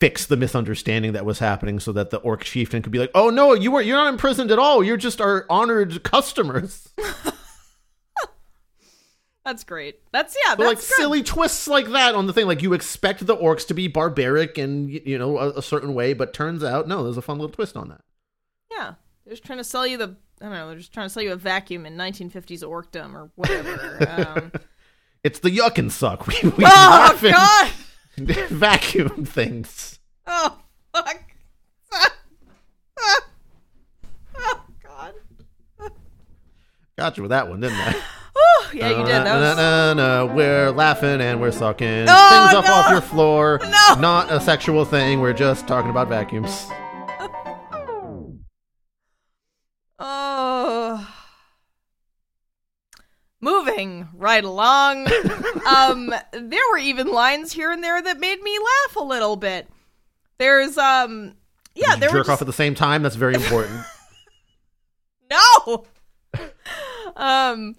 fix 0.00 0.26
the 0.26 0.36
misunderstanding 0.36 1.12
that 1.12 1.24
was 1.24 1.40
happening 1.40 1.80
so 1.80 1.92
that 1.92 2.10
the 2.10 2.18
orc 2.18 2.44
chieftain 2.44 2.82
could 2.82 2.92
be 2.92 2.98
like, 2.98 3.10
"Oh 3.14 3.30
no, 3.30 3.52
you 3.52 3.72
were 3.72 3.80
you're 3.80 3.96
not 3.96 4.12
imprisoned 4.12 4.50
at 4.50 4.58
all. 4.58 4.82
You're 4.82 4.96
just 4.96 5.20
our 5.20 5.44
honored 5.50 6.02
customers." 6.02 6.88
That's 9.48 9.64
great. 9.64 10.00
That's 10.12 10.36
yeah. 10.44 10.56
But 10.56 10.66
like 10.66 10.76
good. 10.76 10.84
silly 10.84 11.22
twists 11.22 11.66
like 11.68 11.86
that 11.92 12.14
on 12.14 12.26
the 12.26 12.34
thing 12.34 12.46
like 12.46 12.60
you 12.60 12.74
expect 12.74 13.24
the 13.26 13.34
orcs 13.34 13.66
to 13.68 13.74
be 13.74 13.88
barbaric 13.88 14.58
and 14.58 14.90
you 14.90 15.16
know 15.16 15.38
a, 15.38 15.52
a 15.52 15.62
certain 15.62 15.94
way, 15.94 16.12
but 16.12 16.34
turns 16.34 16.62
out 16.62 16.86
no, 16.86 17.02
there's 17.02 17.16
a 17.16 17.22
fun 17.22 17.38
little 17.38 17.48
twist 17.54 17.74
on 17.74 17.88
that. 17.88 18.02
Yeah, 18.70 18.92
they're 19.24 19.32
just 19.32 19.44
trying 19.44 19.56
to 19.56 19.64
sell 19.64 19.86
you 19.86 19.96
the. 19.96 20.16
I 20.42 20.44
don't 20.44 20.52
know. 20.52 20.68
They're 20.68 20.76
just 20.76 20.92
trying 20.92 21.06
to 21.06 21.10
sell 21.10 21.22
you 21.22 21.32
a 21.32 21.36
vacuum 21.36 21.86
in 21.86 21.96
1950s 21.96 22.62
orkdom 22.62 23.14
or 23.14 23.30
whatever. 23.36 24.06
um, 24.36 24.52
It's 25.24 25.38
the 25.38 25.48
yuck 25.50 25.78
and 25.78 25.90
suck. 25.90 26.26
We, 26.42 26.50
we 26.50 26.64
oh 26.66 27.18
God! 27.22 27.70
vacuum 28.50 29.24
things. 29.24 29.98
Oh 30.26 30.58
fuck! 30.94 31.22
oh 34.36 34.62
God! 34.84 35.14
Got 36.98 37.16
you 37.16 37.22
with 37.22 37.30
that 37.30 37.48
one, 37.48 37.60
didn't 37.60 37.78
I? 37.78 37.96
Oh 38.40 38.70
yeah, 38.72 38.90
you 38.90 38.96
did. 39.04 39.08
That 39.08 39.40
was... 39.40 39.56
Na, 39.56 39.94
na, 39.94 40.24
na, 40.26 40.34
We're 40.34 40.70
laughing 40.70 41.20
and 41.20 41.40
we're 41.40 41.50
sucking 41.50 42.06
Oh, 42.08 42.48
things 42.48 42.54
up 42.54 42.64
no. 42.64 42.72
off 42.72 42.90
your 42.90 43.00
floor. 43.00 43.60
No. 43.68 43.94
Not 44.00 44.30
a 44.30 44.40
sexual 44.40 44.84
thing. 44.84 45.20
We're 45.20 45.32
just 45.32 45.66
talking 45.66 45.90
about 45.90 46.08
vacuums. 46.08 46.66
Oh. 50.00 51.12
Moving 53.40 54.08
right 54.14 54.44
along. 54.44 55.08
um, 55.66 56.14
there 56.30 56.62
were 56.70 56.78
even 56.78 57.08
lines 57.08 57.50
here 57.50 57.72
and 57.72 57.82
there 57.82 58.00
that 58.00 58.20
made 58.20 58.40
me 58.40 58.56
laugh 58.58 58.94
a 58.94 59.02
little 59.02 59.34
bit. 59.34 59.68
There's 60.38 60.78
um, 60.78 61.34
yeah, 61.74 61.96
there 61.96 62.10
were 62.10 62.18
jerk 62.18 62.26
just... 62.26 62.30
off 62.30 62.42
at 62.42 62.46
the 62.46 62.52
same 62.52 62.76
time. 62.76 63.02
That's 63.02 63.16
very 63.16 63.34
important. 63.34 63.80
no. 65.30 65.84
um, 67.16 67.74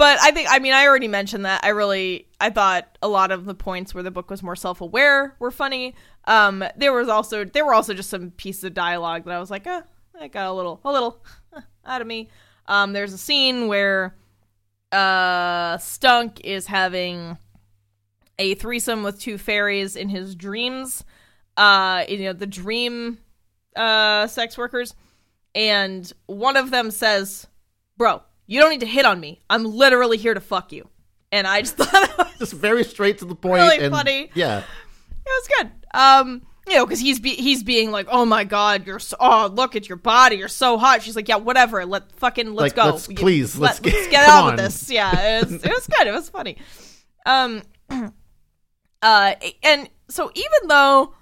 but 0.00 0.18
I 0.22 0.30
think 0.30 0.48
I 0.50 0.60
mean 0.60 0.72
I 0.72 0.86
already 0.86 1.08
mentioned 1.08 1.44
that. 1.44 1.62
I 1.62 1.68
really 1.68 2.26
I 2.40 2.48
thought 2.48 2.96
a 3.02 3.06
lot 3.06 3.30
of 3.30 3.44
the 3.44 3.54
points 3.54 3.92
where 3.92 4.02
the 4.02 4.10
book 4.10 4.30
was 4.30 4.42
more 4.42 4.56
self-aware 4.56 5.36
were 5.38 5.50
funny. 5.50 5.94
Um, 6.24 6.64
there 6.74 6.94
was 6.94 7.10
also 7.10 7.44
there 7.44 7.66
were 7.66 7.74
also 7.74 7.92
just 7.92 8.08
some 8.08 8.30
pieces 8.30 8.64
of 8.64 8.72
dialogue 8.72 9.24
that 9.26 9.34
I 9.34 9.38
was 9.38 9.50
like, 9.50 9.66
uh, 9.66 9.82
that 10.18 10.32
got 10.32 10.46
a 10.46 10.52
little 10.54 10.80
a 10.86 10.90
little 10.90 11.22
out 11.84 12.00
of 12.00 12.06
me. 12.06 12.30
Um, 12.64 12.94
there's 12.94 13.12
a 13.12 13.18
scene 13.18 13.68
where 13.68 14.16
uh 14.90 15.76
Stunk 15.76 16.40
is 16.44 16.66
having 16.66 17.36
a 18.38 18.54
threesome 18.54 19.02
with 19.02 19.20
two 19.20 19.36
fairies 19.36 19.96
in 19.96 20.08
his 20.08 20.34
dreams. 20.34 21.04
Uh, 21.58 22.04
you 22.08 22.20
know 22.20 22.32
the 22.32 22.46
dream 22.46 23.18
uh 23.76 24.26
sex 24.28 24.56
workers, 24.56 24.94
and 25.54 26.10
one 26.24 26.56
of 26.56 26.70
them 26.70 26.90
says, 26.90 27.46
"Bro, 27.98 28.22
you 28.50 28.60
don't 28.60 28.70
need 28.70 28.80
to 28.80 28.86
hit 28.86 29.06
on 29.06 29.18
me. 29.20 29.40
I'm 29.48 29.64
literally 29.64 30.16
here 30.18 30.34
to 30.34 30.40
fuck 30.40 30.72
you." 30.72 30.88
And 31.32 31.46
I 31.46 31.60
just 31.62 31.76
thought 31.78 32.10
it 32.10 32.18
was 32.18 32.38
just 32.38 32.52
very 32.52 32.84
straight 32.84 33.18
to 33.18 33.24
the 33.24 33.34
point. 33.36 33.62
Really 33.62 33.78
and, 33.84 33.94
funny. 33.94 34.30
Yeah. 34.34 34.58
it 34.58 34.64
was 35.26 35.48
good. 35.58 35.70
Um, 35.94 36.42
you 36.66 36.74
know, 36.74 36.84
because 36.84 37.00
he's 37.00 37.18
be- 37.20 37.34
he's 37.36 37.62
being 37.62 37.90
like, 37.90 38.06
"Oh 38.10 38.24
my 38.24 38.44
god, 38.44 38.86
you're 38.86 38.98
so 38.98 39.16
oh 39.20 39.50
look 39.52 39.76
at 39.76 39.88
your 39.88 39.96
body, 39.96 40.36
you're 40.36 40.48
so 40.48 40.76
hot." 40.78 41.02
She's 41.02 41.16
like, 41.16 41.28
"Yeah, 41.28 41.36
whatever, 41.36 41.84
let 41.86 42.12
fucking 42.16 42.52
let's 42.54 42.60
Like, 42.62 42.74
go, 42.74 42.92
let's- 42.92 43.06
please, 43.06 43.56
let's 43.56 43.80
let, 43.82 43.92
get- 43.92 44.00
us 44.02 44.08
get 44.08 44.28
on 44.28 44.44
with 44.44 44.52
on." 44.52 44.56
this." 44.56 44.90
Yeah, 44.90 45.38
it 45.38 45.44
was, 45.44 45.64
it 45.64 45.70
was 45.72 45.86
good. 45.98 46.06
It 46.08 46.12
was 46.12 46.28
funny. 46.28 46.58
Um, 47.26 47.62
uh, 49.02 49.34
and 49.62 49.88
so 50.08 50.30
even 50.34 50.68
though 50.68 51.14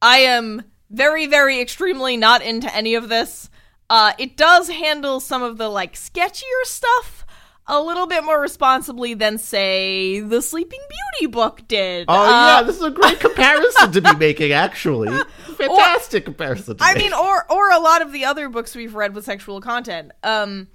I 0.00 0.18
am 0.18 0.62
very, 0.90 1.26
very, 1.26 1.60
extremely 1.60 2.16
not 2.16 2.42
into 2.42 2.72
any 2.74 2.94
of 2.94 3.08
this, 3.08 3.50
uh, 3.90 4.12
it 4.18 4.36
does 4.36 4.68
handle 4.68 5.20
some 5.20 5.42
of 5.42 5.58
the 5.58 5.68
like 5.68 5.94
sketchier 5.94 6.64
stuff 6.64 7.24
a 7.68 7.80
little 7.82 8.06
bit 8.06 8.22
more 8.24 8.40
responsibly 8.40 9.14
than 9.14 9.38
say 9.38 10.20
the 10.20 10.40
Sleeping 10.40 10.78
Beauty 11.20 11.30
book 11.32 11.62
did. 11.66 12.04
Oh 12.08 12.14
Uh, 12.14 12.28
yeah, 12.60 12.62
this 12.62 12.76
is 12.76 12.82
a 12.82 12.90
great 12.92 13.18
comparison 13.26 13.90
to 13.92 14.00
be 14.00 14.14
making. 14.16 14.52
Actually, 14.52 15.16
fantastic 15.56 16.24
comparison. 16.24 16.76
To 16.76 16.84
I 16.84 16.94
make. 16.94 17.04
mean, 17.04 17.12
or 17.12 17.44
or 17.50 17.70
a 17.70 17.80
lot 17.80 18.02
of 18.02 18.12
the 18.12 18.24
other 18.24 18.48
books 18.48 18.74
we've 18.76 18.94
read 18.94 19.14
with 19.14 19.24
sexual 19.24 19.60
content. 19.60 20.12
Um, 20.22 20.68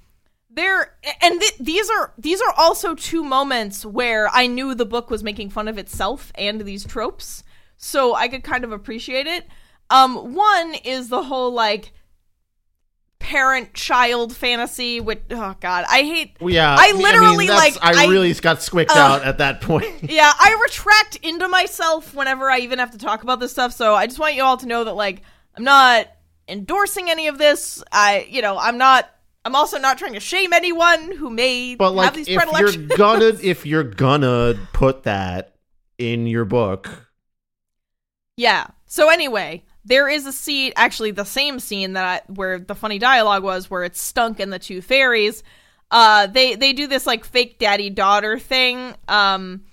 there 0.49 0.97
and 1.21 1.39
th- 1.39 1.57
these 1.59 1.89
are 1.89 2.13
these 2.17 2.41
are 2.41 2.53
also 2.57 2.93
two 2.95 3.23
moments 3.23 3.85
where 3.85 4.27
I 4.27 4.47
knew 4.47 4.75
the 4.75 4.85
book 4.85 5.09
was 5.09 5.23
making 5.23 5.49
fun 5.51 5.69
of 5.69 5.77
itself 5.77 6.31
and 6.35 6.59
these 6.61 6.83
tropes, 6.85 7.43
so 7.77 8.15
I 8.15 8.27
could 8.27 8.43
kind 8.43 8.65
of 8.65 8.73
appreciate 8.73 9.27
it. 9.27 9.47
Um, 9.89 10.35
one 10.35 10.73
is 10.83 11.07
the 11.07 11.23
whole 11.23 11.51
like 11.53 11.93
parent 13.21 13.73
child 13.73 14.35
fantasy 14.35 14.99
which 14.99 15.21
oh 15.31 15.55
god 15.61 15.85
i 15.89 16.01
hate 16.01 16.35
Well, 16.41 16.53
yeah, 16.53 16.75
I 16.77 16.91
mean, 16.93 17.01
literally, 17.01 17.47
that's- 17.47 17.75
like, 17.75 17.83
I 17.97 18.05
I- 18.05 18.07
really 18.07 18.33
got 18.33 18.61
squicked 18.61 18.91
Ugh. 18.91 18.97
out 18.97 19.23
at 19.23 19.37
that 19.37 19.61
point. 19.61 19.85
yeah, 20.11 20.31
I 20.39 20.59
retract 20.63 21.17
into 21.17 21.47
myself 21.47 22.13
whenever 22.13 22.49
I 22.49 22.59
even 22.59 22.79
have 22.79 22.91
to 22.91 22.97
talk 22.97 23.23
about 23.23 23.39
this 23.39 23.51
stuff. 23.51 23.73
So 23.73 23.93
I 23.95 24.07
just 24.07 24.19
want 24.19 24.35
you 24.35 24.43
all 24.43 24.57
to 24.57 24.65
know 24.65 24.83
that 24.83 24.93
like 24.95 25.21
I'm 25.55 25.63
not 25.63 26.07
endorsing 26.47 27.09
any 27.09 27.27
of 27.27 27.37
this. 27.37 27.83
I, 27.91 28.25
you 28.29 28.41
know, 28.41 28.57
I'm 28.57 28.77
not. 28.77 29.09
I'm 29.45 29.55
also 29.55 29.77
not 29.79 29.97
trying 29.97 30.13
to 30.13 30.19
shame 30.19 30.53
anyone 30.53 31.11
who 31.15 31.29
may 31.29 31.75
But 31.75 31.89
have 31.89 31.95
like, 31.95 32.13
these 32.13 32.27
if 32.27 32.37
predilections. 32.37 32.75
you're 32.89 32.97
gonna 32.97 33.25
if 33.41 33.65
you're 33.65 33.83
gonna 33.83 34.55
put 34.73 35.03
that 35.03 35.55
in 35.97 36.25
your 36.27 36.45
book, 36.45 36.89
yeah. 38.37 38.67
So 38.87 39.09
anyway, 39.09 39.63
there 39.83 40.07
is 40.07 40.25
a 40.25 40.31
scene, 40.31 40.73
actually 40.75 41.11
the 41.11 41.25
same 41.25 41.59
scene 41.59 41.93
that 41.93 42.05
I, 42.05 42.31
where 42.33 42.59
the 42.59 42.75
funny 42.75 42.99
dialogue 42.99 43.43
was, 43.43 43.69
where 43.69 43.83
it's 43.83 44.01
Stunk 44.01 44.39
and 44.39 44.53
the 44.53 44.59
two 44.59 44.81
fairies. 44.81 45.43
Uh, 45.89 46.27
they 46.27 46.55
they 46.55 46.71
do 46.71 46.87
this 46.87 47.05
like 47.05 47.25
fake 47.25 47.59
daddy 47.59 47.89
daughter 47.89 48.39
thing. 48.39 48.95
Um, 49.07 49.63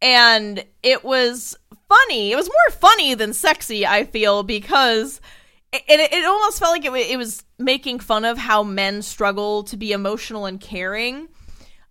and 0.00 0.64
it 0.82 1.04
was 1.04 1.56
funny. 1.88 2.32
It 2.32 2.36
was 2.36 2.48
more 2.48 2.76
funny 2.78 3.14
than 3.14 3.32
sexy. 3.32 3.86
I 3.86 4.04
feel 4.04 4.42
because 4.42 5.20
it 5.72 5.82
it, 5.88 6.12
it 6.12 6.24
almost 6.24 6.58
felt 6.58 6.72
like 6.72 6.84
it, 6.84 7.10
it 7.10 7.16
was 7.16 7.44
making 7.58 8.00
fun 8.00 8.24
of 8.24 8.38
how 8.38 8.62
men 8.62 9.02
struggle 9.02 9.64
to 9.64 9.76
be 9.76 9.92
emotional 9.92 10.46
and 10.46 10.60
caring. 10.60 11.28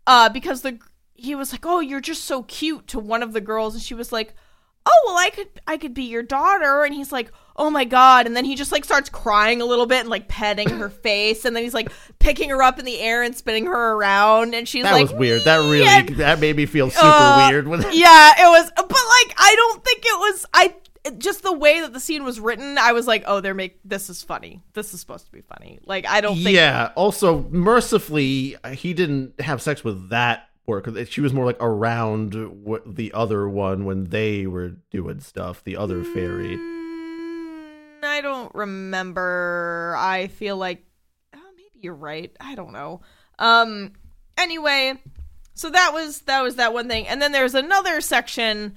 Uh, 0.05 0.29
because 0.29 0.61
the 0.61 0.79
he 1.13 1.35
was 1.35 1.51
like, 1.51 1.65
"Oh, 1.65 1.79
you're 1.79 2.01
just 2.01 2.25
so 2.25 2.43
cute" 2.43 2.87
to 2.87 2.99
one 2.99 3.23
of 3.23 3.33
the 3.33 3.41
girls, 3.41 3.73
and 3.73 3.83
she 3.83 3.93
was 3.93 4.11
like, 4.11 4.33
"Oh, 4.85 5.03
well, 5.05 5.17
I 5.17 5.29
could 5.29 5.49
I 5.67 5.77
could 5.77 5.93
be 5.93 6.03
your 6.03 6.23
daughter," 6.23 6.83
and 6.83 6.93
he's 6.93 7.11
like. 7.11 7.31
Oh 7.59 7.69
my 7.71 7.85
god! 7.85 8.27
And 8.27 8.35
then 8.35 8.45
he 8.45 8.55
just 8.55 8.71
like 8.71 8.85
starts 8.85 9.09
crying 9.09 9.61
a 9.61 9.65
little 9.65 9.85
bit 9.87 10.01
and 10.01 10.09
like 10.09 10.27
petting 10.27 10.69
her 10.69 10.89
face, 11.03 11.43
and 11.45 11.55
then 11.55 11.63
he's 11.63 11.73
like 11.73 11.91
picking 12.19 12.49
her 12.49 12.61
up 12.61 12.77
in 12.79 12.85
the 12.85 12.99
air 12.99 13.23
and 13.23 13.35
spinning 13.35 13.65
her 13.65 13.93
around, 13.93 14.53
and 14.53 14.67
she's 14.67 14.83
that 14.83 14.91
like, 14.93 15.03
was 15.09 15.13
weird. 15.13 15.43
That 15.45 15.57
really 15.57 15.85
and- 15.87 16.09
that 16.17 16.39
made 16.39 16.55
me 16.55 16.65
feel 16.67 16.89
super 16.89 17.05
Uh, 17.05 17.49
weird. 17.49 17.65
Yeah, 17.67 18.33
it 18.37 18.49
was, 18.49 18.71
but 18.75 18.89
like 18.89 19.35
I 19.37 19.53
don't 19.55 19.83
think 19.83 20.03
it 20.05 20.19
was. 20.19 20.45
I 20.53 20.75
just 21.17 21.41
the 21.41 21.53
way 21.53 21.79
that 21.81 21.93
the 21.93 21.99
scene 22.01 22.23
was 22.25 22.39
written, 22.39 22.77
I 22.77 22.91
was 22.91 23.07
like, 23.07 23.23
oh, 23.25 23.39
they're 23.41 23.53
make 23.53 23.79
this 23.85 24.09
is 24.09 24.21
funny. 24.21 24.61
This 24.73 24.93
is 24.93 24.99
supposed 24.99 25.25
to 25.25 25.31
be 25.31 25.41
funny. 25.41 25.79
Like 25.85 26.05
I 26.07 26.21
don't 26.21 26.35
think. 26.35 26.49
yeah. 26.55 26.91
Also, 26.95 27.47
mercifully, 27.49 28.57
he 28.73 28.93
didn't 28.93 29.39
have 29.41 29.61
sex 29.61 29.83
with 29.83 30.09
that 30.09 30.49
work. 30.65 30.87
She 31.09 31.21
was 31.21 31.33
more 31.33 31.45
like 31.45 31.57
around 31.61 32.33
the 32.85 33.11
other 33.13 33.47
one 33.47 33.85
when 33.85 34.05
they 34.05 34.45
were 34.47 34.75
doing 34.91 35.21
stuff. 35.21 35.63
The 35.63 35.77
other 35.77 36.03
fairy. 36.03 36.57
Mm, 36.57 36.76
I 38.03 38.21
don't 38.21 38.53
remember. 38.55 39.95
I 39.97 40.27
feel 40.27 40.57
like 40.57 40.83
oh, 41.35 41.39
maybe 41.55 41.79
you're 41.81 41.93
right. 41.93 42.35
I 42.39 42.55
don't 42.55 42.73
know. 42.73 43.01
Um. 43.39 43.93
Anyway, 44.37 44.93
so 45.53 45.69
that 45.69 45.91
was 45.93 46.21
that 46.21 46.41
was 46.41 46.55
that 46.57 46.73
one 46.73 46.87
thing, 46.87 47.07
and 47.07 47.21
then 47.21 47.31
there's 47.31 47.55
another 47.55 48.01
section, 48.01 48.75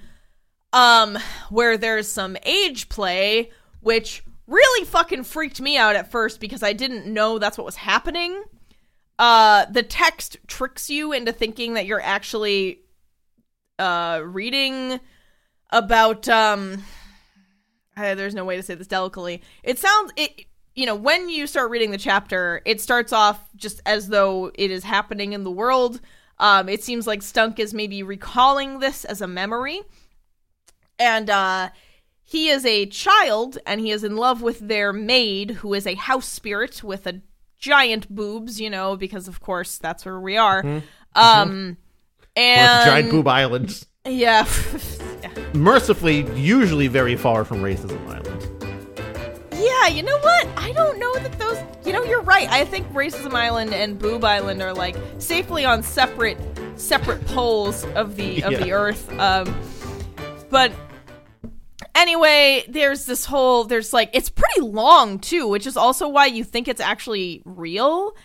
um, 0.72 1.18
where 1.50 1.76
there's 1.76 2.08
some 2.08 2.36
age 2.44 2.88
play, 2.88 3.50
which 3.80 4.22
really 4.46 4.84
fucking 4.86 5.24
freaked 5.24 5.60
me 5.60 5.76
out 5.76 5.96
at 5.96 6.10
first 6.10 6.40
because 6.40 6.62
I 6.62 6.72
didn't 6.72 7.06
know 7.06 7.38
that's 7.38 7.58
what 7.58 7.64
was 7.66 7.76
happening. 7.76 8.42
Uh, 9.18 9.66
the 9.66 9.82
text 9.82 10.38
tricks 10.46 10.88
you 10.88 11.12
into 11.12 11.32
thinking 11.32 11.74
that 11.74 11.86
you're 11.86 12.00
actually 12.00 12.80
uh 13.78 14.20
reading 14.24 15.00
about 15.70 16.28
um 16.28 16.82
uh, 18.01 18.14
there's 18.14 18.34
no 18.34 18.44
way 18.44 18.57
to 18.57 18.62
say 18.62 18.74
this 18.74 18.86
delicately. 18.86 19.42
It 19.62 19.78
sounds 19.78 20.12
it 20.16 20.46
you 20.74 20.86
know, 20.86 20.94
when 20.94 21.28
you 21.28 21.46
start 21.46 21.70
reading 21.70 21.90
the 21.90 21.98
chapter, 21.98 22.62
it 22.64 22.80
starts 22.80 23.12
off 23.12 23.42
just 23.57 23.82
as 23.84 24.09
though 24.09 24.51
it 24.55 24.70
is 24.70 24.84
happening 24.84 25.32
in 25.32 25.44
the 25.44 25.51
world. 25.51 26.01
Um 26.38 26.68
it 26.68 26.82
seems 26.82 27.07
like 27.07 27.22
Stunk 27.22 27.59
is 27.59 27.74
maybe 27.74 28.03
recalling 28.03 28.78
this 28.78 29.05
as 29.05 29.20
a 29.20 29.26
memory. 29.26 29.82
And 30.98 31.28
uh 31.28 31.70
he 32.22 32.48
is 32.48 32.64
a 32.64 32.86
child 32.86 33.59
and 33.66 33.80
he 33.80 33.90
is 33.90 34.05
in 34.05 34.16
love 34.16 34.40
with 34.40 34.61
their 34.61 34.92
maid 34.92 35.51
who 35.51 35.74
is 35.74 35.86
a 35.86 35.94
house 35.96 36.28
spirit 36.28 36.84
with 36.84 37.07
a 37.07 37.20
giant 37.59 38.09
boobs, 38.09 38.61
you 38.61 38.70
know, 38.70 38.96
because 38.96 39.28
of 39.28 39.40
course 39.40 39.78
that's 39.78 40.05
where 40.05 40.20
we 40.20 40.36
are. 40.36 40.62
Um 41.14 41.76
and 42.36 42.86
Giant 42.88 43.11
Boob 43.11 43.26
Island. 43.26 43.84
Yeah. 44.07 44.46
Mercifully, 45.53 46.22
usually 46.34 46.86
very 46.86 47.16
far 47.16 47.44
from 47.44 47.59
Racism 47.59 48.01
Island. 48.09 49.51
Yeah, 49.53 49.88
you 49.88 50.03
know 50.03 50.18
what? 50.20 50.48
I 50.57 50.72
don't 50.72 50.98
know 50.98 51.14
that 51.16 51.38
those. 51.38 51.59
You 51.84 51.92
know, 51.92 52.03
you're 52.05 52.22
right. 52.22 52.48
I 52.48 52.64
think 52.64 52.90
Racism 52.94 53.34
Island 53.34 53.74
and 53.74 53.98
Boob 53.98 54.24
Island 54.24 54.62
are 54.62 54.72
like 54.72 54.96
safely 55.18 55.66
on 55.66 55.82
separate 55.82 56.38
separate 56.76 57.26
poles 57.26 57.84
of 57.94 58.16
the 58.16 58.42
of 58.44 58.53
the 58.53 58.72
Earth. 58.72 59.11
Um, 59.18 59.55
but 60.48 60.72
anyway, 61.94 62.64
there's 62.68 63.05
this 63.05 63.26
whole. 63.26 63.64
There's 63.64 63.92
like 63.92 64.11
it's 64.14 64.30
pretty 64.30 64.62
long 64.62 65.18
too, 65.18 65.46
which 65.48 65.66
is 65.66 65.76
also 65.76 66.09
why 66.09 66.26
you 66.26 66.42
think 66.42 66.68
it's 66.68 66.80
actually 66.80 67.42
real. 67.44 68.16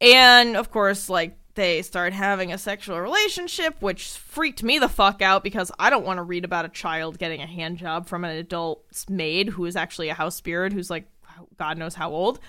And 0.00 0.56
of 0.56 0.70
course, 0.70 1.08
like 1.08 1.36
they 1.54 1.82
start 1.82 2.12
having 2.12 2.52
a 2.52 2.58
sexual 2.58 3.00
relationship, 3.00 3.76
which 3.80 4.08
freaked 4.08 4.62
me 4.62 4.78
the 4.78 4.88
fuck 4.88 5.22
out 5.22 5.44
because 5.44 5.70
I 5.78 5.90
don't 5.90 6.04
want 6.04 6.18
to 6.18 6.22
read 6.22 6.44
about 6.44 6.64
a 6.64 6.68
child 6.70 7.18
getting 7.18 7.40
a 7.40 7.46
hand 7.46 7.78
job 7.78 8.06
from 8.06 8.24
an 8.24 8.36
adult 8.36 8.84
maid 9.08 9.50
who 9.50 9.64
is 9.64 9.76
actually 9.76 10.08
a 10.08 10.14
house 10.14 10.36
spirit 10.36 10.72
who's 10.72 10.90
like 10.90 11.08
God 11.58 11.78
knows 11.78 11.94
how 11.94 12.10
old. 12.10 12.40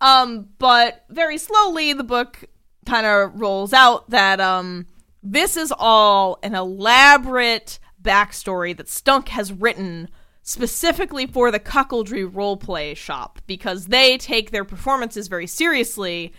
Um, 0.00 0.48
but 0.58 1.04
very 1.08 1.38
slowly 1.38 1.92
the 1.92 2.04
book 2.04 2.44
kind 2.86 3.06
of 3.06 3.38
rolls 3.38 3.72
out 3.72 4.08
that 4.10 4.40
um 4.40 4.86
this 5.22 5.56
is 5.56 5.72
all 5.78 6.38
an 6.42 6.54
elaborate 6.54 7.78
backstory 8.02 8.74
that 8.76 8.88
Stunk 8.88 9.28
has 9.28 9.52
written 9.52 10.08
specifically 10.42 11.26
for 11.26 11.50
the 11.50 11.60
cuckoldry 11.60 12.28
roleplay 12.28 12.96
shop 12.96 13.40
because 13.46 13.86
they 13.86 14.16
take 14.16 14.50
their 14.50 14.64
performances 14.64 15.28
very 15.28 15.46
seriously 15.46 16.32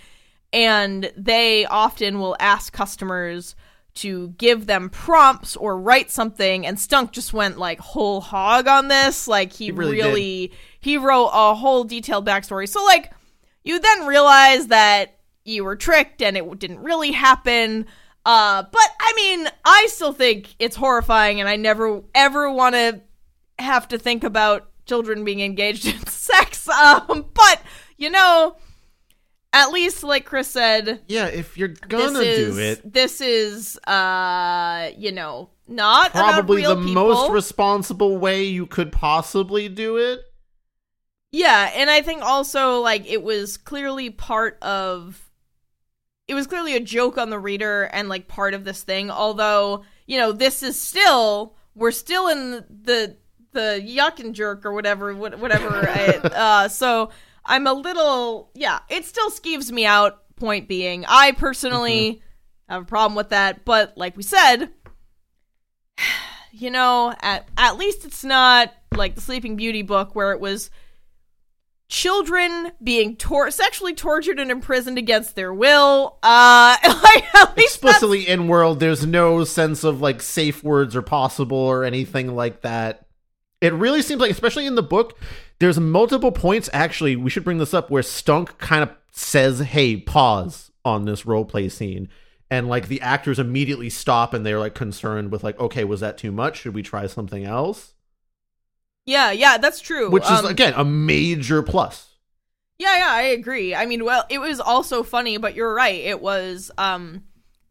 and 0.54 1.12
they 1.16 1.66
often 1.66 2.20
will 2.20 2.36
ask 2.40 2.74
customers 2.74 3.56
to 3.94 4.30
give 4.38 4.68
them 4.68 4.90
prompts 4.90 5.56
or 5.56 5.78
write 5.78 6.10
something 6.10 6.66
and 6.66 6.80
stunk 6.80 7.12
just 7.12 7.34
went 7.34 7.58
like 7.58 7.80
whole 7.80 8.22
hog 8.22 8.68
on 8.68 8.88
this. 8.88 9.28
Like 9.28 9.52
he, 9.52 9.72
really 9.72 9.98
really, 9.98 10.52
he 10.80 10.98
wrote 10.98 11.30
a 11.34 11.54
whole 11.56 11.84
detailed 11.84 12.26
backstory. 12.26 12.70
So 12.70 12.84
like 12.86 13.12
you 13.64 13.80
then 13.80 14.06
realize 14.06 14.68
that 14.68 15.18
you 15.44 15.64
were 15.64 15.76
tricked 15.76 16.22
and 16.22 16.38
it 16.38 16.60
didn't 16.60 16.80
really 16.80 17.12
happen. 17.12 17.86
Uh 18.24 18.62
but 18.72 18.90
i 19.00 19.14
mean 19.16 19.48
i 19.66 19.88
still 19.90 20.14
think 20.14 20.54
it's 20.60 20.76
horrifying 20.76 21.40
and 21.40 21.50
i 21.50 21.56
never 21.56 22.04
ever 22.14 22.52
want 22.52 22.76
to 22.76 23.02
have 23.58 23.88
to 23.88 23.98
think 23.98 24.24
about 24.24 24.70
children 24.86 25.24
being 25.24 25.40
engaged 25.40 25.88
in 25.88 25.98
sex. 26.06 26.70
Um 26.70 27.26
but 27.34 27.62
you 27.98 28.12
know 28.12 28.56
at 29.54 29.72
least 29.72 30.04
like 30.04 30.26
chris 30.26 30.48
said 30.50 31.02
Yeah, 31.08 31.26
if 31.28 31.58
you're 31.58 31.68
gonna 31.70 32.20
is, 32.20 32.56
do 32.56 32.62
it, 32.62 32.94
This 32.94 33.22
is, 33.22 33.78
uh, 33.88 34.92
you 34.98 35.12
know, 35.12 35.50
not 35.68 36.12
probably 36.12 36.64
the 36.64 36.76
people. 36.76 36.94
most 36.94 37.32
responsible 37.32 38.18
way 38.18 38.44
you 38.44 38.66
could 38.66 38.92
possibly 38.92 39.70
do 39.70 39.98
it. 39.98 40.22
yeah, 41.32 41.72
and 41.76 41.90
I 41.90 42.02
think 42.02 42.22
also 42.22 42.80
like 42.80 43.08
it 43.08 43.24
was 43.24 43.58
clearly 43.58 44.10
part 44.10 44.58
of. 44.62 45.28
It 46.28 46.34
was 46.34 46.48
clearly 46.48 46.76
a 46.76 46.80
joke 46.80 47.18
on 47.18 47.30
the 47.30 47.40
reader 47.40 47.84
and 47.92 48.08
like 48.08 48.28
part 48.28 48.54
of 48.54 48.64
this 48.64 48.84
thing. 48.84 49.12
Although 49.12 49.84
you 50.08 50.18
know 50.18 50.32
this 50.32 50.64
is 50.64 50.80
still 50.80 51.56
we're 51.76 51.92
still 51.92 52.28
in 52.28 52.64
the 52.70 53.18
the 53.54 53.82
yuck 53.86 54.20
and 54.20 54.34
jerk 54.36 54.66
or 54.66 54.72
whatever, 54.74 55.14
whatever. 55.14 55.90
I, 55.90 56.20
uh, 56.24 56.68
so 56.70 57.12
I'm 57.46 57.68
a 57.68 57.74
little, 57.74 58.52
yeah, 58.54 58.80
it 58.90 59.06
still 59.06 59.30
skeeves 59.30 59.72
me 59.72 59.86
out. 59.86 60.18
Point 60.38 60.68
being, 60.68 61.06
I 61.08 61.34
personally 61.34 62.24
have 62.68 62.82
a 62.82 62.86
problem 62.86 63.16
with 63.16 63.30
that, 63.30 63.64
but 63.64 63.96
like 63.96 64.18
we 64.18 64.24
said, 64.24 64.70
you 66.52 66.72
know, 66.72 67.14
at 67.22 67.48
at 67.58 67.78
least 67.78 68.06
it's 68.06 68.24
not 68.24 68.74
like 68.96 69.14
the 69.14 69.22
Sleeping 69.22 69.56
Beauty 69.56 69.84
book 69.84 70.16
where 70.16 70.32
it 70.32 70.40
was 70.40 70.72
children 71.90 72.72
being 72.84 73.18
tor- 73.18 73.52
sexually 73.52 73.94
tortured 73.94 74.40
and 74.40 74.50
imprisoned 74.50 74.98
against 74.98 75.36
their 75.36 75.54
will. 75.54 76.18
Uh, 76.24 76.78
like 76.84 77.36
at 77.36 77.56
least 77.58 77.82
that's- 77.82 77.98
explicitly 77.98 78.28
in 78.28 78.48
world 78.48 78.80
there's 78.80 79.06
no 79.06 79.44
sense 79.44 79.84
of 79.84 80.02
like 80.02 80.22
safe 80.22 80.64
words 80.64 80.96
are 80.96 81.02
possible 81.02 81.58
or 81.58 81.84
anything 81.84 82.36
like 82.36 82.62
that 82.62 83.06
it 83.62 83.74
really 83.74 84.02
seems 84.02 84.20
like 84.20 84.32
especially 84.32 84.66
in 84.66 84.76
the 84.76 84.84
book 84.84 85.18
there's 85.60 85.80
multiple 85.80 86.32
points 86.32 86.70
actually 86.74 87.16
we 87.16 87.30
should 87.30 87.44
bring 87.44 87.60
this 87.60 87.74
up 87.74 87.90
where 87.90 88.04
stunk 88.04 88.58
kind 88.58 88.84
of 88.84 88.90
says 89.12 89.60
hey 89.60 89.96
pause 89.98 90.72
on 90.84 91.06
this 91.06 91.26
role 91.26 91.46
play 91.46 91.70
scene 91.70 92.10
and 92.50 92.68
like 92.68 92.88
the 92.88 93.00
actors 93.02 93.40
immediately 93.40 93.90
stop 93.90 94.34
and 94.34 94.46
they're 94.46 94.60
like 94.60 94.76
concerned 94.76 95.32
with 95.32 95.44
like 95.44 95.60
okay 95.60 95.84
was 95.84 96.00
that 96.00 96.18
too 96.18 96.32
much 96.32 96.58
should 96.60 96.74
we 96.74 96.82
try 96.82 97.08
something 97.08 97.46
else 97.46 97.94
yeah, 99.06 99.32
yeah, 99.32 99.58
that's 99.58 99.80
true. 99.82 100.12
which 100.12 100.24
is 100.24 100.30
Um, 100.30 100.46
again 100.46 100.74
a 100.76 100.86
major 100.86 101.62
plus 101.64 102.18
Yeah, 102.78 102.98
yeah, 102.98 103.12
I 103.12 103.22
agree. 103.24 103.76
I 103.76 103.86
mean, 103.86 104.04
well, 104.06 104.26
it 104.30 104.40
was 104.40 104.60
also 104.60 105.04
funny, 105.04 105.38
but 105.38 105.56
you're 105.56 105.74
right. 105.74 106.00
It 106.02 106.22
was 106.22 106.72
um 106.78 107.24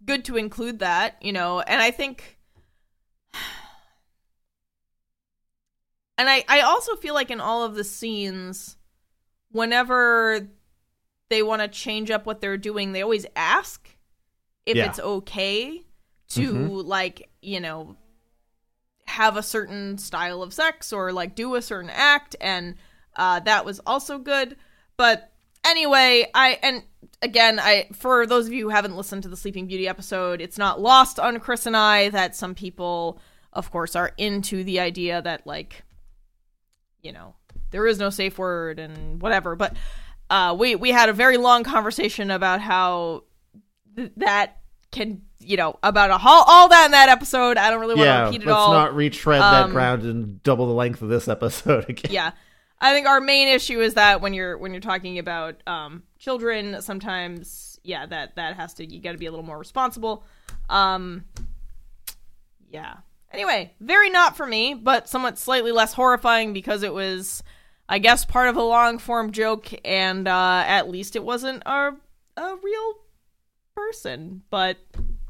good 0.05 0.24
to 0.26 0.36
include 0.36 0.78
that, 0.80 1.16
you 1.22 1.32
know, 1.32 1.61
and 1.61 1.82
I 1.82 1.91
think 1.91 2.38
and 6.21 6.29
I 6.29 6.45
I 6.49 6.61
also 6.61 6.95
feel 6.97 7.14
like 7.14 7.31
in 7.31 7.41
all 7.41 7.64
of 7.64 7.75
the 7.75 7.85
scenes 7.85 8.77
whenever 9.51 10.49
they 11.29 11.43
want 11.43 11.62
to 11.62 11.68
change 11.68 12.11
up 12.11 12.27
what 12.27 12.41
they're 12.41 12.57
doing, 12.57 12.93
they 12.93 13.03
always 13.03 13.27
ask 13.37 13.89
if 14.66 14.77
Yeah. 14.77 14.87
it's 14.87 14.99
okay 15.01 15.83
to 16.31 16.53
Mhm. 16.53 16.85
like, 16.87 17.29
you 17.43 17.61
know, 17.61 17.97
have 19.07 19.37
a 19.37 19.43
certain 19.43 19.99
style 19.99 20.43
of 20.43 20.53
sex 20.55 20.93
or 20.93 21.12
like 21.12 21.35
do 21.35 21.57
a 21.57 21.62
certain 21.62 21.91
act 21.91 22.37
and 22.41 22.77
uh 23.16 23.41
that 23.41 23.64
was 23.64 23.81
also 23.85 24.18
good 24.18 24.57
but 24.97 25.33
anyway 25.66 26.25
i 26.33 26.61
and 26.62 26.85
again 27.21 27.59
i 27.59 27.89
for 27.93 28.25
those 28.25 28.47
of 28.47 28.53
you 28.53 28.66
who 28.66 28.68
haven't 28.68 28.97
listened 28.97 29.21
to 29.25 29.29
the 29.29 29.37
sleeping 29.37 29.66
beauty 29.66 29.89
episode 29.89 30.41
it's 30.41 30.57
not 30.59 30.81
lost 30.81 31.18
on 31.18 31.41
chris 31.41 31.66
and 31.66 31.77
i 31.77 32.09
that 32.11 32.37
some 32.37 32.55
people 32.55 33.18
of 33.53 33.68
course 33.73 33.97
are 33.97 34.12
into 34.16 34.62
the 34.62 34.79
idea 34.79 35.21
that 35.21 35.45
like 35.45 35.83
you 37.03 37.12
know 37.12 37.34
there 37.70 37.86
is 37.86 37.98
no 37.98 38.11
safe 38.11 38.38
word 38.38 38.78
and 38.78 39.20
whatever 39.22 39.57
but 39.57 39.74
uh 40.30 40.55
we 40.59 40.74
we 40.76 40.90
had 40.90 41.09
a 41.09 41.12
very 41.12 41.36
long 41.36 41.64
conversation 41.64 42.30
about 42.30 42.61
how 42.61 43.24
th- 43.96 44.12
that 44.16 44.59
can 44.92 45.22
you 45.38 45.57
know 45.57 45.78
about 45.82 46.11
a 46.11 46.14
all, 46.14 46.44
all 46.46 46.68
that 46.68 46.84
in 46.86 46.90
that 46.90 47.09
episode. 47.09 47.57
I 47.57 47.70
don't 47.70 47.80
really 47.80 47.94
want 47.94 48.01
to 48.01 48.05
yeah 48.07 48.24
repeat 48.26 48.38
let's 48.40 48.46
it 48.48 48.51
all. 48.53 48.72
not 48.72 48.94
retread 48.94 49.40
Um, 49.40 49.68
that 49.70 49.72
ground 49.72 50.03
and 50.03 50.42
double 50.42 50.66
the 50.66 50.74
length 50.74 51.01
of 51.01 51.09
this 51.09 51.28
episode 51.28 51.84
again. 51.88 52.12
Yeah. 52.12 52.32
I 52.82 52.92
think 52.92 53.07
our 53.07 53.20
main 53.20 53.48
issue 53.48 53.80
is 53.80 53.94
that 53.94 54.20
when 54.20 54.34
you're 54.34 54.59
when 54.59 54.72
you're 54.72 54.80
talking 54.80 55.18
about 55.18 55.62
um 55.66 56.03
children 56.18 56.82
sometimes 56.82 57.78
yeah 57.84 58.05
that 58.07 58.36
that 58.36 58.57
has 58.57 58.74
to 58.74 58.84
you 58.84 59.01
got 59.01 59.12
to 59.12 59.18
be 59.18 59.26
a 59.26 59.30
little 59.30 59.46
more 59.46 59.59
responsible. 59.59 60.24
Um 60.68 61.24
yeah 62.68 62.96
anyway 63.33 63.72
very 63.81 64.11
not 64.11 64.37
for 64.37 64.47
me 64.47 64.74
but 64.74 65.09
somewhat 65.09 65.39
slightly 65.39 65.72
less 65.72 65.93
horrifying 65.95 66.53
because 66.53 66.83
it 66.83 66.93
was 66.93 67.43
i 67.89 67.99
guess 67.99 68.24
part 68.24 68.49
of 68.49 68.57
a 68.57 68.62
long 68.62 68.99
form 68.99 69.31
joke 69.33 69.68
and 69.85 70.26
uh 70.28 70.64
at 70.66 70.89
least 70.89 71.16
it 71.16 71.24
wasn't 71.24 71.62
a 71.66 71.93
a 72.37 72.57
real 72.62 72.95
person 73.74 74.43
but 74.51 74.76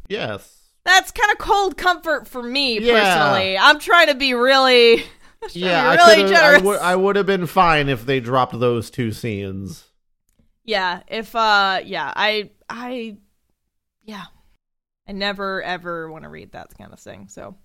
yes 0.09 0.57
that's 0.85 1.11
kind 1.11 1.31
of 1.33 1.39
cold 1.39 1.77
comfort 1.77 2.27
for 2.27 2.43
me 2.43 2.79
Yeah. 2.81 2.95
personally 3.17 3.59
i'm 3.59 3.79
trying 3.79 4.09
to 4.09 4.15
be 4.15 4.35
really 4.35 5.05
Yeah, 5.53 5.89
I 5.89 5.95
really 5.95 6.15
could've- 6.17 6.31
generous. 6.31 6.61
I 6.61 6.65
would 6.67 6.79
I 6.81 6.97
would 6.97 7.17
have 7.17 7.25
been 7.25 7.47
fine 7.47 7.89
if 7.89 8.05
they 8.05 8.21
dropped 8.21 8.61
those 8.61 8.91
two 8.91 9.11
scenes. 9.11 9.85
Yeah, 10.65 11.01
if 11.09 11.35
uh 11.35 11.81
yeah, 11.83 12.13
I 12.15 12.51
I 12.69 13.17
yeah. 14.05 14.25
I 15.09 15.13
never 15.13 15.63
ever 15.63 16.11
want 16.13 16.25
to 16.25 16.29
read 16.29 16.53
that 16.53 16.77
kind 16.77 16.93
of 16.93 17.01
thing. 17.01 17.29
So 17.29 17.57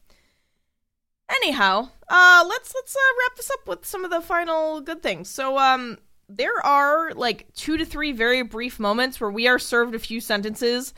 anyhow, 1.30 1.90
uh 2.10 2.46
let's 2.48 2.74
let's 2.76 2.96
uh, 2.96 3.00
wrap 3.24 3.38
this 3.38 3.52
up 3.52 3.68
with 3.68 3.86
some 3.86 4.06
of 4.06 4.12
the 4.12 4.22
final 4.22 4.82
good 4.82 5.02
things. 5.02 5.30
So 5.30 5.58
um 5.58 5.98
there 6.28 6.66
are 6.66 7.12
like 7.14 7.48
2 7.56 7.78
to 7.78 7.86
3 7.86 8.12
very 8.12 8.42
brief 8.42 8.80
moments 8.80 9.20
where 9.22 9.30
we 9.30 9.48
are 9.48 9.60
served 9.60 9.94
a 9.94 10.00
few 10.00 10.20
sentences 10.20 10.94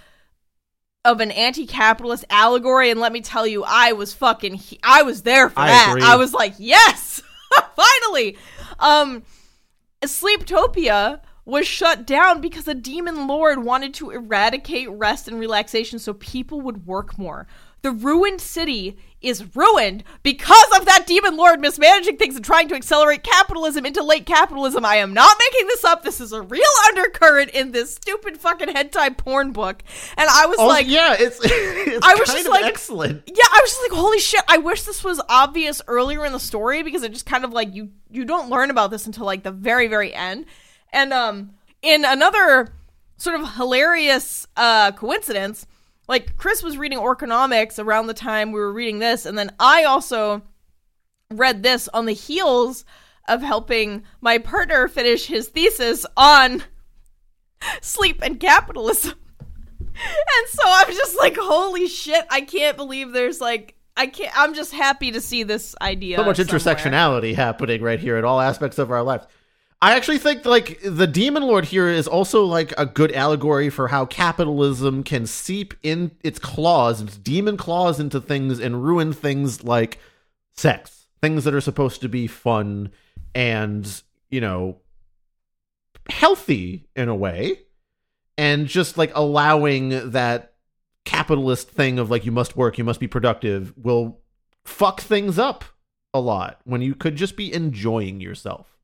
of 1.03 1.19
an 1.21 1.31
anti-capitalist 1.31 2.23
allegory 2.29 2.89
and 2.89 2.99
let 2.99 3.11
me 3.13 3.21
tell 3.21 3.45
you 3.47 3.63
I 3.65 3.93
was 3.93 4.13
fucking 4.13 4.55
he- 4.55 4.79
I 4.83 5.03
was 5.03 5.23
there 5.23 5.49
for 5.49 5.59
I 5.61 5.67
that. 5.67 5.87
agree. 5.91 6.01
I 6.03 6.15
was 6.15 6.33
like, 6.33 6.53
"Yes! 6.57 7.21
Finally." 7.75 8.37
Um 8.79 9.23
Sleeptopia 10.03 11.21
was 11.45 11.65
shut 11.65 12.05
down 12.05 12.41
because 12.41 12.67
a 12.67 12.73
demon 12.73 13.27
lord 13.27 13.63
wanted 13.63 13.93
to 13.95 14.11
eradicate 14.11 14.89
rest 14.91 15.27
and 15.27 15.39
relaxation 15.39 15.97
so 15.97 16.13
people 16.13 16.61
would 16.61 16.85
work 16.85 17.17
more. 17.17 17.47
The 17.87 17.93
ruined 17.93 18.41
city 18.41 18.97
is 19.21 19.55
ruined 19.55 20.03
because 20.21 20.67
of 20.77 20.85
that 20.85 21.05
demon 21.07 21.37
lord 21.37 21.61
mismanaging 21.61 22.17
things 22.17 22.35
and 22.35 22.43
trying 22.43 22.67
to 22.67 22.75
accelerate 22.75 23.23
capitalism 23.23 23.85
into 23.85 24.03
late 24.03 24.25
capitalism. 24.25 24.83
I 24.83 24.97
am 24.97 25.13
not 25.13 25.37
making 25.39 25.67
this 25.67 25.85
up. 25.85 26.03
This 26.03 26.19
is 26.19 26.33
a 26.33 26.41
real 26.41 26.61
undercurrent 26.89 27.51
in 27.51 27.71
this 27.71 27.95
stupid 27.95 28.35
fucking 28.39 28.67
hentai 28.67 29.17
porn 29.17 29.53
book. 29.53 29.83
And 30.17 30.29
I 30.29 30.47
was 30.47 30.57
Oh, 30.59 30.67
like, 30.67 30.85
yeah, 30.85 31.15
it's, 31.17 31.39
it's 31.41 32.05
I 32.05 32.15
was 32.15 32.27
just 32.27 32.49
like- 32.49 32.65
excellent. 32.65 33.23
yeah, 33.25 33.45
I 33.53 33.59
was 33.63 33.71
just 33.71 33.81
like, 33.89 33.97
holy 33.97 34.19
shit! 34.19 34.41
I 34.49 34.57
wish 34.57 34.83
this 34.83 35.01
was 35.01 35.21
obvious 35.29 35.81
earlier 35.87 36.25
in 36.25 36.33
the 36.33 36.41
story 36.41 36.83
because 36.83 37.03
it 37.03 37.13
just 37.13 37.25
kind 37.25 37.45
of 37.45 37.53
like 37.53 37.73
you 37.73 37.91
you 38.11 38.25
don't 38.25 38.49
learn 38.49 38.69
about 38.69 38.91
this 38.91 39.05
until 39.05 39.25
like 39.25 39.43
the 39.43 39.51
very 39.51 39.87
very 39.87 40.13
end. 40.13 40.45
And 40.91 41.13
um, 41.13 41.51
in 41.81 42.03
another 42.03 42.73
sort 43.15 43.39
of 43.39 43.53
hilarious 43.55 44.45
uh 44.57 44.91
coincidence, 44.91 45.65
like 46.07 46.37
Chris 46.37 46.63
was 46.63 46.77
reading 46.77 46.99
Orconomics 46.99 47.83
around 47.83 48.07
the 48.07 48.13
time 48.13 48.51
we 48.51 48.59
were 48.59 48.71
reading 48.71 48.99
this, 48.99 49.25
and 49.25 49.37
then 49.37 49.51
I 49.59 49.83
also 49.83 50.41
read 51.31 51.63
this 51.63 51.87
on 51.89 52.05
the 52.05 52.13
heels 52.13 52.85
of 53.27 53.41
helping 53.41 54.03
my 54.21 54.37
partner 54.37 54.87
finish 54.87 55.25
his 55.25 55.49
thesis 55.49 56.05
on 56.15 56.63
sleep 57.81 58.19
and 58.21 58.39
capitalism. 58.39 59.13
And 59.99 60.49
so 60.49 60.61
I'm 60.63 60.93
just 60.93 61.17
like, 61.17 61.35
holy 61.35 61.87
shit, 61.87 62.23
I 62.29 62.41
can't 62.41 62.77
believe 62.77 63.13
there's 63.13 63.41
like 63.41 63.73
I 63.97 64.05
can't 64.05 64.31
I'm 64.37 64.53
just 64.53 64.71
happy 64.71 65.11
to 65.11 65.19
see 65.19 65.41
this 65.41 65.75
idea. 65.81 66.17
so 66.17 66.23
much 66.23 66.37
somewhere. 66.37 66.59
intersectionality 66.59 67.33
happening 67.33 67.81
right 67.81 67.99
here 67.99 68.15
in 68.19 68.23
all 68.23 68.39
aspects 68.39 68.77
of 68.77 68.91
our 68.91 69.01
lives. 69.01 69.25
I 69.79 69.95
actually 69.95 70.17
think 70.17 70.43
like 70.43 70.79
the 70.83 71.05
demon 71.05 71.43
lord 71.43 71.65
here 71.65 71.87
is 71.87 72.07
also 72.07 72.43
like 72.45 72.73
a 72.79 72.85
good 72.85 73.11
allegory 73.11 73.69
for 73.69 73.89
how 73.89 74.05
capitalism 74.05 75.03
can 75.03 75.27
seep 75.27 75.75
in 75.83 76.11
its 76.23 76.39
claws, 76.39 77.01
its 77.01 77.17
demon 77.17 77.57
claws 77.57 77.99
into 77.99 78.19
things 78.19 78.59
and 78.59 78.83
ruin 78.83 79.13
things 79.13 79.63
like 79.63 79.99
sex, 80.53 81.07
things 81.21 81.43
that 81.43 81.53
are 81.53 81.61
supposed 81.61 82.01
to 82.01 82.09
be 82.09 82.25
fun 82.25 82.91
and, 83.35 84.01
you 84.31 84.41
know, 84.41 84.77
healthy 86.09 86.87
in 86.95 87.07
a 87.07 87.15
way 87.15 87.59
and 88.37 88.67
just 88.67 88.97
like 88.97 89.11
allowing 89.13 90.11
that 90.11 90.53
capitalist 91.05 91.69
thing 91.69 91.99
of 91.99 92.09
like 92.09 92.25
you 92.25 92.31
must 92.31 92.57
work, 92.57 92.79
you 92.79 92.83
must 92.83 92.99
be 92.99 93.07
productive 93.07 93.73
will 93.77 94.21
fuck 94.65 95.01
things 95.01 95.37
up 95.37 95.63
a 96.15 96.19
lot 96.19 96.59
when 96.63 96.81
you 96.81 96.95
could 96.95 97.15
just 97.15 97.35
be 97.35 97.53
enjoying 97.53 98.19
yourself. 98.19 98.76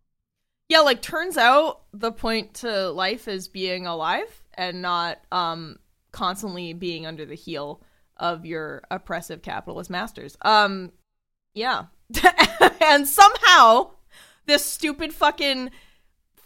Yeah, 0.74 0.80
like 0.80 1.04
turns 1.04 1.38
out 1.38 1.82
the 1.94 2.12
point 2.12 2.56
to 2.56 2.90
life 2.90 3.28
is 3.28 3.48
being 3.48 3.86
alive 3.86 4.42
and 4.56 4.82
not 4.82 5.20
um 5.32 5.78
constantly 6.12 6.74
being 6.74 7.06
under 7.06 7.28
the 7.28 7.36
heel 7.36 7.84
of 8.18 8.44
your 8.44 8.82
oppressive 8.90 9.44
capitalist 9.44 9.92
masters. 9.92 10.36
Um 10.42 10.92
yeah. 11.54 11.84
and 12.82 13.08
somehow 13.08 13.92
this 14.48 14.66
stupid 14.66 15.14
fucking 15.14 15.70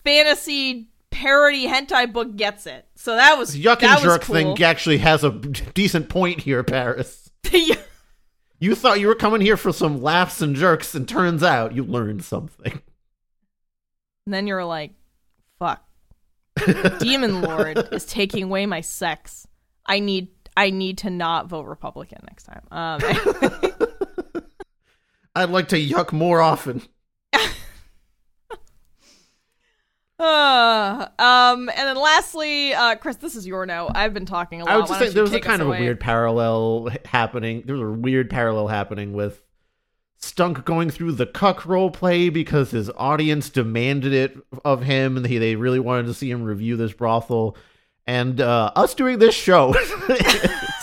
fantasy 0.04 0.90
parody 1.10 1.66
hentai 1.66 2.12
book 2.12 2.36
gets 2.36 2.68
it. 2.68 2.86
So 2.96 3.16
that 3.16 3.38
was 3.38 3.56
Yuck 3.56 3.80
that 3.80 4.00
and 4.00 4.02
jerk 4.02 4.24
cool. 4.24 4.36
thing 4.36 4.62
actually 4.62 4.98
has 4.98 5.24
a 5.24 5.30
decent 5.74 6.10
point 6.10 6.42
here, 6.42 6.64
Paris. 6.66 7.32
You 8.60 8.74
thought 8.74 9.00
you 9.00 9.06
were 9.06 9.14
coming 9.14 9.42
here 9.42 9.56
for 9.56 9.72
some 9.72 10.02
laughs 10.02 10.42
and 10.42 10.56
jerks, 10.56 10.96
and 10.96 11.08
turns 11.08 11.44
out 11.44 11.76
you 11.76 11.84
learned 11.84 12.26
something. 12.26 12.82
And 14.28 14.34
then 14.34 14.46
you're 14.46 14.66
like, 14.66 14.92
fuck. 15.58 15.82
Demon 17.00 17.42
Lord 17.42 17.88
is 17.94 18.06
taking 18.06 18.44
away 18.44 18.66
my 18.66 18.82
sex. 18.82 19.48
I 19.86 20.00
need 20.00 20.28
I 20.58 20.70
need 20.70 20.98
to 20.98 21.10
not 21.10 21.48
vote 21.48 21.66
Republican 21.66 22.20
next 22.24 22.44
time. 22.44 22.62
Um, 22.70 23.00
I'd 25.36 25.50
like 25.50 25.70
to 25.70 25.78
yuck 25.78 26.12
more 26.12 26.42
often. 26.42 26.82
Uh, 30.20 31.08
um, 31.20 31.70
and 31.70 31.78
then 31.78 31.96
lastly, 31.96 32.74
uh, 32.74 32.96
Chris, 32.96 33.18
this 33.18 33.36
is 33.36 33.46
your 33.46 33.68
note. 33.68 33.92
I've 33.94 34.16
been 34.16 34.26
talking 34.26 34.62
a 34.62 34.66
lot. 34.66 34.74
I 34.74 34.78
was 34.78 34.90
just 34.90 35.00
saying 35.00 35.14
there 35.14 35.22
was 35.22 35.32
a 35.32 35.40
kind 35.40 35.62
of 35.62 35.68
a 35.68 35.70
weird 35.70 36.00
parallel 36.00 36.90
happening. 37.06 37.62
There 37.68 37.76
was 37.76 37.84
a 37.84 38.02
weird 38.02 38.28
parallel 38.28 38.68
happening 38.68 39.14
with 39.14 39.40
Stunk 40.20 40.66
going 40.66 40.90
through 40.90 41.14
the 41.14 41.28
cuck 41.28 41.66
role 41.66 41.92
play 41.92 42.30
because 42.30 42.72
his 42.72 42.90
audience 42.98 43.50
demanded 43.50 44.14
it 44.14 44.38
of 44.66 44.84
him, 44.84 45.16
and 45.16 45.26
he, 45.26 45.38
they 45.38 45.56
really 45.56 45.80
wanted 45.80 46.08
to 46.08 46.14
see 46.14 46.32
him 46.32 46.44
review 46.44 46.76
this 46.76 46.94
brothel, 46.94 47.56
and 48.08 48.42
uh, 48.42 48.72
us 48.76 48.96
doing 48.96 49.20
this 49.20 49.36
show. 49.36 49.76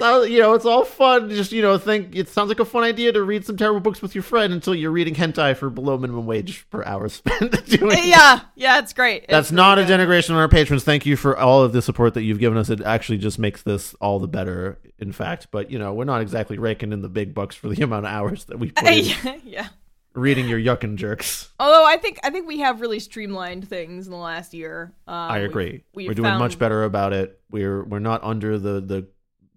You 0.00 0.38
know, 0.40 0.54
it's 0.54 0.64
all 0.64 0.84
fun. 0.84 1.28
Just 1.30 1.50
you 1.52 1.60
know, 1.62 1.76
think 1.78 2.14
it 2.14 2.28
sounds 2.28 2.48
like 2.48 2.60
a 2.60 2.64
fun 2.64 2.84
idea 2.84 3.12
to 3.12 3.22
read 3.22 3.44
some 3.44 3.56
terrible 3.56 3.80
books 3.80 4.00
with 4.00 4.14
your 4.14 4.22
friend 4.22 4.52
until 4.52 4.74
you're 4.74 4.90
reading 4.92 5.14
hentai 5.14 5.56
for 5.56 5.70
below 5.70 5.98
minimum 5.98 6.24
wage 6.26 6.68
per 6.70 6.84
hour 6.84 7.08
spent 7.08 7.66
doing. 7.66 7.98
yeah, 8.04 8.40
yeah, 8.54 8.78
it's 8.78 8.92
great. 8.92 9.26
That's 9.28 9.48
It's 9.48 9.52
not 9.52 9.78
a 9.78 9.84
good. 9.84 9.98
denigration 10.00 10.30
on 10.30 10.36
our 10.36 10.48
patrons. 10.48 10.84
Thank 10.84 11.04
you 11.06 11.16
for 11.16 11.36
all 11.36 11.62
of 11.62 11.72
the 11.72 11.82
support 11.82 12.14
that 12.14 12.22
you've 12.22 12.38
given 12.38 12.58
us. 12.58 12.70
It 12.70 12.80
actually 12.82 13.18
just 13.18 13.38
makes 13.38 13.62
this 13.62 13.94
all 14.00 14.18
the 14.20 14.28
better, 14.28 14.78
in 14.98 15.10
fact. 15.12 15.48
But, 15.50 15.70
you 15.70 15.78
know, 15.78 15.92
we're 15.94 16.04
not 16.04 16.20
exactly 16.20 16.58
raking 16.58 16.92
in 16.92 17.02
the 17.02 17.08
big 17.08 17.34
bucks 17.34 17.56
for 17.56 17.68
the 17.68 17.82
amount 17.82 18.06
of 18.06 18.12
hours 18.12 18.44
that 18.44 18.58
we 18.58 18.70
put 18.70 18.94
yeah, 18.94 19.36
yeah. 19.44 19.68
reading 20.14 20.48
your 20.48 20.60
yuck 20.60 20.84
and 20.84 20.96
jerks. 20.96 21.50
Although 21.58 21.84
I 21.84 21.96
think 21.96 22.20
I 22.22 22.30
think 22.30 22.46
we 22.46 22.60
have 22.60 22.80
really 22.80 23.00
streamlined 23.00 23.68
things 23.68 24.06
in 24.06 24.12
the 24.12 24.16
last 24.18 24.54
year. 24.54 24.92
Um, 25.08 25.14
I 25.14 25.38
we've- 25.38 25.44
agree. 25.50 25.84
we've 25.94 26.08
We're 26.08 26.14
doing 26.14 26.38
much 26.38 26.56
better 26.58 26.84
about 26.84 27.12
it. 27.12 27.40
We're 27.50 27.82
we're 27.84 27.98
not 27.98 28.22
under 28.22 28.58
the 28.58 28.80
the 28.80 29.08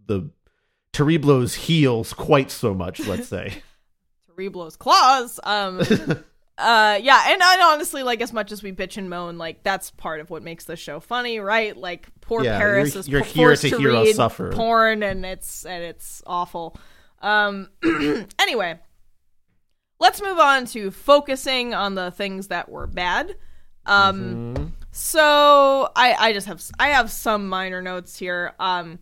the 0.07 0.29
Terriblo's 0.93 1.53
heels 1.55 2.13
quite 2.13 2.51
so 2.51 2.73
much, 2.73 2.99
let's 3.07 3.27
say. 3.27 3.61
Terriblo's 4.35 4.75
claws. 4.75 5.39
Um, 5.43 5.79
uh, 6.57 6.99
yeah, 7.01 7.23
and, 7.27 7.41
and 7.41 7.61
honestly, 7.61 8.03
like 8.03 8.21
as 8.21 8.33
much 8.33 8.51
as 8.51 8.61
we 8.63 8.71
bitch 8.71 8.97
and 8.97 9.09
moan, 9.09 9.37
like 9.37 9.63
that's 9.63 9.91
part 9.91 10.19
of 10.19 10.29
what 10.29 10.43
makes 10.43 10.65
the 10.65 10.75
show 10.75 10.99
funny, 10.99 11.39
right? 11.39 11.75
Like 11.77 12.07
poor 12.21 12.43
Yeah, 12.43 12.57
Paris 12.57 12.93
you're- 12.93 12.99
is 12.99 13.09
you're 13.09 13.23
here 13.23 13.55
to 13.55 13.69
to 13.69 13.77
hear 13.77 13.91
us 13.95 14.15
suffer. 14.15 14.51
porn, 14.51 15.03
and 15.03 15.25
it's 15.25 15.65
and 15.65 15.83
it's 15.83 16.21
awful. 16.25 16.77
Um, 17.21 17.69
anyway, 18.39 18.79
let's 19.99 20.21
move 20.21 20.39
on 20.39 20.65
to 20.67 20.91
focusing 20.91 21.73
on 21.73 21.95
the 21.95 22.11
things 22.11 22.47
that 22.47 22.69
were 22.69 22.87
bad. 22.87 23.35
Um, 23.85 24.53
Mm-hmm. 24.55 24.65
so 24.91 25.89
I 25.95 26.13
I 26.19 26.33
just 26.33 26.47
have 26.47 26.61
I 26.79 26.89
have 26.89 27.11
some 27.11 27.47
minor 27.47 27.81
notes 27.81 28.17
here. 28.17 28.53
Um. 28.59 28.99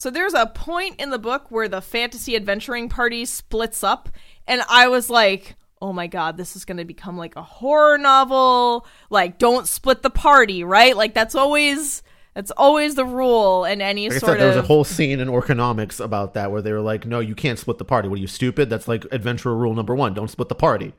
So 0.00 0.08
there's 0.08 0.32
a 0.32 0.46
point 0.46 0.98
in 0.98 1.10
the 1.10 1.18
book 1.18 1.50
where 1.50 1.68
the 1.68 1.82
fantasy 1.82 2.34
adventuring 2.34 2.88
party 2.88 3.26
splits 3.26 3.84
up, 3.84 4.08
and 4.46 4.62
I 4.66 4.88
was 4.88 5.10
like, 5.10 5.56
"Oh 5.82 5.92
my 5.92 6.06
god, 6.06 6.38
this 6.38 6.56
is 6.56 6.64
going 6.64 6.78
to 6.78 6.86
become 6.86 7.18
like 7.18 7.36
a 7.36 7.42
horror 7.42 7.98
novel. 7.98 8.86
Like, 9.10 9.38
don't 9.38 9.68
split 9.68 10.02
the 10.02 10.08
party, 10.08 10.64
right? 10.64 10.96
Like 10.96 11.12
that's 11.12 11.34
always 11.34 12.02
that's 12.34 12.50
always 12.52 12.94
the 12.94 13.04
rule 13.04 13.66
in 13.66 13.82
any 13.82 14.08
Like 14.08 14.16
I 14.16 14.18
sort 14.20 14.32
of. 14.32 14.38
there 14.38 14.48
was 14.48 14.56
a 14.56 14.62
whole 14.62 14.84
scene 14.84 15.20
in 15.20 15.28
Orconomics 15.28 16.02
about 16.02 16.32
that 16.32 16.50
where 16.50 16.62
they 16.62 16.72
were 16.72 16.80
like, 16.80 17.04
"No, 17.04 17.20
you 17.20 17.34
can't 17.34 17.58
split 17.58 17.76
the 17.76 17.84
party. 17.84 18.08
What 18.08 18.18
are 18.18 18.22
you 18.22 18.26
stupid? 18.26 18.70
That's 18.70 18.88
like 18.88 19.04
adventurer 19.12 19.54
rule 19.54 19.74
number 19.74 19.94
one: 19.94 20.14
don't 20.14 20.30
split 20.30 20.48
the 20.48 20.54
party." 20.54 20.94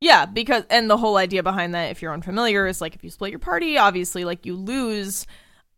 Yeah, 0.00 0.26
because 0.26 0.64
and 0.70 0.90
the 0.90 0.96
whole 0.96 1.18
idea 1.18 1.44
behind 1.44 1.72
that, 1.74 1.92
if 1.92 2.02
you're 2.02 2.12
unfamiliar, 2.12 2.66
is 2.66 2.80
like 2.80 2.96
if 2.96 3.04
you 3.04 3.10
split 3.10 3.30
your 3.30 3.38
party, 3.38 3.78
obviously, 3.78 4.24
like 4.24 4.44
you 4.44 4.56
lose 4.56 5.24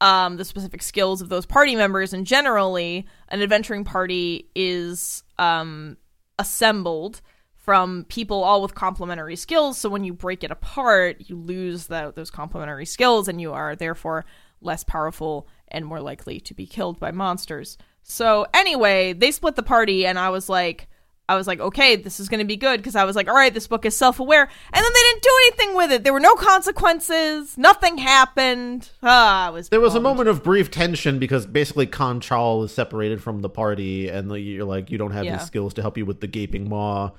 um, 0.03 0.36
the 0.36 0.44
specific 0.44 0.82
skills 0.82 1.22
of 1.22 1.28
those 1.28 1.46
party 1.46 1.76
members, 1.76 2.12
and 2.12 2.26
generally, 2.26 3.07
an 3.28 3.40
adventuring 3.40 3.84
party 3.84 4.50
is 4.55 5.22
um, 5.38 5.96
assembled 6.38 7.22
from 7.55 8.05
people 8.09 8.42
all 8.42 8.61
with 8.61 8.74
complementary 8.74 9.36
skills. 9.36 9.78
So 9.78 9.88
when 9.88 10.03
you 10.03 10.12
break 10.12 10.42
it 10.42 10.50
apart, 10.50 11.22
you 11.28 11.36
lose 11.36 11.86
the, 11.86 12.12
those 12.16 12.32
complementary 12.32 12.84
skills, 12.84 13.28
and 13.28 13.40
you 13.40 13.53
are 13.53 13.76
therefore 13.76 14.24
less 14.61 14.82
powerful 14.82 15.46
and 15.68 15.86
more 15.86 16.00
likely 16.00 16.40
to 16.40 16.53
be 16.53 16.66
killed 16.66 16.98
by 16.98 17.12
monsters. 17.12 17.78
So 18.03 18.46
anyway, 18.53 19.12
they 19.12 19.30
split 19.30 19.55
the 19.55 19.62
party, 19.62 20.05
and 20.05 20.18
I 20.18 20.30
was 20.30 20.48
like. 20.48 20.88
I 21.28 21.36
was 21.36 21.46
like, 21.46 21.60
okay, 21.60 21.96
this 21.96 22.18
is 22.20 22.28
going 22.28 22.40
to 22.40 22.44
be 22.46 22.56
good 22.56 22.78
because 22.78 22.96
I 22.96 23.04
was 23.04 23.16
like, 23.16 23.28
all 23.28 23.34
right, 23.34 23.54
this 23.54 23.66
book 23.68 23.84
is 23.86 23.96
self 23.96 24.20
aware. 24.20 24.42
And 24.42 24.84
then 24.84 24.92
they 24.92 25.00
didn't 25.00 25.22
do 25.22 25.30
anything 25.46 25.76
with 25.76 25.92
it. 25.92 26.04
There 26.04 26.12
were 26.12 26.20
no 26.20 26.34
consequences. 26.34 27.56
Nothing 27.56 27.98
happened. 27.98 28.90
Ah, 29.02 29.46
I 29.46 29.50
was. 29.50 29.68
There 29.68 29.80
was 29.80 29.94
a 29.94 30.00
moment 30.00 30.28
of 30.28 30.42
brief 30.42 30.70
tension 30.70 31.18
because 31.18 31.46
basically 31.46 31.86
Kanchal 31.86 32.64
is 32.64 32.72
separated 32.74 33.22
from 33.22 33.40
the 33.40 33.48
party, 33.48 34.08
and 34.08 34.30
you're 34.32 34.64
like, 34.64 34.90
you 34.90 34.98
don't 34.98 35.12
have 35.12 35.24
Yeah. 35.24 35.38
his 35.38 35.46
skills 35.46 35.74
to 35.74 35.82
help 35.82 35.96
you 35.96 36.04
with 36.04 36.20
the 36.20 36.26
gaping 36.26 36.68
maw 36.68 37.10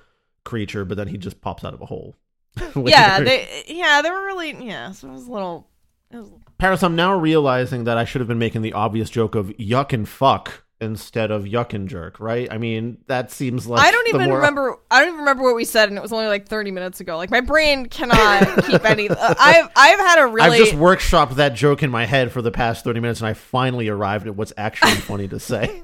creature, 0.43 0.83
but 0.85 0.97
then 0.97 1.07
he 1.07 1.17
just 1.17 1.39
pops 1.41 1.63
out 1.63 1.73
of 1.73 1.81
a 1.81 1.85
hole. 1.85 2.15
Yeah, 2.75 3.19
they. 3.21 3.63
Yeah, 3.67 4.01
they 4.01 4.11
were 4.11 4.25
really. 4.25 4.51
Yeah, 4.65 4.91
so 4.91 5.07
it 5.07 5.11
was 5.11 5.27
a 5.27 5.31
little. 5.31 5.67
It 6.11 6.17
was, 6.17 6.29
Paris, 6.59 6.83
I'm 6.83 6.95
now 6.95 7.15
realizing 7.17 7.85
that 7.85 7.97
I 7.97 8.05
should 8.05 8.21
have 8.21 8.27
been 8.27 8.37
making 8.37 8.61
the 8.61 8.73
obvious 8.73 9.09
joke 9.09 9.33
of 9.35 9.47
yuck 9.57 9.91
and 9.93 10.07
fuck 10.07 10.62
instead 10.84 11.31
of 11.31 11.45
yuck 11.45 11.73
and 11.73 11.89
jerk, 11.89 12.19
right? 12.19 12.47
I 12.51 12.59
mean, 12.59 12.99
that 13.07 13.31
seems 13.31 13.65
like 13.65 13.81
I 13.84 13.89
don't 13.89 14.07
even 14.09 14.25
more- 14.27 14.36
remember. 14.36 14.77
I 14.91 14.99
don't 14.99 15.07
even 15.07 15.19
remember 15.21 15.41
what 15.43 15.55
we 15.55 15.65
said, 15.65 15.89
and 15.89 15.97
it 15.97 16.01
was 16.01 16.13
only 16.13 16.27
like 16.27 16.47
thirty 16.47 16.69
minutes 16.69 16.99
ago. 16.99 17.17
Like 17.17 17.31
my 17.31 17.41
brain 17.41 17.88
cannot 17.88 18.63
keep 18.67 18.86
any. 18.86 19.09
Uh, 19.09 19.15
I've 19.39 19.69
I've 19.75 19.99
had 19.99 20.19
a 20.21 20.27
really. 20.27 20.41
I've 20.49 20.57
just 20.57 20.73
workshopped 20.73 21.36
that 21.36 21.55
joke 21.55 21.81
in 21.81 21.89
my 21.89 22.05
head 22.05 22.31
for 22.31 22.41
the 22.43 22.51
past 22.51 22.84
30 22.84 22.99
minutes, 22.99 23.19
and 23.21 23.27
I 23.27 23.34
finally 23.34 23.88
arrived 23.88 24.27
at 24.27 24.36
what's 24.36 24.53
actually 24.57 24.91
funny 24.95 25.27
to 25.29 25.39
say. 25.39 25.81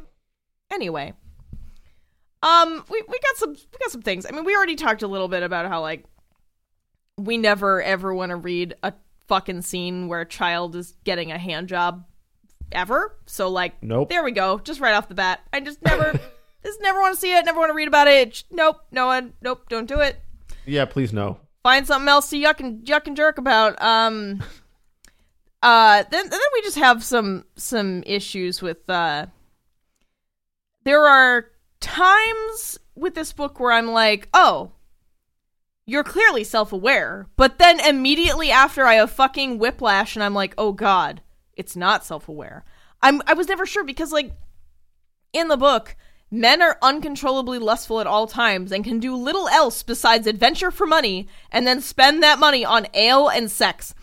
anyway 0.71 1.13
um 2.43 2.85
we, 2.89 3.03
we 3.07 3.19
got 3.19 3.35
some 3.35 3.51
we 3.51 3.77
got 3.79 3.91
some 3.91 4.01
things 4.01 4.25
i 4.25 4.31
mean 4.31 4.45
we 4.45 4.55
already 4.55 4.75
talked 4.75 5.01
a 5.01 5.07
little 5.07 5.27
bit 5.27 5.43
about 5.43 5.67
how 5.67 5.81
like 5.81 6.05
we 7.17 7.37
never 7.37 7.81
ever 7.81 8.13
want 8.13 8.29
to 8.29 8.35
read 8.37 8.75
a 8.81 8.93
fucking 9.27 9.61
scene 9.61 10.07
where 10.07 10.21
a 10.21 10.25
child 10.25 10.75
is 10.75 10.95
getting 11.03 11.31
a 11.33 11.37
hand 11.37 11.67
job 11.67 12.05
ever 12.71 13.17
so 13.25 13.49
like 13.49 13.81
Nope. 13.83 14.09
there 14.09 14.23
we 14.23 14.31
go 14.31 14.59
just 14.59 14.79
right 14.79 14.93
off 14.93 15.07
the 15.09 15.15
bat 15.15 15.41
i 15.53 15.59
just 15.59 15.81
never 15.83 16.11
just 16.63 16.81
never 16.81 16.99
want 16.99 17.15
to 17.15 17.19
see 17.19 17.33
it 17.35 17.45
never 17.45 17.59
want 17.59 17.69
to 17.69 17.73
read 17.75 17.87
about 17.87 18.07
it 18.07 18.43
nope 18.51 18.77
no 18.91 19.05
one 19.07 19.33
nope 19.41 19.67
don't 19.69 19.87
do 19.87 19.99
it 19.99 20.21
Yeah, 20.65 20.85
please 20.85 21.11
no. 21.13 21.39
find 21.63 21.87
something 21.87 22.07
else 22.09 22.29
to 22.29 22.37
yuck 22.37 22.59
and 22.59 22.85
yuck 22.85 23.07
and 23.07 23.17
jerk 23.17 23.37
about. 23.37 23.81
Um, 23.81 24.43
uh, 25.63 26.03
then 26.11 26.29
then 26.29 26.39
we 26.53 26.61
just 26.61 26.77
have 26.77 27.03
some 27.03 27.45
some 27.55 28.03
issues 28.05 28.61
with. 28.61 28.87
Uh, 28.89 29.27
there 30.83 31.05
are 31.07 31.47
times 31.79 32.77
with 32.95 33.15
this 33.15 33.33
book 33.33 33.59
where 33.59 33.71
I'm 33.71 33.87
like, 33.91 34.29
oh, 34.33 34.71
you're 35.85 36.03
clearly 36.03 36.43
self 36.43 36.71
aware, 36.71 37.27
but 37.35 37.57
then 37.57 37.79
immediately 37.79 38.51
after 38.51 38.85
I 38.85 38.95
have 38.95 39.11
fucking 39.11 39.57
whiplash, 39.57 40.15
and 40.15 40.23
I'm 40.23 40.35
like, 40.35 40.53
oh 40.57 40.71
god, 40.71 41.21
it's 41.59 41.75
not 41.75 42.05
self 42.05 42.27
aware. 42.27 42.63
I'm 43.03 43.21
I 43.27 43.33
was 43.33 43.47
never 43.47 43.65
sure 43.65 43.83
because 43.83 44.11
like 44.11 44.31
in 45.33 45.49
the 45.49 45.57
book, 45.57 45.95
men 46.31 46.61
are 46.61 46.77
uncontrollably 46.81 47.59
lustful 47.59 47.99
at 47.99 48.07
all 48.07 48.25
times 48.25 48.71
and 48.71 48.83
can 48.83 48.99
do 48.99 49.15
little 49.15 49.47
else 49.49 49.83
besides 49.83 50.25
adventure 50.25 50.71
for 50.71 50.87
money 50.87 51.27
and 51.51 51.67
then 51.67 51.81
spend 51.81 52.23
that 52.23 52.39
money 52.39 52.63
on 52.65 52.87
ale 52.93 53.27
and 53.27 53.51
sex. 53.51 53.93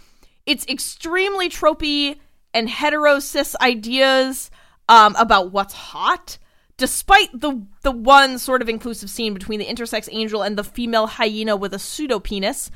It's 0.44 0.66
extremely 0.66 1.48
tropey 1.48 2.18
and 2.54 2.68
hetero 2.68 3.18
cis 3.18 3.56
ideas 3.60 4.50
um, 4.88 5.16
about 5.16 5.50
what's 5.50 5.74
hot, 5.74 6.38
despite 6.76 7.30
the 7.32 7.66
the 7.82 7.90
one 7.90 8.38
sort 8.38 8.62
of 8.62 8.68
inclusive 8.68 9.10
scene 9.10 9.34
between 9.34 9.58
the 9.58 9.66
intersex 9.66 10.08
angel 10.12 10.42
and 10.42 10.56
the 10.56 10.64
female 10.64 11.06
hyena 11.06 11.56
with 11.56 11.74
a 11.74 11.78
pseudo 11.78 12.20
penis. 12.20 12.70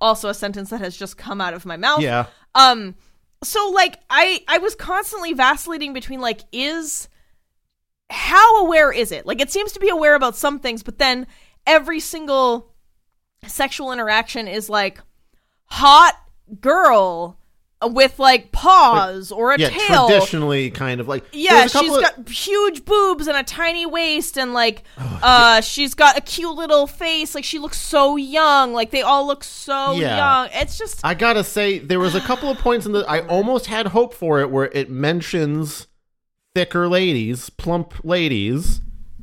Also, 0.00 0.28
a 0.28 0.34
sentence 0.34 0.70
that 0.70 0.80
has 0.80 0.96
just 0.96 1.16
come 1.16 1.40
out 1.40 1.54
of 1.54 1.64
my 1.64 1.76
mouth. 1.76 2.00
Yeah. 2.00 2.26
Um. 2.56 2.96
So 3.42 3.70
like, 3.70 3.98
I 4.08 4.44
I 4.48 4.58
was 4.58 4.74
constantly 4.74 5.32
vacillating 5.32 5.92
between 5.92 6.20
like, 6.20 6.40
is 6.52 7.08
how 8.10 8.64
aware 8.64 8.92
is 8.92 9.10
it? 9.10 9.26
Like, 9.26 9.40
it 9.40 9.50
seems 9.50 9.72
to 9.72 9.80
be 9.80 9.88
aware 9.88 10.14
about 10.14 10.36
some 10.36 10.58
things, 10.58 10.82
but 10.82 10.98
then 10.98 11.26
every 11.66 12.00
single 12.00 12.72
sexual 13.46 13.92
interaction 13.92 14.46
is 14.48 14.68
like 14.68 15.00
hot 15.66 16.14
girl 16.60 17.38
with 17.84 18.18
like 18.18 18.52
paws 18.52 19.32
or 19.32 19.52
a 19.52 19.58
Yeah, 19.58 19.68
tail. 19.70 20.08
traditionally 20.08 20.70
kind 20.70 21.00
of 21.00 21.08
like 21.08 21.24
Yeah, 21.32 21.66
she's 21.66 21.92
of- 21.94 22.00
got 22.00 22.28
huge 22.28 22.84
boobs 22.84 23.26
and 23.26 23.36
a 23.36 23.42
tiny 23.42 23.86
waist, 23.86 24.36
and 24.36 24.52
like, 24.52 24.84
Oh, 24.98 25.20
uh, 25.22 25.60
she's 25.60 25.94
got 25.94 26.16
a 26.16 26.20
cute 26.20 26.54
little 26.54 26.86
face. 26.86 27.34
Like, 27.34 27.44
she 27.44 27.58
looks 27.58 27.80
so 27.80 28.16
young. 28.16 28.72
Like, 28.72 28.90
they 28.90 29.02
all 29.02 29.26
look 29.26 29.44
so 29.44 29.92
Yeah. 29.92 30.16
young. 30.16 30.48
It's 30.54 30.78
just, 30.78 31.00
I 31.04 31.14
gotta 31.14 31.44
say, 31.44 31.78
there 31.78 32.00
was 32.00 32.14
a 32.14 32.20
couple 32.20 32.48
of 32.50 32.58
points 32.58 32.86
in 32.86 32.92
the. 32.92 33.04
I 33.08 33.26
almost 33.26 33.66
had 33.66 33.88
hope 33.88 34.14
for 34.14 34.40
it 34.40 34.50
where 34.50 34.70
it 34.72 34.90
mentions 34.90 35.86
thicker 36.54 36.88
ladies, 36.88 37.50
plump 37.50 37.94
ladies, 38.04 38.80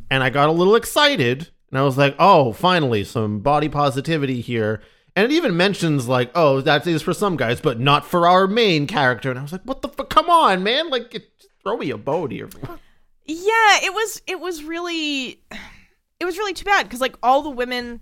and 0.09 0.23
I 0.23 0.29
got 0.29 0.49
a 0.49 0.51
little 0.51 0.75
excited, 0.75 1.49
and 1.69 1.77
I 1.79 1.83
was 1.83 1.97
like, 1.97 2.15
"Oh, 2.17 2.51
finally, 2.53 3.03
some 3.03 3.39
body 3.39 3.69
positivity 3.69 4.41
here." 4.41 4.81
And 5.19 5.29
it 5.29 5.35
even 5.35 5.57
mentions 5.57 6.07
like, 6.07 6.31
"Oh, 6.33 6.61
that 6.61 6.87
is 6.87 7.01
for 7.01 7.13
some 7.13 7.35
guys, 7.35 7.59
but 7.59 7.77
not 7.77 8.05
for 8.05 8.25
our 8.25 8.47
main 8.47 8.87
character." 8.87 9.29
And 9.29 9.37
I 9.37 9.41
was 9.41 9.51
like, 9.51 9.63
"What 9.63 9.81
the 9.81 9.89
fuck? 9.89 10.09
Come 10.09 10.29
on, 10.29 10.63
man! 10.63 10.89
Like, 10.89 11.13
it, 11.13 11.37
just 11.37 11.49
throw 11.61 11.75
me 11.75 11.89
a 11.89 11.97
boat 11.97 12.31
here." 12.31 12.47
yeah. 13.25 13.79
It 13.83 13.93
was, 13.93 14.21
it 14.27 14.39
was 14.39 14.63
really. 14.63 15.43
it 16.21 16.25
was 16.25 16.37
really 16.37 16.53
too 16.53 16.63
bad 16.63 16.83
because 16.83 17.01
like 17.01 17.17
all 17.21 17.41
the 17.41 17.49
women, 17.49 17.99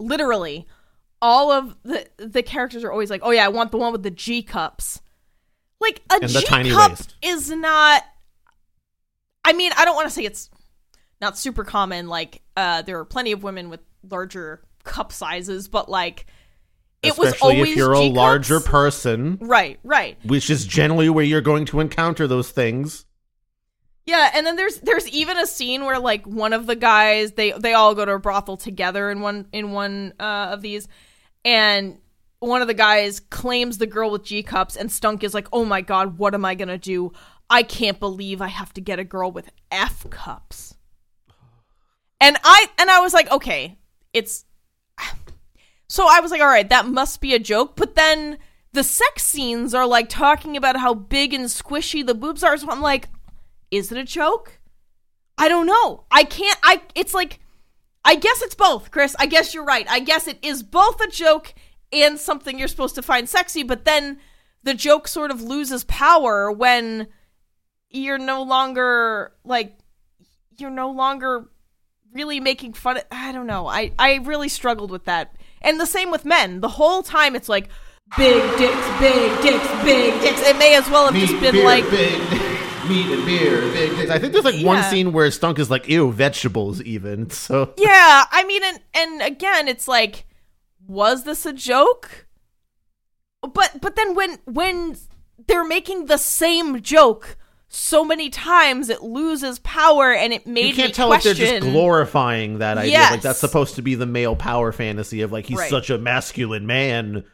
literally, 0.00 0.66
all 1.20 1.52
of 1.52 1.76
the 1.84 2.08
the 2.16 2.42
characters 2.42 2.82
are 2.82 2.90
always 2.90 3.08
like, 3.08 3.20
oh 3.22 3.30
yeah, 3.30 3.44
I 3.44 3.48
want 3.48 3.70
the 3.70 3.78
one 3.78 3.92
with 3.92 4.02
the 4.02 4.10
G 4.10 4.42
cups. 4.42 5.00
Like 5.80 6.02
a 6.10 6.26
G 6.26 6.42
tiny 6.42 6.70
cup 6.70 6.90
waist. 6.90 7.14
is 7.22 7.52
not. 7.52 8.02
I 9.44 9.52
mean, 9.52 9.70
I 9.76 9.84
don't 9.84 9.94
want 9.94 10.08
to 10.08 10.12
say 10.12 10.24
it's 10.24 10.50
not 11.20 11.38
super 11.38 11.62
common. 11.62 12.08
Like, 12.08 12.42
uh, 12.56 12.82
there 12.82 12.98
are 12.98 13.04
plenty 13.04 13.30
of 13.30 13.44
women 13.44 13.70
with 13.70 13.78
larger 14.02 14.64
cup 14.92 15.12
sizes, 15.12 15.68
but 15.68 15.88
like, 15.88 16.26
it 17.02 17.16
was 17.18 17.34
always 17.40 17.70
if 17.70 17.76
you're 17.76 17.92
a 17.94 17.96
G-cups. 17.96 18.16
larger 18.16 18.60
person, 18.60 19.38
Right, 19.40 19.80
right. 19.82 20.16
which 20.24 20.50
is 20.50 20.64
generally 20.66 21.08
where 21.08 21.24
you're 21.24 21.40
going 21.40 21.64
to 21.66 21.80
encounter 21.80 22.26
those 22.28 22.50
things. 22.50 23.06
Yeah, 24.06 24.30
and 24.34 24.46
then 24.46 24.56
there's 24.56 24.78
there's 24.80 25.08
even 25.08 25.36
a 25.38 25.46
scene 25.46 25.84
where 25.84 25.98
like 25.98 26.26
one 26.26 26.52
of 26.52 26.66
the 26.66 26.74
guys 26.76 27.32
they 27.32 27.52
they 27.52 27.72
all 27.74 27.94
go 27.94 28.04
to 28.04 28.12
a 28.12 28.18
brothel 28.18 28.56
together 28.56 29.10
in 29.10 29.20
one 29.20 29.46
in 29.52 29.72
one 29.72 30.12
uh, 30.20 30.50
of 30.52 30.60
these, 30.60 30.88
and 31.44 31.98
one 32.40 32.62
of 32.62 32.68
the 32.68 32.74
guys 32.74 33.20
claims 33.20 33.78
the 33.78 33.86
girl 33.86 34.10
with 34.10 34.24
G 34.24 34.42
cups, 34.42 34.76
and 34.76 34.90
Stunk 34.90 35.22
is 35.22 35.34
like, 35.34 35.46
"Oh 35.52 35.64
my 35.64 35.80
god, 35.82 36.18
what 36.18 36.34
am 36.34 36.44
I 36.44 36.54
gonna 36.56 36.78
do? 36.78 37.12
I 37.48 37.62
can't 37.62 38.00
believe 38.00 38.42
I 38.42 38.48
have 38.48 38.72
to 38.74 38.80
get 38.80 38.98
a 38.98 39.04
girl 39.04 39.30
with 39.30 39.48
F 39.70 40.08
cups." 40.10 40.74
And 42.20 42.36
I 42.42 42.66
and 42.78 42.90
I 42.90 43.00
was 43.00 43.12
like, 43.14 43.30
okay, 43.30 43.78
it's 44.12 44.44
so 45.92 46.06
I 46.08 46.20
was 46.20 46.30
like, 46.30 46.40
all 46.40 46.46
right, 46.46 46.70
that 46.70 46.86
must 46.86 47.20
be 47.20 47.34
a 47.34 47.38
joke. 47.38 47.76
But 47.76 47.96
then 47.96 48.38
the 48.72 48.82
sex 48.82 49.26
scenes 49.26 49.74
are 49.74 49.86
like 49.86 50.08
talking 50.08 50.56
about 50.56 50.78
how 50.78 50.94
big 50.94 51.34
and 51.34 51.44
squishy 51.44 52.04
the 52.04 52.14
boobs 52.14 52.42
are. 52.42 52.56
So 52.56 52.70
I'm 52.70 52.80
like, 52.80 53.10
is 53.70 53.92
it 53.92 53.98
a 53.98 54.04
joke? 54.04 54.58
I 55.36 55.50
don't 55.50 55.66
know. 55.66 56.04
I 56.10 56.24
can't. 56.24 56.58
I. 56.62 56.80
It's 56.94 57.12
like, 57.12 57.40
I 58.06 58.14
guess 58.14 58.40
it's 58.40 58.54
both, 58.54 58.90
Chris. 58.90 59.14
I 59.18 59.26
guess 59.26 59.52
you're 59.52 59.66
right. 59.66 59.86
I 59.86 60.00
guess 60.00 60.26
it 60.26 60.38
is 60.40 60.62
both 60.62 60.98
a 61.02 61.08
joke 61.08 61.52
and 61.92 62.18
something 62.18 62.58
you're 62.58 62.68
supposed 62.68 62.94
to 62.94 63.02
find 63.02 63.28
sexy. 63.28 63.62
But 63.62 63.84
then 63.84 64.18
the 64.62 64.72
joke 64.72 65.06
sort 65.06 65.30
of 65.30 65.42
loses 65.42 65.84
power 65.84 66.50
when 66.50 67.08
you're 67.90 68.16
no 68.16 68.42
longer 68.42 69.34
like 69.44 69.76
you're 70.56 70.70
no 70.70 70.90
longer 70.90 71.50
really 72.14 72.40
making 72.40 72.72
fun 72.72 72.96
of 72.96 73.04
I 73.10 73.30
don't 73.32 73.46
know. 73.46 73.66
I 73.66 73.92
I 73.98 74.14
really 74.24 74.48
struggled 74.48 74.90
with 74.90 75.04
that. 75.04 75.36
And 75.62 75.80
the 75.80 75.86
same 75.86 76.10
with 76.10 76.24
men. 76.24 76.60
The 76.60 76.68
whole 76.68 77.02
time 77.02 77.34
it's 77.34 77.48
like 77.48 77.68
big 78.16 78.42
dicks, 78.58 79.00
big 79.00 79.42
dicks, 79.42 79.84
big 79.84 80.20
dicks. 80.20 80.42
It 80.42 80.56
may 80.58 80.74
as 80.76 80.88
well 80.90 81.10
have 81.10 81.14
just 81.14 81.38
been 81.40 81.64
like 81.64 81.88
big 81.90 82.18
meat 82.88 83.06
and 83.06 83.24
beer, 83.24 83.60
big 83.72 83.96
dicks. 83.96 84.10
I 84.10 84.18
think 84.18 84.32
there's 84.32 84.44
like 84.44 84.64
one 84.64 84.82
scene 84.84 85.12
where 85.12 85.30
Stunk 85.30 85.58
is 85.58 85.70
like, 85.70 85.88
ew, 85.88 86.12
vegetables 86.12 86.82
even. 86.82 87.30
So 87.42 87.72
Yeah, 87.76 88.24
I 88.30 88.44
mean 88.44 88.62
and 88.64 88.80
and 88.94 89.22
again 89.22 89.68
it's 89.68 89.88
like 89.88 90.26
was 90.86 91.24
this 91.24 91.46
a 91.46 91.52
joke? 91.52 92.26
But 93.40 93.80
but 93.80 93.96
then 93.96 94.14
when 94.14 94.38
when 94.44 94.96
they're 95.46 95.64
making 95.64 96.06
the 96.06 96.18
same 96.18 96.80
joke 96.82 97.36
so 97.74 98.04
many 98.04 98.28
times 98.28 98.90
it 98.90 99.02
loses 99.02 99.58
power 99.60 100.12
and 100.12 100.32
it 100.32 100.46
made 100.46 100.66
you 100.66 100.74
can't 100.74 100.94
tell 100.94 101.08
question 101.08 101.30
if 101.32 101.38
they're 101.38 101.60
just 101.60 101.72
glorifying 101.72 102.58
that 102.58 102.76
idea. 102.76 102.92
Yes. 102.92 103.10
Like 103.12 103.22
that's 103.22 103.38
supposed 103.38 103.76
to 103.76 103.82
be 103.82 103.94
the 103.94 104.04
male 104.04 104.36
power 104.36 104.72
fantasy 104.72 105.22
of 105.22 105.32
like 105.32 105.46
he's 105.46 105.58
Right. 105.58 105.70
such 105.70 105.88
a 105.88 105.96
masculine 105.96 106.66
man. 106.66 107.24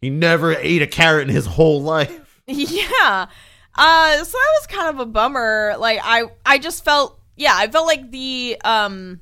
He 0.00 0.10
never 0.10 0.52
ate 0.54 0.82
a 0.82 0.88
carrot 0.88 1.28
in 1.28 1.34
his 1.34 1.46
whole 1.46 1.80
life. 1.82 2.40
Yeah. 2.46 3.26
Uh 3.76 4.16
so 4.18 4.32
that 4.32 4.58
was 4.60 4.66
kind 4.68 4.88
of 4.88 4.98
a 5.00 5.06
bummer. 5.06 5.76
Like 5.78 6.00
I 6.02 6.24
I 6.44 6.58
just 6.58 6.84
felt 6.84 7.20
yeah, 7.36 7.52
I 7.54 7.68
felt 7.68 7.86
like 7.86 8.10
the 8.10 8.56
um 8.64 9.20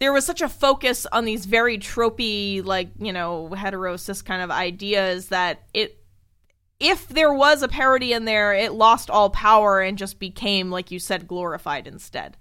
there 0.00 0.12
was 0.12 0.26
such 0.26 0.42
a 0.42 0.48
focus 0.48 1.06
on 1.10 1.24
these 1.24 1.46
very 1.46 1.78
tropey 1.78 2.62
like, 2.64 2.88
you 2.98 3.12
know, 3.12 3.48
hetero 3.50 3.96
cis 3.96 4.20
kind 4.20 4.42
of 4.42 4.50
ideas 4.50 5.28
that 5.28 5.62
it 5.72 5.98
if 6.78 7.08
there 7.08 7.32
was 7.32 7.62
a 7.62 7.68
parody 7.68 8.12
in 8.12 8.24
there, 8.26 8.52
it 8.52 8.72
lost 8.72 9.08
all 9.10 9.30
power 9.30 9.80
and 9.80 9.96
just 9.96 10.18
became 10.18 10.70
like 10.70 10.90
you 10.90 10.98
said 10.98 11.26
glorified 11.26 11.86
instead. 11.86 12.36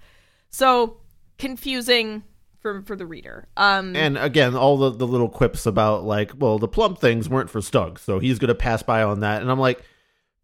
So 0.49 0.97
confusing 1.37 2.23
for 2.59 2.81
for 2.81 2.95
the 2.95 3.05
reader. 3.05 3.47
Um 3.57 3.95
And 3.95 4.17
again, 4.17 4.55
all 4.55 4.77
the, 4.77 4.89
the 4.91 5.07
little 5.07 5.29
quips 5.29 5.65
about 5.65 6.03
like, 6.03 6.31
well, 6.37 6.59
the 6.59 6.67
plump 6.67 6.99
things 6.99 7.29
weren't 7.29 7.49
for 7.49 7.61
Stunk, 7.61 7.99
so 7.99 8.19
he's 8.19 8.39
gonna 8.39 8.55
pass 8.55 8.83
by 8.83 9.03
on 9.03 9.19
that. 9.21 9.41
And 9.41 9.51
I'm 9.51 9.59
like, 9.59 9.83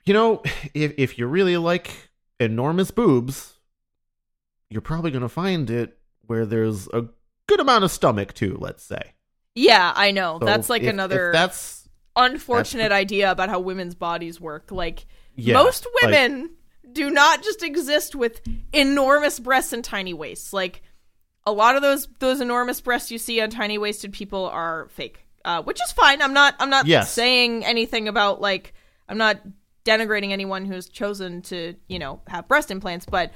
you 0.05 0.13
know, 0.13 0.41
if 0.73 0.93
if 0.97 1.17
you 1.17 1.27
really 1.27 1.57
like 1.57 1.91
enormous 2.39 2.91
boobs, 2.91 3.53
you're 4.69 4.81
probably 4.81 5.11
gonna 5.11 5.29
find 5.29 5.69
it 5.69 5.97
where 6.27 6.45
there's 6.45 6.87
a 6.93 7.05
good 7.47 7.59
amount 7.59 7.83
of 7.83 7.91
stomach 7.91 8.33
too, 8.33 8.57
let's 8.59 8.83
say. 8.83 9.13
yeah, 9.55 9.91
I 9.95 10.11
know. 10.11 10.37
So 10.39 10.45
that's 10.45 10.69
like 10.69 10.81
if- 10.83 10.87
if 10.87 10.93
another 10.93 11.31
that's 11.33 11.80
unfortunate 12.15 12.91
idea 12.91 13.31
about 13.31 13.49
how 13.49 13.59
women's 13.59 13.95
bodies 13.95 14.39
work. 14.39 14.71
Like 14.71 15.05
Yeah, 15.35 15.53
most 15.55 15.85
like- 16.01 16.11
women 16.11 16.51
do 16.91 17.09
not 17.09 17.41
just 17.43 17.63
exist 17.63 18.15
with 18.15 18.41
enormous 18.73 19.39
breasts 19.39 19.71
and 19.73 19.83
tiny 19.83 20.13
waists. 20.13 20.51
Like 20.51 20.81
a 21.45 21.51
lot 21.51 21.75
of 21.75 21.81
those 21.81 22.07
those 22.19 22.41
enormous 22.41 22.81
breasts 22.81 23.11
you 23.11 23.17
see 23.17 23.39
on 23.41 23.49
tiny 23.49 23.77
waisted 23.77 24.11
people 24.13 24.45
are 24.47 24.87
fake, 24.89 25.25
uh, 25.45 25.61
which 25.63 25.81
is 25.81 25.91
fine. 25.91 26.21
I'm 26.21 26.33
not 26.33 26.55
I'm 26.59 26.69
not 26.69 26.85
Yes. 26.87 27.11
saying 27.11 27.65
anything 27.65 28.07
about 28.07 28.41
like 28.41 28.73
I'm 29.07 29.17
not 29.17 29.41
denigrating 29.85 30.31
anyone 30.31 30.65
who's 30.65 30.89
chosen 30.89 31.41
to 31.43 31.75
you 31.87 31.97
know 31.99 32.21
have 32.27 32.47
breast 32.47 32.71
implants, 32.71 33.05
but. 33.05 33.31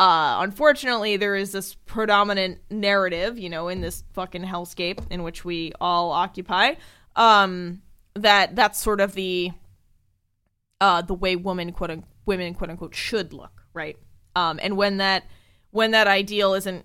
Uh, 0.00 0.38
unfortunately, 0.42 1.16
there 1.16 1.34
is 1.34 1.50
this 1.50 1.74
predominant 1.84 2.60
narrative, 2.70 3.36
you 3.36 3.48
know, 3.50 3.66
in 3.66 3.80
this 3.80 4.04
fucking 4.12 4.44
hellscape 4.44 5.00
in 5.10 5.24
which 5.24 5.44
we 5.44 5.72
all 5.80 6.12
occupy, 6.12 6.74
um, 7.16 7.82
that 8.22 8.56
that's 8.56 8.80
sort 8.80 9.00
of 9.00 9.14
the 9.14 9.50
uh 10.80 11.02
the 11.02 11.14
way 11.14 11.36
women 11.36 11.72
quote 11.72 11.90
women 12.26 12.54
quote 12.54 12.70
unquote 12.70 12.94
should 12.94 13.32
look 13.32 13.62
right? 13.74 13.98
Um 14.36 14.58
and 14.62 14.76
when 14.76 14.98
that 14.98 15.24
when 15.70 15.90
that 15.92 16.06
ideal 16.06 16.54
isn't 16.54 16.84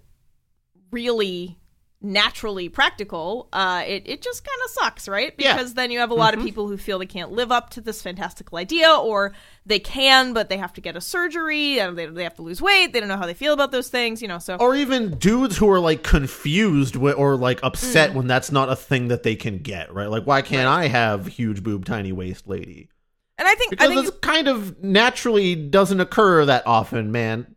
really 0.91 1.57
naturally 2.05 2.67
practical 2.67 3.47
uh 3.53 3.81
it, 3.87 4.03
it 4.05 4.21
just 4.21 4.43
kind 4.43 4.59
of 4.65 4.71
sucks 4.71 5.07
right 5.07 5.33
Yeah. 5.37 5.53
because 5.55 5.73
then 5.73 5.89
you 5.89 5.99
have 5.99 6.11
a 6.11 6.13
lot 6.13 6.33
of 6.37 6.43
people 6.43 6.67
who 6.67 6.75
feel 6.75 6.99
they 6.99 7.05
can't 7.05 7.31
live 7.31 7.49
up 7.49 7.69
to 7.71 7.81
this 7.81 8.01
fantastical 8.01 8.57
idea 8.57 8.91
or 8.93 9.31
they 9.65 9.79
can 9.79 10.33
but 10.33 10.49
they 10.49 10.57
have 10.57 10.73
to 10.73 10.81
get 10.81 10.97
a 10.97 11.01
surgery 11.01 11.79
and 11.79 11.97
they, 11.97 12.07
they 12.07 12.23
have 12.23 12.35
to 12.35 12.41
lose 12.41 12.61
weight 12.61 12.91
they 12.91 12.99
don't 12.99 13.07
know 13.07 13.15
how 13.15 13.25
they 13.25 13.33
feel 13.33 13.53
about 13.53 13.71
those 13.71 13.87
things 13.87 14.21
you 14.21 14.27
know 14.27 14.37
so 14.37 14.57
or 14.57 14.75
even 14.75 15.17
dudes 15.17 15.55
who 15.57 15.69
are 15.69 15.79
like 15.79 16.03
confused 16.03 16.97
or 16.97 17.37
like 17.37 17.61
upset 17.63 18.11
Mm. 18.11 18.15
when 18.15 18.27
that's 18.27 18.51
not 18.51 18.67
a 18.69 18.75
thing 18.75 19.07
that 19.07 19.23
they 19.23 19.35
can 19.37 19.59
get, 19.59 19.93
right? 19.93 20.09
Like, 20.09 20.27
why 20.27 20.41
can't 20.41 20.67
I 20.67 20.87
have 20.87 21.25
huge 21.25 21.63
boob, 21.63 21.85
tiny 21.85 22.11
waist 22.11 22.47
lady? 22.49 22.89
and 23.37 23.47
i 23.47 23.55
think 23.55 23.73
i 23.81 23.87
Because 23.87 23.89
think 23.93 24.07
it's 24.07 24.17
kind 24.19 24.47
of 24.49 24.83
naturally 24.83 25.55
doesn't 25.55 25.99
occur 26.01 26.43
that 26.45 26.67
often, 26.67 27.11
man. 27.13 27.55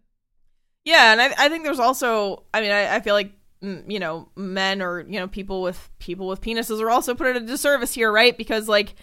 Yeah, 0.85 1.11
and 1.13 1.21
I, 1.21 1.35
I 1.37 1.49
think 1.49 1.65
there's 1.65 1.81
also, 1.81 2.45
I 2.55 2.61
mean, 2.61 2.71
I, 2.71 2.95
I 2.97 3.01
feel 3.01 3.15
like 3.15 3.33
you 3.61 3.99
know, 3.99 4.29
men 4.37 4.83
or 4.83 5.01
you 5.01 5.19
know, 5.19 5.29
people 5.29 5.63
with 5.63 5.89
people 5.99 6.29
with 6.29 6.41
penises 6.41 6.81
are 6.81 6.91
also 6.91 7.15
put 7.15 7.27
at 7.29 7.37
a 7.37 7.41
disservice 7.41 7.95
here, 7.95 8.11
right? 8.13 8.37
Because 8.37 8.69
like 8.69 8.95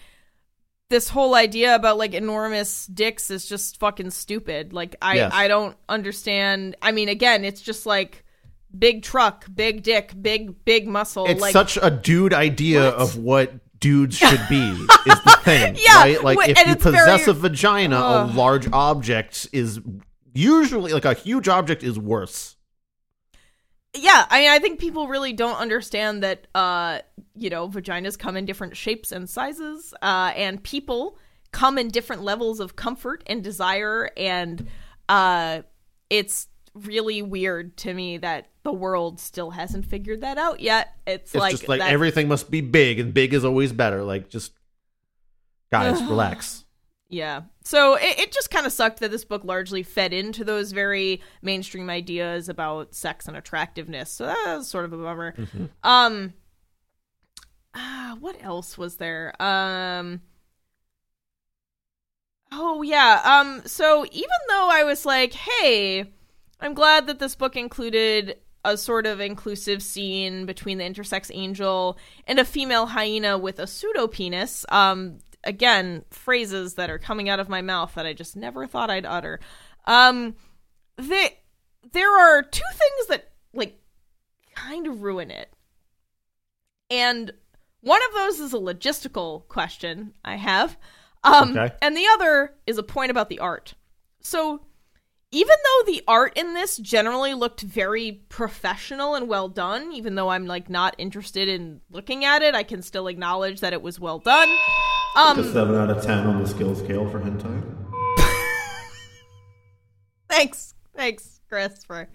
this 0.89 1.09
whole 1.09 1.33
idea 1.33 1.73
about 1.75 1.97
like 1.97 2.13
enormous 2.13 2.85
dicks 2.87 3.31
is 3.31 3.45
just 3.47 3.79
fucking 3.79 4.11
stupid. 4.11 4.73
Like 4.73 4.95
I, 5.01 5.15
Yes. 5.15 5.31
I 5.33 5.47
don't 5.47 5.75
understand. 5.89 6.75
I 6.81 6.91
mean, 6.91 7.09
again, 7.09 7.43
it's 7.45 7.61
just 7.61 7.85
like 7.85 8.23
big 8.77 9.01
truck, 9.03 9.45
big 9.53 9.81
dick, 9.83 10.13
big 10.21 10.63
big 10.65 10.87
muscle. 10.87 11.25
It's 11.25 11.41
like 11.41 11.53
such 11.53 11.77
a 11.81 11.89
dude 11.89 12.33
idea 12.33 12.83
What? 12.91 12.95
of 12.95 13.17
what 13.17 13.79
dudes 13.79 14.17
should 14.17 14.41
be 14.49 14.69
is 14.71 15.21
the 15.23 15.39
thing, 15.43 15.75
Yeah, 15.79 15.95
right? 16.03 16.23
Like 16.23 16.49
if 16.49 16.67
you 16.67 16.75
possess 16.75 17.25
very- 17.25 17.31
a 17.31 17.33
vagina, 17.33 17.97
Ugh. 17.97 18.29
a 18.29 18.33
large 18.33 18.67
object 18.71 19.47
is 19.51 19.81
usually 20.33 20.93
like 20.93 21.05
a 21.05 21.13
huge 21.13 21.47
object 21.47 21.83
is 21.83 21.97
worse. 21.99 22.52
Yeah 23.95 24.25
i 24.29 24.39
mean 24.41 24.49
i 24.49 24.59
think 24.59 24.79
people 24.79 25.07
really 25.07 25.33
don't 25.33 25.57
understand 25.57 26.23
that 26.23 26.47
uh 26.55 26.99
you 27.35 27.49
know 27.49 27.67
vaginas 27.69 28.17
come 28.17 28.35
in 28.35 28.45
different 28.45 28.75
shapes 28.75 29.11
and 29.11 29.29
sizes 29.29 29.93
uh 30.01 30.31
and 30.35 30.63
people 30.63 31.17
come 31.51 31.77
in 31.77 31.87
different 31.89 32.23
levels 32.23 32.59
of 32.59 32.75
comfort 32.75 33.23
and 33.27 33.43
desire 33.43 34.09
and 34.17 34.67
uh 35.09 35.61
it's 36.09 36.47
really 36.73 37.21
weird 37.21 37.77
to 37.77 37.93
me 37.93 38.17
that 38.17 38.47
the 38.63 38.71
world 38.73 39.19
still 39.19 39.51
hasn't 39.51 39.85
figured 39.85 40.21
that 40.21 40.37
out 40.39 40.59
yet 40.59 40.95
it's, 41.05 41.35
It's 41.35 41.39
like, 41.39 41.51
just 41.51 41.67
like 41.69 41.79
that- 41.81 41.91
everything 41.91 42.27
must 42.27 42.49
be 42.49 42.61
big, 42.61 42.99
and 42.99 43.13
big 43.13 43.33
is 43.33 43.43
always 43.45 43.71
better. 43.73 44.03
Like 44.03 44.29
just 44.29 44.53
guys, 45.69 46.01
relax. 46.09 46.62
Yeah. 47.13 47.43
So 47.63 47.93
it, 47.93 48.17
it 48.17 48.31
just 48.31 48.49
kind 48.49 48.65
of 48.65 48.73
sucked 48.73 48.99
that 49.01 49.11
this 49.11 49.23
book 49.23 49.43
largely 49.43 49.83
fed 49.83 50.13
into 50.13 50.43
those 50.43 50.71
very 50.71 51.21
mainstream 51.43 51.87
ideas 51.87 52.49
about 52.49 52.95
sex 52.95 53.27
and 53.27 53.37
attractiveness. 53.37 54.11
So 54.11 54.25
that 54.25 54.55
was 54.57 54.67
sort 54.67 54.85
of 54.85 54.93
a 54.93 54.97
bummer. 54.97 55.35
Um 55.83 56.33
ah, 57.75 58.17
what 58.19 58.35
else 58.43 58.79
was 58.79 58.95
there? 58.95 59.39
Um 59.39 60.21
Oh 62.51 62.81
yeah. 62.81 63.21
Um 63.23 63.61
so 63.67 64.05
even 64.11 64.29
though 64.49 64.69
I 64.71 64.83
was 64.83 65.05
like, 65.05 65.33
"Hey, 65.33 66.11
I'm 66.59 66.73
glad 66.73 67.05
that 67.05 67.19
this 67.19 67.35
book 67.35 67.55
included 67.55 68.37
a 68.65 68.75
sort 68.75 69.05
of 69.05 69.19
inclusive 69.19 69.83
scene 69.83 70.47
between 70.47 70.79
the 70.79 70.83
intersex 70.83 71.29
angel 71.33 71.97
and 72.25 72.39
a 72.39 72.45
female 72.45 72.87
hyena 72.87 73.37
with 73.37 73.59
a 73.59 73.67
pseudo 73.67 74.07
penis. 74.07 74.65
Um, 74.69 75.19
again, 75.43 76.05
phrases 76.09 76.75
that 76.75 76.89
are 76.89 76.99
coming 76.99 77.29
out 77.29 77.39
of 77.39 77.49
my 77.49 77.61
mouth 77.61 77.93
that 77.95 78.05
I 78.05 78.13
just 78.13 78.35
never 78.35 78.65
thought 78.67 78.89
I'd 78.89 79.05
utter. 79.05 79.39
Um, 79.85 80.35
they, 80.97 81.37
there 81.91 82.11
are 82.17 82.41
two 82.41 82.61
things 82.73 83.07
that 83.09 83.31
like 83.53 83.79
kind 84.55 84.87
of 84.87 85.01
ruin 85.01 85.31
it, 85.31 85.51
and 86.89 87.31
one 87.81 88.01
of 88.09 88.13
those 88.15 88.39
is 88.39 88.53
a 88.53 88.57
logistical 88.57 89.47
question 89.47 90.13
I 90.23 90.35
have, 90.35 90.77
um, 91.23 91.57
Okay. 91.57 91.73
and 91.81 91.97
the 91.97 92.07
other 92.13 92.53
is 92.65 92.77
a 92.77 92.83
point 92.83 93.11
about 93.11 93.29
the 93.29 93.39
art. 93.39 93.73
So 94.21 94.61
even 95.33 95.55
though 95.63 95.91
the 95.91 96.03
art 96.07 96.37
in 96.37 96.53
this 96.53 96.77
generally 96.77 97.33
looked 97.33 97.61
very 97.61 98.21
professional 98.29 99.15
and 99.15 99.27
well 99.27 99.49
done, 99.49 99.91
even 99.91 100.13
though 100.13 100.29
I'm 100.29 100.45
like 100.45 100.69
not 100.69 100.93
interested 100.99 101.49
in 101.49 101.81
looking 101.89 102.23
at 102.23 102.43
it, 102.43 102.53
I 102.53 102.61
can 102.61 102.83
still 102.83 103.07
acknowledge 103.07 103.59
that 103.61 103.73
it 103.73 103.81
was 103.81 103.99
well 103.99 104.19
done. 104.19 104.47
Um, 105.15 105.39
a 105.39 105.43
seven 105.43 105.75
out 105.75 105.89
of 105.89 106.03
ten 106.03 106.27
on 106.27 106.41
the 106.41 106.47
skill 106.47 106.75
scale 106.75 107.09
for 107.09 107.19
hentai. 107.19 107.63
thanks, 110.29 110.75
thanks, 110.95 111.41
Chris, 111.49 111.83
for 111.83 112.07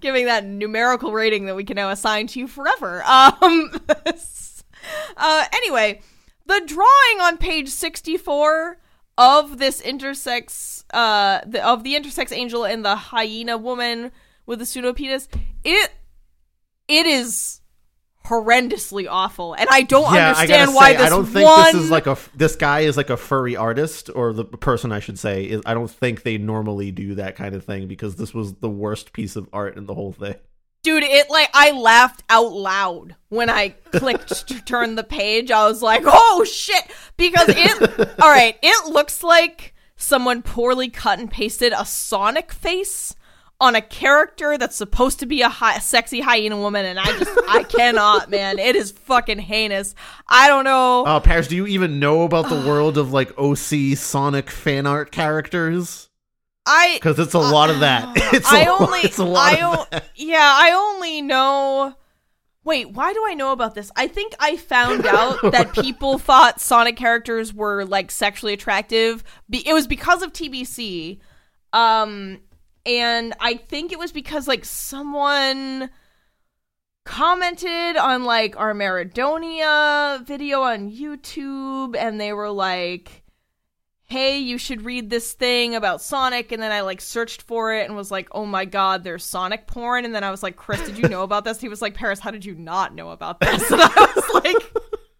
giving 0.00 0.24
that 0.24 0.46
numerical 0.46 1.12
rating 1.12 1.44
that 1.46 1.56
we 1.56 1.64
can 1.64 1.76
now 1.76 1.90
assign 1.90 2.26
to 2.28 2.38
you 2.38 2.48
forever. 2.48 3.02
Um, 3.04 3.70
uh, 5.18 5.44
anyway, 5.52 6.00
the 6.46 6.62
drawing 6.64 7.20
on 7.20 7.36
page 7.36 7.68
sixty-four 7.68 8.78
of 9.18 9.58
this 9.58 9.80
intersex, 9.82 10.84
uh, 10.92 11.40
the, 11.46 11.64
of 11.66 11.84
the 11.84 11.94
intersex 11.94 12.32
angel 12.32 12.64
and 12.64 12.84
the 12.84 12.96
hyena 12.96 13.56
woman 13.58 14.10
with 14.46 14.58
the 14.58 14.64
pseudopenis, 14.64 15.28
it, 15.64 15.90
it 16.88 17.06
is 17.06 17.60
horrendously 18.26 19.06
awful, 19.10 19.52
and 19.54 19.68
I 19.70 19.82
don't 19.82 20.14
Yeah, 20.14 20.28
understand 20.30 20.66
gotta 20.68 20.76
why 20.76 20.92
say, 20.92 20.96
this 20.98 21.06
I 21.06 21.08
don't 21.08 21.26
think 21.26 21.48
one. 21.48 21.64
this 21.64 21.74
is 21.74 21.90
like 21.90 22.06
a 22.06 22.16
this 22.36 22.54
guy 22.56 22.80
is 22.80 22.96
like 22.96 23.10
a 23.10 23.16
furry 23.16 23.56
artist 23.56 24.10
or 24.14 24.32
the 24.32 24.44
person 24.44 24.92
I 24.92 25.00
should 25.00 25.18
say 25.18 25.44
is 25.44 25.60
I 25.66 25.74
don't 25.74 25.90
think 25.90 26.22
they 26.22 26.38
normally 26.38 26.92
do 26.92 27.16
that 27.16 27.34
kind 27.34 27.54
of 27.54 27.64
thing 27.64 27.88
because 27.88 28.14
this 28.16 28.32
was 28.32 28.54
the 28.54 28.70
worst 28.70 29.12
piece 29.12 29.34
of 29.34 29.48
art 29.52 29.76
in 29.76 29.86
the 29.86 29.94
whole 29.94 30.12
thing. 30.12 30.36
Dude, 30.82 31.04
it 31.04 31.30
like 31.30 31.48
I 31.54 31.70
laughed 31.70 32.24
out 32.28 32.52
loud 32.52 33.14
when 33.28 33.48
I 33.48 33.70
clicked 33.92 34.48
to 34.48 34.60
turn 34.62 34.96
the 34.96 35.04
page. 35.04 35.50
I 35.50 35.66
was 35.68 35.80
like, 35.80 36.02
"Oh 36.04 36.44
shit!" 36.44 36.84
Because 37.16 37.48
it, 37.48 37.98
all 38.20 38.30
right, 38.30 38.58
it 38.62 38.90
looks 38.92 39.22
like 39.22 39.74
someone 39.96 40.42
poorly 40.42 40.88
cut 40.88 41.20
and 41.20 41.30
pasted 41.30 41.72
a 41.72 41.84
Sonic 41.84 42.50
face 42.52 43.14
on 43.60 43.76
a 43.76 43.80
character 43.80 44.58
that's 44.58 44.74
supposed 44.74 45.20
to 45.20 45.26
be 45.26 45.40
a 45.40 45.48
hy- 45.48 45.78
sexy 45.78 46.20
hyena 46.20 46.56
woman, 46.56 46.84
and 46.84 46.98
I 46.98 47.16
just 47.16 47.30
I 47.48 47.62
cannot, 47.68 48.28
man. 48.28 48.58
It 48.58 48.74
is 48.74 48.90
fucking 48.90 49.38
heinous. 49.38 49.94
I 50.26 50.48
don't 50.48 50.64
know. 50.64 51.04
Oh, 51.06 51.20
Paris, 51.20 51.46
do 51.46 51.54
you 51.54 51.68
even 51.68 52.00
know 52.00 52.22
about 52.22 52.48
the 52.48 52.56
world 52.68 52.98
of 52.98 53.12
like 53.12 53.38
OC 53.38 53.96
Sonic 53.96 54.50
fan 54.50 54.88
art 54.88 55.12
characters? 55.12 56.08
I 56.66 56.94
Because 56.94 57.18
it's 57.18 57.34
a 57.34 57.38
lot 57.38 57.70
of 57.70 57.80
that. 57.80 58.16
It's 58.34 58.50
a 58.50 58.56
I 58.56 58.64
lot, 58.68 58.80
only, 58.80 59.00
it's 59.00 59.18
a 59.18 59.24
lot 59.24 59.52
I 59.54 59.62
of 59.62 59.90
that. 59.90 60.04
yeah, 60.16 60.38
I 60.54 60.72
only 60.72 61.20
know. 61.22 61.94
Wait, 62.64 62.90
why 62.90 63.12
do 63.12 63.24
I 63.26 63.34
know 63.34 63.50
about 63.52 63.74
this? 63.74 63.90
I 63.96 64.06
think 64.06 64.34
I 64.38 64.56
found 64.56 65.04
out 65.06 65.40
that 65.52 65.72
people 65.74 66.18
thought 66.18 66.60
Sonic 66.60 66.96
characters 66.96 67.52
were 67.52 67.84
like 67.84 68.10
sexually 68.10 68.52
attractive. 68.52 69.24
Be- 69.50 69.66
it 69.66 69.72
was 69.72 69.86
because 69.86 70.22
of 70.22 70.32
TBC, 70.32 71.18
um, 71.72 72.38
and 72.86 73.34
I 73.40 73.54
think 73.54 73.90
it 73.92 73.98
was 73.98 74.12
because 74.12 74.46
like 74.46 74.64
someone 74.64 75.90
commented 77.04 77.96
on 77.96 78.24
like 78.24 78.56
our 78.58 78.72
Maradonia 78.74 80.24
video 80.24 80.62
on 80.62 80.90
YouTube, 80.90 81.96
and 81.96 82.20
they 82.20 82.32
were 82.32 82.50
like 82.50 83.21
hey, 84.12 84.38
you 84.38 84.58
should 84.58 84.84
read 84.84 85.08
this 85.08 85.32
thing 85.32 85.74
about 85.74 86.02
Sonic. 86.02 86.52
And 86.52 86.62
then 86.62 86.70
I 86.70 86.82
like 86.82 87.00
searched 87.00 87.40
for 87.40 87.72
it 87.72 87.86
and 87.86 87.96
was 87.96 88.10
like, 88.10 88.28
oh 88.32 88.44
my 88.44 88.66
God, 88.66 89.04
there's 89.04 89.24
Sonic 89.24 89.66
porn. 89.66 90.04
And 90.04 90.14
then 90.14 90.22
I 90.22 90.30
was 90.30 90.42
like, 90.42 90.54
Chris, 90.54 90.84
did 90.84 90.98
you 90.98 91.08
know 91.08 91.22
about 91.22 91.44
this? 91.44 91.62
He 91.62 91.68
was 91.70 91.80
like, 91.80 91.94
Paris, 91.94 92.20
how 92.20 92.30
did 92.30 92.44
you 92.44 92.54
not 92.54 92.94
know 92.94 93.10
about 93.10 93.40
this? 93.40 93.62
And 93.72 93.80
I 93.80 94.12
was 94.14 94.44
like, 94.44 94.56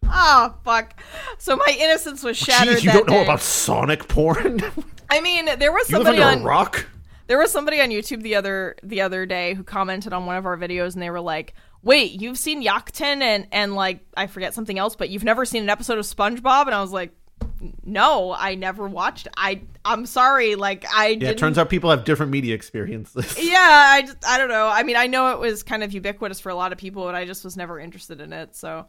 oh, 0.05 0.53
fuck. 0.63 1.01
So 1.39 1.55
my 1.55 1.75
innocence 1.79 2.21
was 2.21 2.37
shattered. 2.37 2.77
Jeez, 2.77 2.83
you 2.83 2.91
don't 2.91 3.07
know 3.07 3.15
day. 3.15 3.23
about 3.23 3.41
Sonic 3.41 4.07
porn? 4.07 4.61
I 5.09 5.21
mean, 5.21 5.45
there 5.57 5.71
was 5.71 5.91
live 5.91 6.03
somebody 6.03 6.21
on 6.21 6.43
rock? 6.43 6.85
there 7.25 7.39
was 7.39 7.51
somebody 7.51 7.81
on 7.81 7.89
YouTube 7.89 8.21
the 8.21 8.35
other 8.35 8.75
the 8.83 9.01
other 9.01 9.25
day 9.25 9.55
who 9.55 9.63
commented 9.63 10.13
on 10.13 10.27
one 10.27 10.35
of 10.35 10.45
our 10.45 10.57
videos 10.57 10.93
and 10.93 11.01
they 11.01 11.09
were 11.09 11.21
like, 11.21 11.53
"Wait, 11.81 12.21
you've 12.21 12.37
seen 12.37 12.63
Yakuten 12.63 13.21
and 13.21 13.47
and 13.51 13.73
like 13.75 14.01
I 14.15 14.27
forget 14.27 14.53
something 14.53 14.77
else, 14.77 14.95
but 14.95 15.09
you've 15.09 15.23
never 15.23 15.45
seen 15.45 15.63
an 15.63 15.69
episode 15.69 15.97
of 15.97 16.05
SpongeBob?" 16.05 16.65
And 16.65 16.75
I 16.75 16.81
was 16.81 16.91
like, 16.91 17.11
"No, 17.83 18.33
I 18.37 18.55
never 18.55 18.87
watched. 18.87 19.27
I 19.37 19.61
I'm 19.85 20.05
sorry, 20.05 20.55
like 20.55 20.85
I 20.93 21.17
Yeah, 21.19 21.29
it 21.29 21.37
turns 21.37 21.57
out 21.57 21.69
people 21.69 21.89
have 21.89 22.03
different 22.03 22.31
media 22.31 22.55
experiences. 22.55 23.37
yeah, 23.41 23.87
I 23.91 24.01
just, 24.01 24.17
I 24.25 24.37
don't 24.37 24.49
know. 24.49 24.67
I 24.67 24.83
mean, 24.83 24.95
I 24.95 25.07
know 25.07 25.31
it 25.31 25.39
was 25.39 25.63
kind 25.63 25.83
of 25.83 25.93
ubiquitous 25.93 26.39
for 26.39 26.49
a 26.49 26.55
lot 26.55 26.71
of 26.71 26.77
people, 26.77 27.03
but 27.03 27.15
I 27.15 27.25
just 27.25 27.43
was 27.43 27.57
never 27.57 27.79
interested 27.79 28.21
in 28.21 28.33
it. 28.33 28.55
So, 28.55 28.85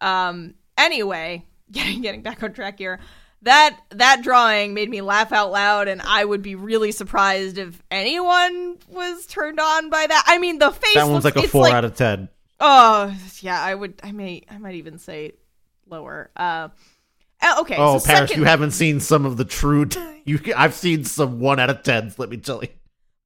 um, 0.00 0.54
anyway, 0.76 1.46
getting 1.72 2.00
getting 2.00 2.22
back 2.22 2.42
on 2.42 2.52
track 2.52 2.78
here. 2.78 3.00
That 3.42 3.78
that 3.90 4.22
drawing 4.22 4.72
made 4.72 4.88
me 4.88 5.02
laugh 5.02 5.30
out 5.30 5.52
loud, 5.52 5.86
and 5.88 6.00
I 6.00 6.24
would 6.24 6.40
be 6.40 6.54
really 6.54 6.92
surprised 6.92 7.58
if 7.58 7.82
anyone 7.90 8.78
was 8.88 9.26
turned 9.26 9.60
on 9.60 9.90
by 9.90 10.06
that. 10.06 10.24
I 10.26 10.38
mean, 10.38 10.58
the 10.58 10.70
face. 10.70 10.94
That 10.94 11.08
one's 11.08 11.24
looks- 11.24 11.36
like 11.36 11.44
a 11.44 11.48
four 11.48 11.68
out 11.68 11.84
of 11.84 11.94
ten. 11.94 12.30
Oh 12.60 13.14
yeah, 13.40 13.60
I 13.60 13.74
would. 13.74 14.00
I 14.02 14.12
may. 14.12 14.42
I 14.50 14.58
might 14.58 14.76
even 14.76 14.98
say 14.98 15.32
lower. 15.86 16.30
Uh, 16.36 16.68
uh, 17.40 17.56
okay. 17.60 17.76
Oh, 17.78 17.98
so 17.98 18.06
Paris, 18.06 18.30
second, 18.30 18.42
you 18.42 18.46
haven't 18.46 18.72
seen 18.72 19.00
some 19.00 19.26
of 19.26 19.36
the 19.36 19.44
true. 19.44 19.86
T- 19.86 20.00
you, 20.24 20.40
I've 20.56 20.74
seen 20.74 21.04
some 21.04 21.40
one 21.40 21.60
out 21.60 21.70
of 21.70 21.82
tens. 21.82 22.18
Let 22.18 22.30
me 22.30 22.36
tell 22.36 22.62
you. 22.62 22.68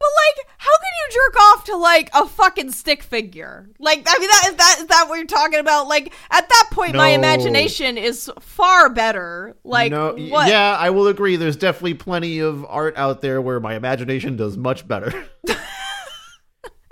But 0.00 0.08
like, 0.26 0.46
how 0.58 0.70
can 0.76 0.90
you 0.92 1.14
jerk 1.14 1.40
off 1.40 1.64
to 1.64 1.76
like 1.76 2.10
a 2.14 2.26
fucking 2.26 2.70
stick 2.70 3.02
figure? 3.02 3.68
Like, 3.78 4.06
I 4.08 4.18
mean, 4.18 4.28
that 4.28 4.44
is 4.48 4.54
that 4.54 4.76
is 4.80 4.86
that 4.86 5.06
what 5.08 5.16
you're 5.16 5.26
talking 5.26 5.58
about? 5.58 5.88
Like, 5.88 6.12
at 6.30 6.48
that 6.48 6.68
point, 6.70 6.94
my 6.94 7.08
imagination 7.08 7.98
is 7.98 8.30
far 8.40 8.90
better. 8.90 9.56
Like, 9.64 9.90
no, 9.90 10.12
what? 10.12 10.48
yeah, 10.48 10.76
I 10.78 10.90
will 10.90 11.08
agree. 11.08 11.36
There's 11.36 11.56
definitely 11.56 11.94
plenty 11.94 12.38
of 12.38 12.64
art 12.68 12.96
out 12.96 13.20
there 13.22 13.42
where 13.42 13.58
my 13.60 13.74
imagination 13.74 14.36
does 14.36 14.56
much 14.56 14.86
better. 14.86 15.12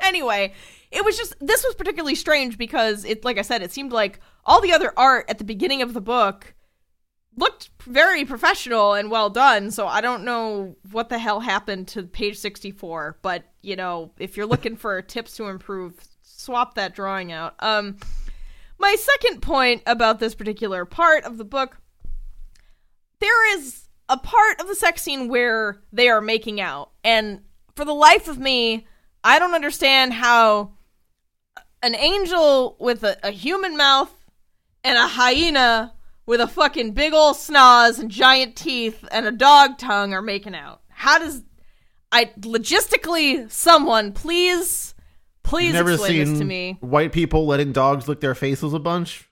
Anyway, 0.06 0.52
it 0.92 1.04
was 1.04 1.16
just 1.16 1.34
this 1.40 1.64
was 1.64 1.74
particularly 1.74 2.14
strange 2.14 2.56
because 2.56 3.04
it, 3.04 3.24
like 3.24 3.38
I 3.38 3.42
said, 3.42 3.62
it 3.62 3.72
seemed 3.72 3.92
like 3.92 4.20
all 4.44 4.60
the 4.60 4.72
other 4.72 4.92
art 4.96 5.26
at 5.28 5.38
the 5.38 5.44
beginning 5.44 5.82
of 5.82 5.94
the 5.94 6.00
book 6.00 6.54
looked 7.36 7.70
very 7.84 8.24
professional 8.24 8.94
and 8.94 9.10
well 9.10 9.30
done. 9.30 9.70
So 9.70 9.86
I 9.86 10.00
don't 10.00 10.24
know 10.24 10.76
what 10.90 11.08
the 11.08 11.18
hell 11.18 11.40
happened 11.40 11.88
to 11.88 12.02
page 12.02 12.38
64, 12.38 13.18
but 13.22 13.44
you 13.62 13.76
know, 13.76 14.12
if 14.18 14.36
you're 14.36 14.46
looking 14.46 14.76
for 14.76 15.00
tips 15.02 15.36
to 15.36 15.48
improve, 15.48 15.94
swap 16.22 16.74
that 16.74 16.94
drawing 16.94 17.32
out. 17.32 17.54
Um 17.60 17.98
my 18.78 18.94
second 18.98 19.40
point 19.40 19.82
about 19.86 20.18
this 20.18 20.34
particular 20.34 20.84
part 20.84 21.24
of 21.24 21.38
the 21.38 21.44
book 21.44 21.78
there 23.20 23.56
is 23.56 23.88
a 24.08 24.16
part 24.16 24.60
of 24.60 24.68
the 24.68 24.74
sex 24.74 25.02
scene 25.02 25.28
where 25.28 25.80
they 25.92 26.08
are 26.08 26.20
making 26.20 26.60
out 26.60 26.90
and 27.02 27.40
for 27.74 27.84
the 27.84 27.94
life 27.94 28.28
of 28.28 28.38
me 28.38 28.86
i 29.24 29.38
don't 29.38 29.54
understand 29.54 30.12
how 30.12 30.72
an 31.82 31.94
angel 31.94 32.76
with 32.78 33.02
a, 33.02 33.16
a 33.22 33.30
human 33.30 33.76
mouth 33.76 34.12
and 34.84 34.96
a 34.96 35.08
hyena 35.08 35.92
with 36.26 36.40
a 36.40 36.46
fucking 36.46 36.92
big 36.92 37.12
ol' 37.12 37.34
snoz 37.34 37.98
and 37.98 38.10
giant 38.10 38.56
teeth 38.56 39.06
and 39.10 39.26
a 39.26 39.32
dog 39.32 39.78
tongue 39.78 40.12
are 40.12 40.22
making 40.22 40.54
out 40.54 40.82
how 40.88 41.18
does 41.18 41.42
i 42.12 42.26
logistically 42.40 43.50
someone 43.50 44.12
please 44.12 44.94
please 45.42 45.66
You've 45.66 45.74
never 45.74 45.92
explain 45.92 46.10
seen 46.10 46.32
this 46.32 46.38
to 46.38 46.44
me 46.44 46.76
white 46.80 47.12
people 47.12 47.46
letting 47.46 47.72
dogs 47.72 48.08
lick 48.08 48.20
their 48.20 48.34
faces 48.34 48.74
a 48.74 48.78
bunch. 48.78 49.28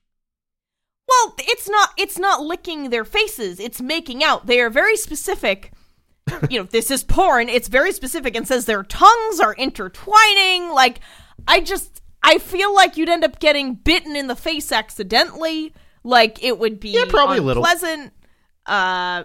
Well, 1.06 1.34
it's 1.38 1.68
not 1.68 1.90
it's 1.96 2.18
not 2.18 2.42
licking 2.42 2.90
their 2.90 3.04
faces, 3.04 3.60
it's 3.60 3.80
making 3.80 4.24
out. 4.24 4.46
They 4.46 4.60
are 4.60 4.70
very 4.70 4.96
specific. 4.96 5.72
you 6.50 6.58
know, 6.58 6.64
this 6.64 6.90
is 6.90 7.04
porn. 7.04 7.48
It's 7.48 7.68
very 7.68 7.92
specific 7.92 8.34
and 8.34 8.48
says 8.48 8.64
their 8.64 8.82
tongues 8.82 9.40
are 9.40 9.54
intertwining. 9.54 10.70
Like 10.70 11.00
I 11.46 11.60
just 11.60 12.00
I 12.22 12.38
feel 12.38 12.74
like 12.74 12.96
you'd 12.96 13.10
end 13.10 13.24
up 13.24 13.38
getting 13.38 13.74
bitten 13.74 14.16
in 14.16 14.28
the 14.28 14.36
face 14.36 14.72
accidentally. 14.72 15.74
Like 16.04 16.44
it 16.44 16.58
would 16.58 16.78
be 16.78 16.90
Yeah, 16.90 17.06
probably 17.08 17.38
a 17.38 17.42
little. 17.42 17.64
unpleasant. 17.64 18.12
Uh 18.66 19.24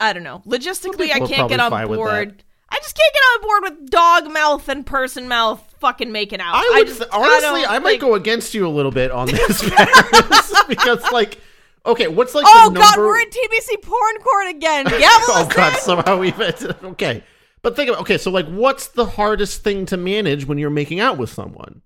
I 0.00 0.12
don't 0.12 0.22
know. 0.22 0.42
Logistically, 0.46 1.10
I 1.12 1.18
can't 1.20 1.48
get 1.48 1.58
on 1.60 1.70
board. 1.88 2.44
I 2.70 2.76
just 2.80 2.96
can't 2.96 3.14
get 3.14 3.22
on 3.22 3.40
board 3.42 3.62
with 3.62 3.90
dog 3.90 4.30
mouth 4.32 4.68
and 4.68 4.84
person 4.84 5.26
mouth 5.26 5.64
fucking 5.80 6.12
making 6.12 6.40
out. 6.40 6.54
I 6.54 6.72
would 6.78 6.86
just, 6.86 7.02
honestly, 7.12 7.62
don't, 7.62 7.70
I, 7.70 7.78
might 7.78 7.92
like- 7.92 8.00
go 8.00 8.14
against 8.14 8.52
you 8.52 8.66
a 8.66 8.68
little 8.68 8.90
bit 8.92 9.10
on 9.10 9.26
this 9.32 9.62
because, 10.68 11.02
like, 11.10 11.38
okay, 11.86 12.08
what's 12.08 12.34
like 12.34 12.44
Oh 12.46 12.70
god, 12.70 12.98
we're 12.98 13.18
in 13.20 13.30
TBC 13.30 13.82
porn 13.82 14.18
court 14.20 14.48
again. 14.48 14.86
Yeah, 15.00 15.08
oh 15.10 15.48
god, 15.52 15.78
somehow 15.78 16.18
we've 16.18 16.38
okay. 16.38 17.24
But 17.62 17.74
think 17.74 17.88
about 17.88 18.02
okay, 18.02 18.18
so 18.18 18.30
like, 18.30 18.46
what's 18.46 18.88
the 18.88 19.06
hardest 19.06 19.64
thing 19.64 19.86
to 19.86 19.96
manage 19.96 20.46
when 20.46 20.58
you're 20.58 20.70
making 20.70 21.00
out 21.00 21.16
with 21.18 21.30
someone? 21.30 21.80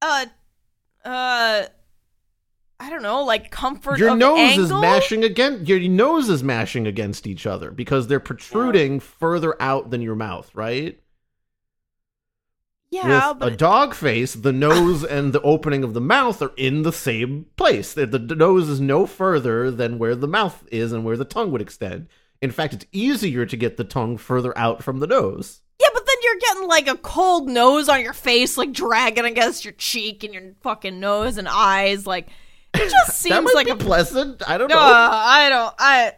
Uh, 0.00 0.26
uh, 1.08 1.66
I 2.80 2.90
don't 2.90 3.02
know, 3.02 3.24
like 3.24 3.50
comfort. 3.50 3.98
Your 3.98 4.14
nose 4.14 4.58
is 4.58 4.70
mashing 4.70 5.24
against 5.24 5.68
your 5.68 5.80
nose 5.80 6.28
is 6.28 6.42
mashing 6.42 6.86
against 6.86 7.26
each 7.26 7.46
other 7.46 7.70
because 7.70 8.06
they're 8.06 8.20
protruding 8.20 9.00
further 9.00 9.60
out 9.60 9.90
than 9.90 10.02
your 10.02 10.14
mouth, 10.14 10.54
right? 10.54 11.00
Yeah, 12.90 13.30
with 13.30 13.38
but 13.40 13.52
a 13.52 13.56
dog 13.56 13.94
face, 13.94 14.34
the 14.34 14.52
nose 14.52 15.04
and 15.16 15.32
the 15.32 15.42
opening 15.42 15.84
of 15.84 15.94
the 15.94 16.00
mouth 16.00 16.40
are 16.40 16.52
in 16.56 16.82
the 16.82 16.92
same 16.92 17.46
place. 17.56 17.92
The, 17.92 18.06
the, 18.06 18.18
the 18.18 18.36
nose 18.36 18.68
is 18.68 18.80
no 18.80 19.06
further 19.06 19.70
than 19.70 19.98
where 19.98 20.14
the 20.14 20.28
mouth 20.28 20.64
is 20.70 20.92
and 20.92 21.04
where 21.04 21.16
the 21.16 21.24
tongue 21.24 21.52
would 21.52 21.60
extend. 21.60 22.08
In 22.40 22.50
fact, 22.50 22.72
it's 22.72 22.86
easier 22.92 23.44
to 23.44 23.56
get 23.56 23.76
the 23.76 23.84
tongue 23.84 24.16
further 24.16 24.56
out 24.56 24.82
from 24.82 25.00
the 25.00 25.06
nose. 25.06 25.60
Yeah, 26.28 26.34
but 26.36 26.40
then 26.40 26.40
you're 26.40 26.40
getting 26.40 26.68
like 26.68 26.88
a 26.88 26.96
cold 26.96 27.48
nose 27.48 27.88
on 27.88 28.00
your 28.02 28.12
face, 28.12 28.56
like 28.58 28.72
dragging 28.72 29.24
against 29.24 29.64
your 29.64 29.72
cheek 29.72 30.24
and 30.24 30.34
your 30.34 30.42
fucking 30.62 31.00
nose 31.00 31.38
and 31.38 31.48
eyes. 31.48 32.06
Like 32.06 32.28
it 32.74 32.90
just 32.90 33.06
that 33.06 33.12
seems 33.14 33.44
might 33.44 33.54
like 33.54 33.66
be 33.66 33.72
a 33.72 33.76
pleasant. 33.76 34.42
I 34.48 34.58
don't 34.58 34.70
Uh, 34.70 34.74
know. 34.74 34.80
I 34.80 35.48
don't. 35.48 35.74
I 35.78 36.12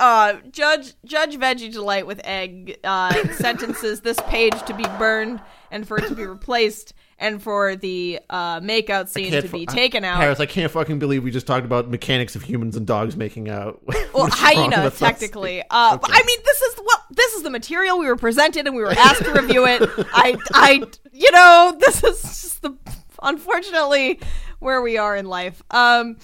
uh 0.00 0.34
judge 0.50 0.92
judge 1.04 1.36
veggie 1.36 1.72
delight 1.72 2.04
with 2.04 2.20
egg 2.24 2.78
uh 2.82 3.12
sentences 3.34 4.00
this 4.00 4.18
page 4.26 4.52
to 4.64 4.74
be 4.74 4.82
burned 4.98 5.40
and 5.70 5.86
for 5.86 5.98
it 5.98 6.08
to 6.08 6.16
be 6.16 6.26
replaced 6.26 6.94
and 7.16 7.40
for 7.40 7.76
the 7.76 8.18
uh 8.28 8.58
makeout 8.58 9.06
scene 9.08 9.30
to 9.30 9.42
be 9.42 9.48
fu- 9.48 9.66
taken 9.66 10.04
out. 10.04 10.16
Paris, 10.18 10.40
I 10.40 10.46
can't 10.46 10.70
fucking 10.72 10.98
believe 10.98 11.22
we 11.22 11.30
just 11.30 11.46
talked 11.46 11.64
about 11.64 11.88
mechanics 11.88 12.34
of 12.34 12.42
humans 12.42 12.76
and 12.76 12.84
dogs 12.88 13.16
making 13.16 13.48
out. 13.48 13.82
well, 14.12 14.26
hyena 14.30 14.90
technically. 14.90 15.62
Uh, 15.70 15.94
Okay. 15.94 16.12
I 16.12 16.22
mean, 16.26 16.38
this 16.44 16.60
is 16.60 16.76
well, 16.84 16.93
this 17.14 17.34
is 17.34 17.42
the 17.42 17.50
material 17.50 17.98
we 17.98 18.06
were 18.06 18.16
presented 18.16 18.66
and 18.66 18.74
we 18.74 18.82
were 18.82 18.92
asked 18.92 19.24
to 19.24 19.32
review 19.32 19.66
it. 19.66 19.82
I, 20.12 20.36
I, 20.52 20.84
you 21.12 21.30
know, 21.30 21.76
this 21.78 22.02
is 22.02 22.22
just 22.22 22.62
the 22.62 22.76
unfortunately 23.22 24.20
where 24.60 24.80
we 24.82 24.96
are 24.98 25.16
in 25.16 25.26
life. 25.26 25.62
Um. 25.70 26.16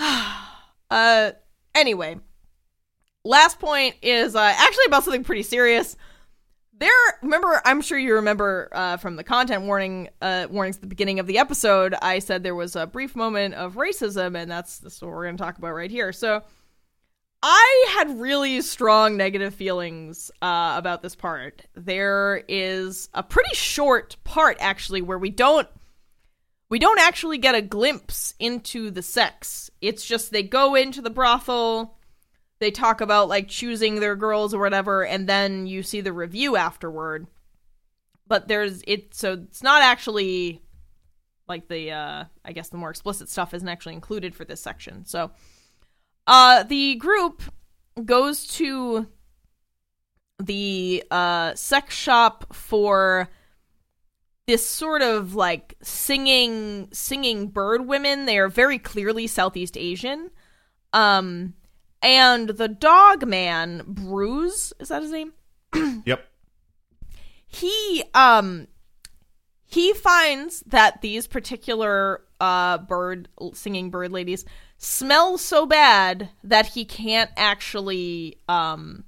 Uh. 0.88 1.32
Anyway, 1.74 2.16
last 3.24 3.58
point 3.58 3.96
is 4.02 4.36
uh, 4.36 4.54
actually 4.56 4.84
about 4.86 5.02
something 5.02 5.24
pretty 5.24 5.42
serious. 5.42 5.96
There, 6.78 6.92
remember, 7.22 7.60
I'm 7.64 7.80
sure 7.80 7.98
you 7.98 8.14
remember 8.14 8.68
uh, 8.70 8.96
from 8.98 9.16
the 9.16 9.24
content 9.24 9.64
warning 9.64 10.10
uh, 10.22 10.46
warnings 10.48 10.76
at 10.76 10.82
the 10.82 10.86
beginning 10.86 11.18
of 11.18 11.26
the 11.26 11.38
episode. 11.38 11.94
I 12.00 12.20
said 12.20 12.42
there 12.42 12.54
was 12.54 12.76
a 12.76 12.86
brief 12.86 13.16
moment 13.16 13.54
of 13.54 13.74
racism, 13.74 14.36
and 14.36 14.48
that's, 14.50 14.78
that's 14.78 15.02
what 15.02 15.10
we're 15.10 15.24
going 15.24 15.36
to 15.36 15.42
talk 15.42 15.58
about 15.58 15.72
right 15.72 15.90
here. 15.90 16.12
So, 16.12 16.44
I 17.42 17.86
had 17.90 18.18
really 18.18 18.60
strong 18.62 19.16
negative 19.16 19.54
feelings 19.54 20.30
uh, 20.42 20.74
about 20.76 21.02
this 21.02 21.14
part. 21.14 21.62
There 21.74 22.42
is 22.48 23.08
a 23.14 23.22
pretty 23.22 23.54
short 23.54 24.16
part 24.24 24.56
actually 24.60 25.02
where 25.02 25.18
we 25.18 25.30
don't 25.30 25.68
we 26.68 26.78
don't 26.78 26.98
actually 26.98 27.38
get 27.38 27.54
a 27.54 27.62
glimpse 27.62 28.34
into 28.40 28.90
the 28.90 29.02
sex. 29.02 29.70
It's 29.80 30.04
just 30.04 30.32
they 30.32 30.42
go 30.42 30.74
into 30.74 31.00
the 31.00 31.10
brothel, 31.10 31.96
they 32.58 32.70
talk 32.70 33.00
about 33.00 33.28
like 33.28 33.48
choosing 33.48 34.00
their 34.00 34.16
girls 34.16 34.52
or 34.52 34.60
whatever, 34.60 35.04
and 35.04 35.28
then 35.28 35.66
you 35.66 35.82
see 35.82 36.00
the 36.00 36.12
review 36.12 36.56
afterward. 36.56 37.26
But 38.26 38.48
there's 38.48 38.82
it 38.86 39.14
so 39.14 39.34
it's 39.34 39.62
not 39.62 39.82
actually 39.82 40.62
like 41.48 41.68
the 41.68 41.92
uh 41.92 42.24
I 42.44 42.52
guess 42.52 42.70
the 42.70 42.78
more 42.78 42.90
explicit 42.90 43.28
stuff 43.28 43.54
isn't 43.54 43.68
actually 43.68 43.94
included 43.94 44.34
for 44.34 44.44
this 44.44 44.60
section. 44.60 45.04
So 45.04 45.30
uh 46.26 46.62
the 46.64 46.94
group 46.96 47.42
goes 48.04 48.46
to 48.46 49.06
the 50.38 51.02
uh 51.10 51.54
sex 51.54 51.94
shop 51.94 52.54
for 52.54 53.28
this 54.46 54.64
sort 54.66 55.02
of 55.02 55.34
like 55.34 55.74
singing 55.82 56.88
singing 56.92 57.48
bird 57.48 57.86
women. 57.86 58.26
They 58.26 58.38
are 58.38 58.48
very 58.48 58.78
clearly 58.78 59.26
southeast 59.26 59.76
asian. 59.76 60.30
Um 60.92 61.54
and 62.02 62.50
the 62.50 62.68
dog 62.68 63.26
man 63.26 63.82
bruise 63.86 64.72
is 64.78 64.88
that 64.88 65.02
his 65.02 65.10
name? 65.12 65.32
Yep. 66.06 66.24
he 67.46 68.02
um 68.14 68.68
he 69.64 69.92
finds 69.94 70.60
that 70.66 71.00
these 71.00 71.26
particular 71.26 72.22
uh 72.40 72.78
bird 72.78 73.28
singing 73.54 73.90
bird 73.90 74.12
ladies 74.12 74.44
smell 74.78 75.38
so 75.38 75.66
bad 75.66 76.30
that 76.44 76.66
he 76.66 76.84
can't 76.84 77.30
actually 77.36 78.38
um 78.48 79.04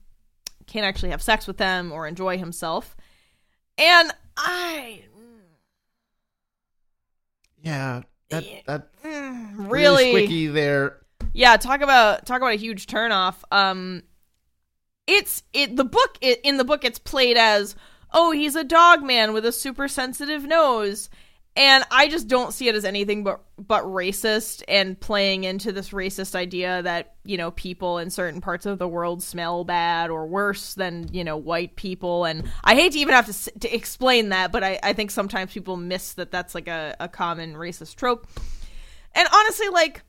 can't 0.66 0.84
actually 0.84 1.10
have 1.10 1.22
sex 1.22 1.46
with 1.46 1.56
them 1.56 1.92
or 1.92 2.06
enjoy 2.06 2.38
himself 2.38 2.96
and 3.76 4.12
i 4.36 5.02
Yeah. 7.62 8.02
That 8.30 8.44
that 8.66 9.02
mm, 9.02 9.70
really 9.70 10.12
really 10.12 10.28
squicky 10.28 10.52
there. 10.52 10.98
yeah 11.32 11.56
talk 11.56 11.80
about 11.80 12.26
talk 12.26 12.38
about 12.38 12.52
a 12.52 12.56
huge 12.56 12.86
turnoff 12.86 13.36
um 13.50 14.02
it's 15.06 15.42
it 15.54 15.76
the 15.76 15.84
book 15.84 16.18
it, 16.20 16.40
in 16.44 16.58
the 16.58 16.64
book 16.64 16.84
it's 16.84 16.98
played 16.98 17.38
as 17.38 17.74
oh 18.12 18.30
he's 18.32 18.54
a 18.54 18.64
dog 18.64 19.02
man 19.02 19.32
with 19.32 19.46
a 19.46 19.52
super 19.52 19.88
sensitive 19.88 20.44
nose 20.44 21.08
and 21.58 21.84
i 21.90 22.08
just 22.08 22.28
don't 22.28 22.54
see 22.54 22.68
it 22.68 22.74
as 22.74 22.84
anything 22.84 23.22
but 23.24 23.40
but 23.58 23.84
racist 23.84 24.62
and 24.68 24.98
playing 24.98 25.44
into 25.44 25.72
this 25.72 25.90
racist 25.90 26.34
idea 26.34 26.80
that 26.82 27.16
you 27.24 27.36
know 27.36 27.50
people 27.50 27.98
in 27.98 28.08
certain 28.08 28.40
parts 28.40 28.64
of 28.64 28.78
the 28.78 28.88
world 28.88 29.22
smell 29.22 29.64
bad 29.64 30.08
or 30.08 30.26
worse 30.26 30.74
than 30.74 31.06
you 31.12 31.24
know 31.24 31.36
white 31.36 31.76
people 31.76 32.24
and 32.24 32.50
i 32.64 32.74
hate 32.74 32.92
to 32.92 32.98
even 32.98 33.12
have 33.12 33.26
to, 33.26 33.58
to 33.58 33.74
explain 33.74 34.30
that 34.30 34.52
but 34.52 34.64
I, 34.64 34.78
I 34.82 34.92
think 34.94 35.10
sometimes 35.10 35.52
people 35.52 35.76
miss 35.76 36.14
that 36.14 36.30
that's 36.30 36.54
like 36.54 36.68
a, 36.68 36.96
a 37.00 37.08
common 37.08 37.54
racist 37.54 37.96
trope 37.96 38.26
and 39.14 39.28
honestly 39.32 39.68
like 39.68 40.02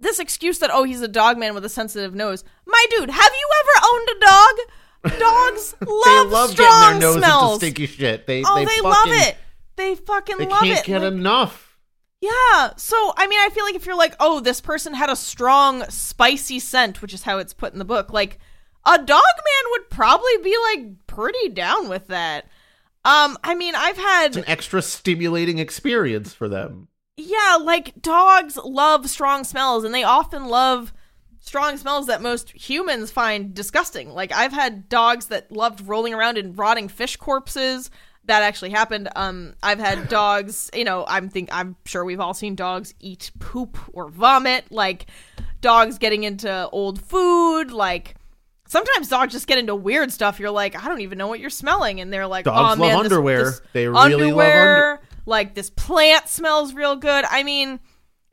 this 0.00 0.18
excuse 0.18 0.58
that 0.60 0.70
oh 0.72 0.84
he's 0.84 1.00
a 1.00 1.08
dog 1.08 1.38
man 1.38 1.54
with 1.54 1.64
a 1.64 1.68
sensitive 1.68 2.14
nose. 2.14 2.44
My 2.66 2.86
dude, 2.90 3.10
have 3.10 3.32
you 3.32 3.48
ever 3.60 3.86
owned 3.92 4.08
a 4.08 4.20
dog? 4.20 5.18
Dogs 5.18 5.74
They 5.80 5.86
love, 5.86 6.30
love 6.30 6.50
strong 6.50 6.68
getting 6.68 7.00
their 7.00 7.00
nose 7.00 7.16
smells. 7.16 7.54
into 7.54 7.66
stinky 7.66 7.86
shit. 7.86 8.26
They 8.26 8.42
oh, 8.44 8.54
they, 8.54 8.64
they, 8.64 8.70
fucking, 8.70 8.84
love 8.84 9.08
it. 9.08 9.36
They 9.78 9.94
fucking 9.94 10.36
love 10.36 10.42
it. 10.42 10.48
They 10.48 10.50
love 10.54 10.60
can't 10.62 10.78
it. 10.80 10.84
get 10.86 11.02
Like, 11.02 11.12
enough. 11.12 11.78
yeah. 12.20 12.72
So 12.76 13.12
I 13.16 13.26
mean, 13.26 13.40
I 13.40 13.48
feel 13.50 13.64
like 13.64 13.74
if 13.76 13.86
you're 13.86 13.96
like, 13.96 14.14
oh, 14.20 14.40
this 14.40 14.60
person 14.60 14.92
had 14.94 15.08
a 15.08 15.16
strong, 15.16 15.84
spicy 15.88 16.58
scent, 16.58 17.00
which 17.00 17.14
is 17.14 17.22
how 17.22 17.38
it's 17.38 17.54
put 17.54 17.72
in 17.72 17.78
the 17.78 17.84
book, 17.86 18.12
like 18.12 18.38
a 18.84 18.98
dog 18.98 19.08
man 19.08 19.70
would 19.72 19.88
probably 19.90 20.36
be 20.42 20.54
like 20.72 21.06
pretty 21.06 21.48
down 21.48 21.88
with 21.88 22.08
that. 22.08 22.44
Um, 23.04 23.38
I 23.42 23.54
mean, 23.54 23.74
I've 23.74 23.96
had 23.96 24.26
It's 24.28 24.36
an 24.36 24.44
extra 24.48 24.82
stimulating 24.82 25.58
experience 25.58 26.34
for 26.34 26.48
them. 26.48 26.88
yeah, 27.16 27.56
like 27.60 28.02
dogs 28.02 28.56
love 28.56 29.08
strong 29.08 29.44
smells 29.44 29.84
and 29.84 29.94
they 29.94 30.02
often 30.04 30.46
love 30.46 30.92
strong 31.40 31.76
smells 31.78 32.06
that 32.08 32.20
most 32.20 32.50
humans 32.50 33.10
find 33.10 33.54
disgusting. 33.54 34.10
Like 34.10 34.32
I've 34.32 34.52
had 34.52 34.88
dogs 34.88 35.26
that 35.26 35.50
loved 35.52 35.86
rolling 35.86 36.12
around 36.12 36.36
in 36.36 36.54
rotting 36.54 36.88
fish 36.88 37.16
corpses. 37.16 37.90
That 38.28 38.42
actually 38.42 38.70
happened. 38.70 39.08
Um 39.16 39.54
I've 39.62 39.78
had 39.80 40.08
dogs, 40.08 40.70
you 40.72 40.84
know, 40.84 41.04
I'm 41.08 41.28
think 41.28 41.48
I'm 41.52 41.76
sure 41.84 42.04
we've 42.04 42.20
all 42.20 42.34
seen 42.34 42.54
dogs 42.54 42.94
eat 43.00 43.30
poop 43.40 43.76
or 43.92 44.08
vomit, 44.08 44.70
like 44.70 45.06
dogs 45.60 45.98
getting 45.98 46.22
into 46.22 46.68
old 46.70 47.00
food, 47.02 47.72
like 47.72 48.14
Sometimes 48.70 49.08
dogs 49.08 49.32
just 49.32 49.46
get 49.46 49.56
into 49.56 49.74
weird 49.74 50.12
stuff. 50.12 50.38
You're 50.38 50.50
like, 50.50 50.76
I 50.76 50.88
don't 50.88 51.00
even 51.00 51.16
know 51.16 51.26
what 51.26 51.40
you're 51.40 51.48
smelling, 51.48 52.02
and 52.02 52.12
they're 52.12 52.26
like, 52.26 52.44
Dogs 52.44 52.58
"Oh 52.58 52.62
love 52.64 52.78
man, 52.78 52.88
this- 52.98 53.04
underwear. 53.12 53.44
this 53.44 53.62
They 53.72 53.88
really 53.88 53.94
love 54.02 54.12
underwear, 54.12 54.90
under- 54.92 55.02
like 55.24 55.54
this 55.54 55.70
plant 55.70 56.28
smells 56.28 56.74
real 56.74 56.94
good. 56.94 57.24
I 57.30 57.44
mean, 57.44 57.80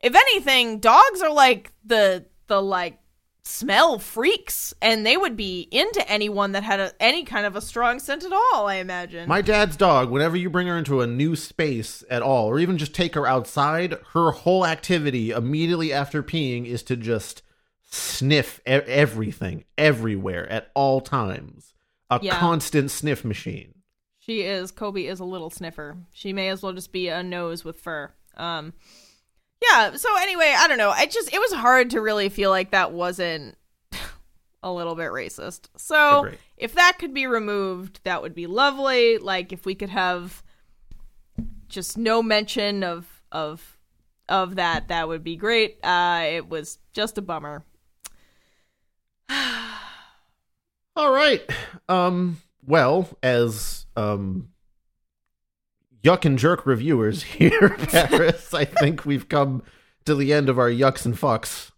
if 0.02 0.14
anything, 0.14 0.78
dogs 0.80 1.22
are 1.22 1.32
like 1.32 1.72
the 1.86 2.26
the 2.48 2.60
like 2.60 2.98
smell 3.46 3.98
freaks, 4.00 4.74
and 4.82 5.06
they 5.06 5.16
would 5.16 5.36
be 5.36 5.68
into 5.70 6.06
anyone 6.10 6.50
that 6.52 6.64
had 6.64 6.80
a, 6.80 6.92
any 7.00 7.22
kind 7.24 7.46
of 7.46 7.54
a 7.54 7.60
strong 7.60 8.00
scent 8.00 8.24
at 8.24 8.32
all. 8.32 8.66
I 8.66 8.74
imagine. 8.76 9.28
My 9.28 9.40
dad's 9.40 9.76
dog, 9.76 10.10
whenever 10.10 10.36
you 10.36 10.50
bring 10.50 10.66
her 10.66 10.76
into 10.76 11.00
a 11.00 11.06
new 11.06 11.36
space 11.36 12.02
at 12.10 12.22
all, 12.22 12.46
or 12.48 12.58
even 12.58 12.76
just 12.76 12.92
take 12.94 13.14
her 13.14 13.26
outside, 13.26 13.96
her 14.14 14.32
whole 14.32 14.66
activity 14.66 15.30
immediately 15.30 15.92
after 15.92 16.22
peeing 16.24 16.66
is 16.66 16.82
to 16.84 16.96
just 16.96 17.42
sniff 17.88 18.58
e- 18.66 18.70
everything, 18.72 19.64
everywhere, 19.78 20.50
at 20.50 20.70
all 20.74 21.00
times. 21.00 21.72
A 22.10 22.18
Yeah. 22.22 22.38
constant 22.38 22.90
sniff 22.90 23.24
machine. 23.24 23.74
She 24.18 24.42
is. 24.42 24.72
Kobe 24.72 25.06
is 25.06 25.20
a 25.20 25.24
little 25.24 25.50
sniffer. 25.50 25.96
She 26.12 26.32
may 26.32 26.48
as 26.48 26.62
well 26.62 26.72
just 26.72 26.90
be 26.92 27.08
a 27.08 27.22
nose 27.22 27.64
with 27.64 27.78
fur. 27.80 28.12
Um, 28.36 28.72
yeah. 29.62 29.96
So 29.96 30.08
anyway, 30.16 30.54
I 30.56 30.68
don't 30.68 30.78
know. 30.78 30.90
I 30.90 31.06
just 31.06 31.32
it 31.32 31.38
was 31.38 31.52
hard 31.52 31.90
to 31.90 32.00
really 32.00 32.28
feel 32.28 32.50
like 32.50 32.70
that 32.70 32.92
wasn't 32.92 33.56
a 34.62 34.72
little 34.72 34.94
bit 34.94 35.10
racist. 35.10 35.68
So 35.76 36.30
if 36.56 36.74
that 36.74 36.98
could 36.98 37.14
be 37.14 37.26
removed, 37.26 38.00
that 38.04 38.22
would 38.22 38.34
be 38.34 38.46
lovely. 38.46 39.18
Like 39.18 39.52
if 39.52 39.66
we 39.66 39.74
could 39.74 39.90
have 39.90 40.42
just 41.68 41.98
no 41.98 42.22
mention 42.22 42.82
of 42.84 43.06
of 43.32 43.78
of 44.28 44.56
that, 44.56 44.88
that 44.88 45.08
would 45.08 45.22
be 45.24 45.36
great. 45.36 45.78
Uh, 45.82 46.24
it 46.26 46.48
was 46.48 46.78
just 46.92 47.18
a 47.18 47.22
bummer. 47.22 47.64
All 49.30 51.12
right. 51.12 51.42
Um. 51.88 52.38
Well, 52.64 53.08
as 53.22 53.86
um, 53.96 54.48
yuck 56.06 56.24
and 56.24 56.38
jerk 56.38 56.64
reviewers 56.64 57.24
here, 57.24 57.70
Paris, 57.90 58.54
I 58.54 58.64
think 58.64 59.04
we've 59.04 59.28
come 59.28 59.62
to 60.04 60.14
the 60.14 60.32
end 60.32 60.48
of 60.48 60.58
our 60.58 60.70
yucks 60.70 61.04
and 61.04 61.16
fucks. 61.16 61.72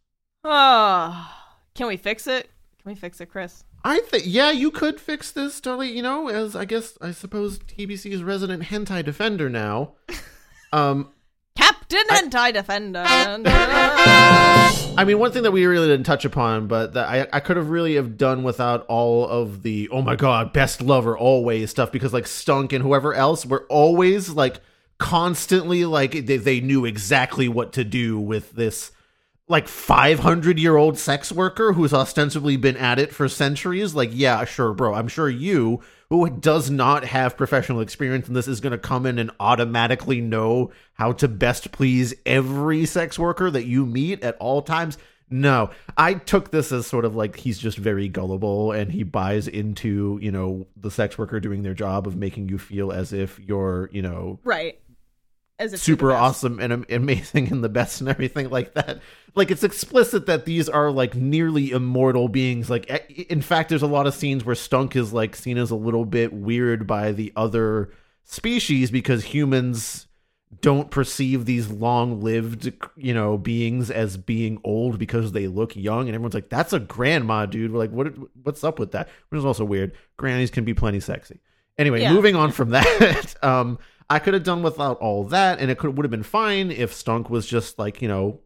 Oh, 0.45 1.33
can 1.75 1.87
we 1.87 1.97
fix 1.97 2.27
it? 2.27 2.51
Can 2.83 2.91
we 2.91 2.95
fix 2.95 3.23
it, 3.23 3.27
Chris? 3.27 3.65
I 3.85 4.01
think, 4.01 4.25
yeah, 4.27 4.51
you 4.51 4.71
could 4.71 5.01
fix 5.01 5.31
this, 5.31 5.59
Dolly. 5.61 5.91
You 5.91 6.03
know, 6.03 6.29
as 6.29 6.55
I 6.55 6.67
guess, 6.67 6.99
I 7.01 7.13
suppose 7.13 7.59
TBC's 7.61 8.23
resident 8.23 8.65
hentai 8.65 9.05
defender 9.05 9.49
now. 9.49 9.95
Um, 10.71 11.13
Captain 11.57 12.05
Hentai 12.11 12.53
Defender. 12.53 13.03
I 14.99 15.05
mean, 15.05 15.21
one 15.21 15.31
thing 15.31 15.45
that 15.45 15.53
we 15.53 15.65
really 15.65 15.87
didn't 15.87 16.07
touch 16.07 16.25
upon, 16.25 16.67
but 16.67 16.95
that 16.95 17.09
I, 17.09 17.29
I 17.33 17.39
could 17.39 17.57
have 17.57 17.71
really 17.71 17.95
have 17.95 18.19
done 18.19 18.43
without 18.43 18.85
all 18.89 19.29
of 19.29 19.63
the 19.63 19.89
oh 19.91 20.03
my 20.03 20.17
god, 20.17 20.53
best 20.53 20.83
lover 20.83 21.17
always 21.17 21.71
stuff 21.71 21.93
because 21.93 22.13
like 22.13 22.27
Stunk 22.27 22.73
and 22.73 22.83
whoever 22.83 23.15
else 23.15 23.47
were 23.47 23.65
always 23.69 24.31
like 24.31 24.61
constantly 24.99 25.85
like 25.85 26.27
they, 26.27 26.37
they 26.37 26.61
knew 26.61 26.85
exactly 26.85 27.49
what 27.49 27.73
to 27.75 27.85
do 27.85 28.19
with 28.19 28.51
this 28.55 28.91
like 29.47 29.69
500 29.69 30.59
year 30.59 30.77
old 30.77 30.99
sex 30.99 31.31
worker 31.31 31.75
who's 31.75 31.95
ostensibly 31.95 32.57
been 32.57 32.77
at 32.77 32.99
it 32.99 33.13
for 33.15 33.29
centuries. 33.29 33.95
Like 33.95 34.11
yeah 34.13 34.45
sure 34.47 34.75
bro. 34.75 34.95
I'm 34.95 35.07
sure 35.07 35.31
you 35.31 35.81
who 36.11 36.31
does 36.31 36.71
not 36.71 37.05
have 37.05 37.37
professional 37.37 37.81
experience 37.81 38.29
in 38.29 38.35
this 38.35 38.49
is 38.49 38.61
going 38.61 38.73
to 38.73 38.79
come 38.79 39.05
in 39.05 39.19
and 39.19 39.31
automatically 39.39 40.21
know 40.21 40.71
how 40.95 41.13
to 41.13 41.29
best 41.29 41.71
please 41.73 42.15
every 42.25 42.87
sex 42.87 43.19
worker 43.19 43.51
that 43.51 43.67
you 43.67 43.85
meet 43.85 44.23
at 44.23 44.37
all 44.39 44.63
times 44.63 44.97
no 45.31 45.71
i 45.97 46.15
took 46.15 46.51
this 46.51 46.73
as 46.73 46.87
sort 46.87 47.05
of 47.05 47.15
like 47.15 47.37
he's 47.37 47.59
just 47.59 47.77
very 47.77 48.09
gullible 48.09 48.73
and 48.73 48.91
he 48.91 49.03
buys 49.03 49.47
into 49.47 50.19
you 50.23 50.33
know 50.33 50.67
the 50.77 50.91
sex 50.91 51.19
worker 51.19 51.39
doing 51.39 51.63
their 51.63 51.75
job 51.75 52.07
of 52.07 52.17
making 52.17 52.49
you 52.49 52.59
feel 52.59 52.91
as 52.91 53.13
if 53.13 53.39
you're 53.41 53.91
you 53.93 54.01
know 54.01 54.39
right. 54.45 54.81
As 55.61 55.73
if 55.73 55.81
super 55.81 56.13
awesome 56.13 56.61
and 56.61 56.87
amazing 56.91 57.51
and 57.51 57.65
the 57.65 57.69
best 57.69 58.01
and 58.01 58.09
everything 58.09 58.49
like 58.51 58.75
that. 58.75 59.01
Like 59.35 59.51
it's 59.51 59.65
explicit 59.65 60.27
that 60.27 60.45
these 60.45 60.69
are 60.69 60.91
like 60.91 61.15
nearly 61.17 61.71
immortal 61.73 62.29
beings. 62.29 62.71
Like 62.71 62.89
e- 63.11 63.23
in 63.29 63.43
fact, 63.43 63.69
there's 63.69 63.83
a 63.83 63.87
lot 63.89 64.07
of 64.07 64.15
scenes 64.15 64.45
where 64.45 64.55
Stunk 64.55 64.95
is 64.95 65.13
like 65.13 65.35
seen 65.35 65.59
as 65.59 65.71
a 65.71 65.77
little 65.77 66.05
bit 66.05 66.33
weird 66.33 66.87
by 66.87 67.11
the 67.13 67.33
other 67.35 67.91
species 68.25 68.91
because 68.91 69.25
humans 69.25 70.07
don't 70.63 70.91
perceive 70.91 71.45
these 71.45 71.69
long-lived, 71.71 72.73
you 72.97 73.13
know, 73.13 73.37
beings 73.37 73.91
as 73.91 74.17
being 74.17 74.59
old 74.65 74.99
because 74.99 75.33
they 75.33 75.47
look 75.47 75.77
young, 75.77 76.03
and 76.09 76.15
everyone's 76.15 76.33
like, 76.35 76.49
"That's 76.49 76.73
a 76.73 76.79
grandma, 76.81 77.45
dude." 77.47 77.71
We're 77.73 77.79
like, 77.79 77.91
"What? 77.91 78.15
What's 78.45 78.65
up 78.65 78.79
with 78.79 78.93
that?" 78.93 79.09
Which 79.29 79.39
is 79.41 79.45
also 79.45 79.65
weird. 79.65 79.93
Grannies 80.17 80.51
can 80.51 80.65
be 80.65 80.73
plenty 80.73 81.01
sexy. 81.01 81.41
Anyway, 81.77 82.01
Yeah. 82.01 82.13
moving 82.15 82.35
on 82.35 82.51
from 82.53 82.71
that, 82.79 83.35
um, 83.45 83.79
I 84.11 84.19
could 84.19 84.35
have 84.35 84.43
done 84.43 84.63
without 84.63 84.99
all 84.99 85.25
that, 85.25 85.59
and 85.59 85.71
it 85.71 85.79
could 85.79 85.97
would 85.97 86.05
have 86.05 86.11
been 86.11 86.23
fine 86.23 86.71
if 86.71 86.95
Stunk 86.95 87.29
was 87.29 87.47
just 87.47 87.79
like 87.79 88.01
you 88.01 88.09
know, 88.09 88.41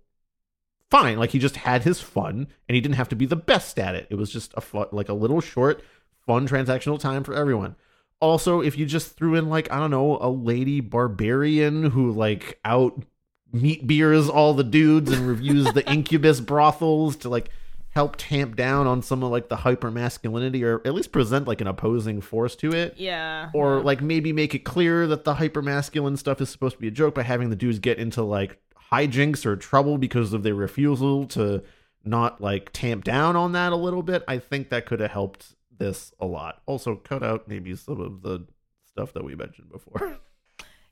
fine, 0.90 1.18
like 1.18 1.30
he 1.30 1.38
just 1.38 1.56
had 1.56 1.84
his 1.84 2.00
fun, 2.00 2.48
and 2.68 2.74
he 2.74 2.80
didn't 2.80 2.96
have 2.96 3.08
to 3.10 3.16
be 3.16 3.26
the 3.26 3.36
best 3.36 3.78
at 3.78 3.94
it. 3.94 4.06
It 4.10 4.16
was 4.16 4.30
just 4.30 4.52
a 4.56 4.60
fun, 4.60 4.86
like 4.92 5.08
a 5.08 5.14
little 5.14 5.40
short, 5.40 5.82
fun 6.26 6.48
transactional 6.48 6.98
time 6.98 7.24
for 7.24 7.34
everyone. 7.34 7.76
Also, 8.20 8.60
if 8.60 8.78
you 8.78 8.86
just 8.86 9.16
threw 9.16 9.34
in 9.34 9.48
like 9.48 9.70
I 9.70 9.78
don't 9.78 9.90
know, 9.90 10.18
a 10.20 10.28
lady 10.28 10.80
barbarian 10.80 11.90
who 11.90 12.10
like 12.10 12.58
out 12.64 13.04
meat 13.52 13.86
beers 13.86 14.28
all 14.28 14.54
the 14.54 14.64
dudes 14.64 15.12
and 15.12 15.28
reviews 15.28 15.72
the 15.72 15.88
incubus 15.92 16.40
brothels 16.40 17.16
to 17.16 17.28
like 17.28 17.50
help 17.94 18.16
tamp 18.16 18.56
down 18.56 18.86
on 18.86 19.02
some 19.02 19.22
of 19.22 19.30
like 19.30 19.48
the 19.48 19.56
hyper 19.56 19.90
masculinity 19.90 20.64
or 20.64 20.80
at 20.86 20.94
least 20.94 21.12
present 21.12 21.46
like 21.46 21.60
an 21.60 21.66
opposing 21.66 22.20
force 22.20 22.56
to 22.56 22.72
it 22.72 22.94
Yeah. 22.96 23.50
or 23.54 23.80
like 23.82 24.00
maybe 24.00 24.32
make 24.32 24.54
it 24.54 24.60
clear 24.64 25.06
that 25.06 25.24
the 25.24 25.34
hyper 25.34 25.60
masculine 25.62 26.16
stuff 26.16 26.40
is 26.40 26.48
supposed 26.48 26.76
to 26.76 26.80
be 26.80 26.88
a 26.88 26.92
joke 26.92 27.14
by 27.14 27.22
having 27.22 27.50
the 27.50 27.56
dudes 27.56 27.78
get 27.78 27.98
into 27.98 28.22
like 28.22 28.58
hijinks 28.90 29.44
or 29.46 29.56
trouble 29.56 29.98
because 29.98 30.32
of 30.32 30.42
their 30.42 30.54
refusal 30.54 31.26
to 31.26 31.62
not 32.04 32.40
like 32.40 32.72
tamp 32.72 33.04
down 33.04 33.36
on 33.36 33.52
that 33.52 33.72
a 33.72 33.76
little 33.76 34.02
bit. 34.02 34.24
I 34.26 34.38
think 34.38 34.70
that 34.70 34.86
could 34.86 35.00
have 35.00 35.10
helped 35.10 35.54
this 35.76 36.12
a 36.18 36.26
lot. 36.26 36.60
Also, 36.66 36.96
cut 36.96 37.22
out 37.22 37.46
maybe 37.48 37.74
some 37.76 38.00
of 38.00 38.22
the 38.22 38.46
stuff 38.86 39.12
that 39.14 39.24
we 39.24 39.34
mentioned 39.34 39.70
before. 39.70 40.18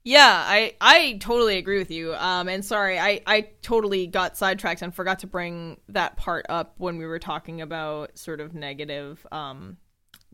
Yeah, 0.02 0.42
I 0.46 0.74
I 0.80 1.18
totally 1.20 1.58
agree 1.58 1.78
with 1.78 1.90
you. 1.90 2.14
Um, 2.14 2.48
and 2.48 2.64
sorry, 2.64 2.98
I 2.98 3.20
I 3.26 3.42
totally 3.62 4.06
got 4.06 4.36
sidetracked 4.36 4.80
and 4.82 4.94
forgot 4.94 5.18
to 5.20 5.26
bring 5.26 5.78
that 5.90 6.16
part 6.16 6.46
up 6.48 6.74
when 6.78 6.96
we 6.96 7.04
were 7.06 7.18
talking 7.18 7.60
about 7.60 8.16
sort 8.16 8.40
of 8.40 8.54
negative 8.54 9.24
um 9.30 9.76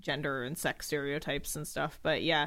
gender 0.01 0.45
and 0.45 0.57
sex 0.57 0.87
stereotypes 0.87 1.57
and 1.57 1.67
stuff. 1.67 1.99
But 2.03 2.23
yeah. 2.23 2.47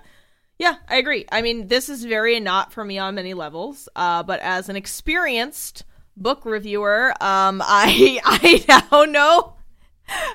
Yeah, 0.58 0.76
I 0.90 0.98
agree. 0.98 1.26
I 1.32 1.42
mean, 1.42 1.68
this 1.70 1.88
is 1.88 2.04
very 2.04 2.38
not 2.42 2.74
for 2.74 2.84
me 2.84 2.98
on 2.98 3.16
many 3.16 3.34
levels. 3.34 3.88
Uh, 3.96 4.24
but 4.24 4.42
as 4.42 4.68
an 4.68 4.76
experienced 4.76 5.86
book 6.18 6.44
reviewer, 6.44 7.14
um, 7.22 7.62
I 7.66 8.20
I 8.26 8.66
now 8.92 9.04
know 9.06 9.56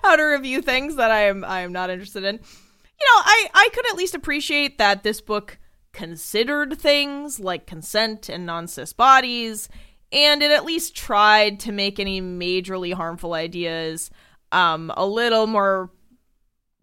how 0.03 0.17
to 0.17 0.23
review 0.23 0.63
things 0.63 0.97
that 0.97 1.11
I 1.11 1.25
am 1.25 1.45
I 1.45 1.61
am 1.61 1.73
not 1.73 1.91
interested 1.91 2.25
in. 2.25 2.37
You 2.37 2.41
know, 2.41 3.23
I 3.25 3.49
I 3.55 3.69
could 3.75 3.87
at 3.91 3.97
least 3.97 4.15
appreciate 4.15 4.79
that 4.79 5.03
this 5.03 5.21
book 5.21 5.59
considered 5.95 6.79
things 6.79 7.41
like 7.41 7.67
consent 7.67 8.29
and 8.29 8.45
non-cis 8.45 8.93
bodies 8.93 9.69
and 10.13 10.43
it 10.43 10.51
at 10.51 10.65
least 10.65 10.95
tried 10.95 11.59
to 11.61 11.73
make 11.73 11.99
any 11.99 12.21
majorly 12.21 12.93
harmful 12.93 13.33
ideas 13.33 14.11
um 14.53 14.93
a 14.97 15.07
little 15.07 15.47
more 15.47 15.91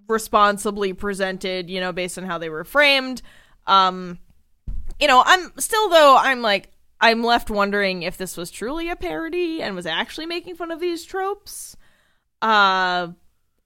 responsibly 0.08 0.94
presented, 0.94 1.70
you 1.70 1.80
know, 1.80 1.92
based 1.92 2.18
on 2.18 2.26
how 2.26 2.38
they 2.38 2.50
were 2.50 2.64
framed. 2.64 3.22
Um 3.68 4.20
you 5.00 5.08
know, 5.08 5.24
I'm 5.26 5.52
still 5.58 5.90
though 5.90 6.18
I'm 6.18 6.42
like 6.42 6.72
I'm 7.00 7.24
left 7.24 7.50
wondering 7.50 8.04
if 8.04 8.18
this 8.18 8.38
was 8.38 8.52
truly 8.52 8.90
a 8.90 8.96
parody 8.96 9.62
and 9.62 9.76
was 9.76 9.86
actually 9.88 10.28
making 10.28 10.56
fun 10.56 10.72
of 10.72 10.80
these 10.80 11.04
tropes. 11.06 11.76
Uh 12.42 13.10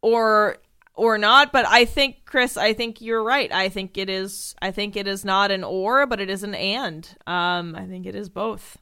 or 0.01 0.57
or 0.95 1.17
not, 1.17 1.51
but 1.51 1.65
I 1.67 1.85
think 1.85 2.25
Chris, 2.25 2.57
I 2.57 2.73
think 2.73 3.01
you're 3.01 3.23
right. 3.23 3.51
I 3.51 3.69
think 3.69 3.97
it 3.97 4.09
is 4.09 4.55
I 4.61 4.71
think 4.71 4.95
it 4.95 5.07
is 5.07 5.23
not 5.25 5.51
an 5.51 5.63
or, 5.63 6.05
but 6.05 6.19
it 6.19 6.29
is 6.29 6.43
an 6.43 6.55
and. 6.55 7.07
Um 7.27 7.75
I 7.75 7.85
think 7.85 8.05
it 8.05 8.15
is 8.15 8.29
both. 8.29 8.77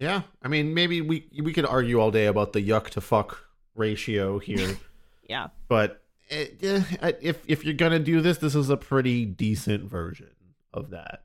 yeah, 0.00 0.22
I 0.42 0.48
mean, 0.48 0.74
maybe 0.74 1.00
we 1.00 1.28
we 1.42 1.52
could 1.52 1.66
argue 1.66 2.00
all 2.00 2.10
day 2.10 2.26
about 2.26 2.52
the 2.52 2.60
yuck 2.66 2.90
to 2.90 3.00
fuck 3.00 3.44
ratio 3.74 4.38
here, 4.48 4.76
Yeah. 5.28 5.48
but 5.68 6.02
eh, 6.30 6.46
yeah, 6.60 6.82
I- 7.02 7.16
if 7.20 7.42
if 7.46 7.64
you're 7.64 7.74
gonna 7.74 7.98
do 7.98 8.20
this, 8.20 8.38
this 8.38 8.54
is 8.54 8.70
a 8.70 8.76
pretty 8.76 9.24
decent 9.26 9.84
version 9.88 10.30
of 10.72 10.90
that. 10.90 11.22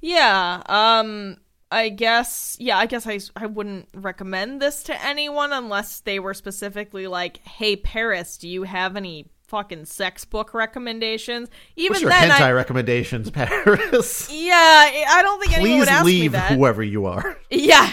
Yeah, 0.00 0.62
um 0.66 1.36
I 1.70 1.88
guess 1.88 2.56
yeah, 2.60 2.78
I 2.78 2.86
guess 2.86 3.06
I 3.06 3.18
I 3.34 3.46
wouldn't 3.46 3.88
recommend 3.94 4.62
this 4.62 4.82
to 4.84 5.04
anyone 5.04 5.52
unless 5.52 6.00
they 6.00 6.18
were 6.20 6.34
specifically 6.34 7.06
like, 7.06 7.38
"Hey 7.38 7.74
Paris, 7.76 8.36
do 8.36 8.48
you 8.48 8.62
have 8.62 8.96
any 8.96 9.30
fucking 9.48 9.86
sex 9.86 10.24
book 10.24 10.54
recommendations?" 10.54 11.48
Even 11.74 11.90
What's 11.94 12.02
your 12.02 12.10
then 12.10 12.30
hentai 12.30 12.40
I 12.40 12.52
recommendations, 12.52 13.30
Paris? 13.32 14.28
Yeah, 14.32 14.54
I 15.08 15.20
don't 15.22 15.40
think 15.40 15.56
anyone 15.58 15.70
Please 15.70 15.80
would 15.80 15.88
ask 15.88 16.06
me 16.06 16.12
leave 16.12 16.32
that. 16.32 16.52
whoever 16.52 16.82
you 16.82 17.06
are. 17.06 17.36
Yeah. 17.50 17.92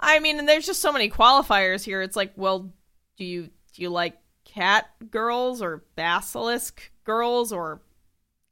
I 0.00 0.18
mean, 0.18 0.38
and 0.38 0.48
there's 0.48 0.66
just 0.66 0.82
so 0.82 0.92
many 0.92 1.08
qualifiers 1.08 1.82
here. 1.84 2.02
It's 2.02 2.16
like, 2.16 2.32
well, 2.36 2.72
do 3.16 3.24
you 3.24 3.44
do 3.72 3.82
you 3.82 3.88
like 3.88 4.18
cat 4.44 4.86
girls 5.10 5.62
or 5.62 5.84
basilisk 5.96 6.90
girls 7.04 7.52
or 7.52 7.80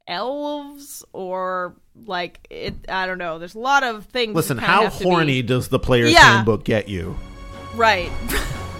elves 0.07 1.03
or 1.13 1.75
like 2.05 2.45
it 2.49 2.73
I 2.89 3.05
don't 3.05 3.17
know. 3.17 3.39
There's 3.39 3.55
a 3.55 3.59
lot 3.59 3.83
of 3.83 4.05
things. 4.05 4.35
Listen, 4.35 4.57
how 4.57 4.89
to 4.89 4.97
be- 4.99 5.03
horny 5.05 5.41
does 5.41 5.67
the 5.69 5.79
player's 5.79 6.11
Yeah. 6.13 6.35
handbook 6.35 6.63
get 6.63 6.89
you? 6.89 7.17
Right. 7.75 8.11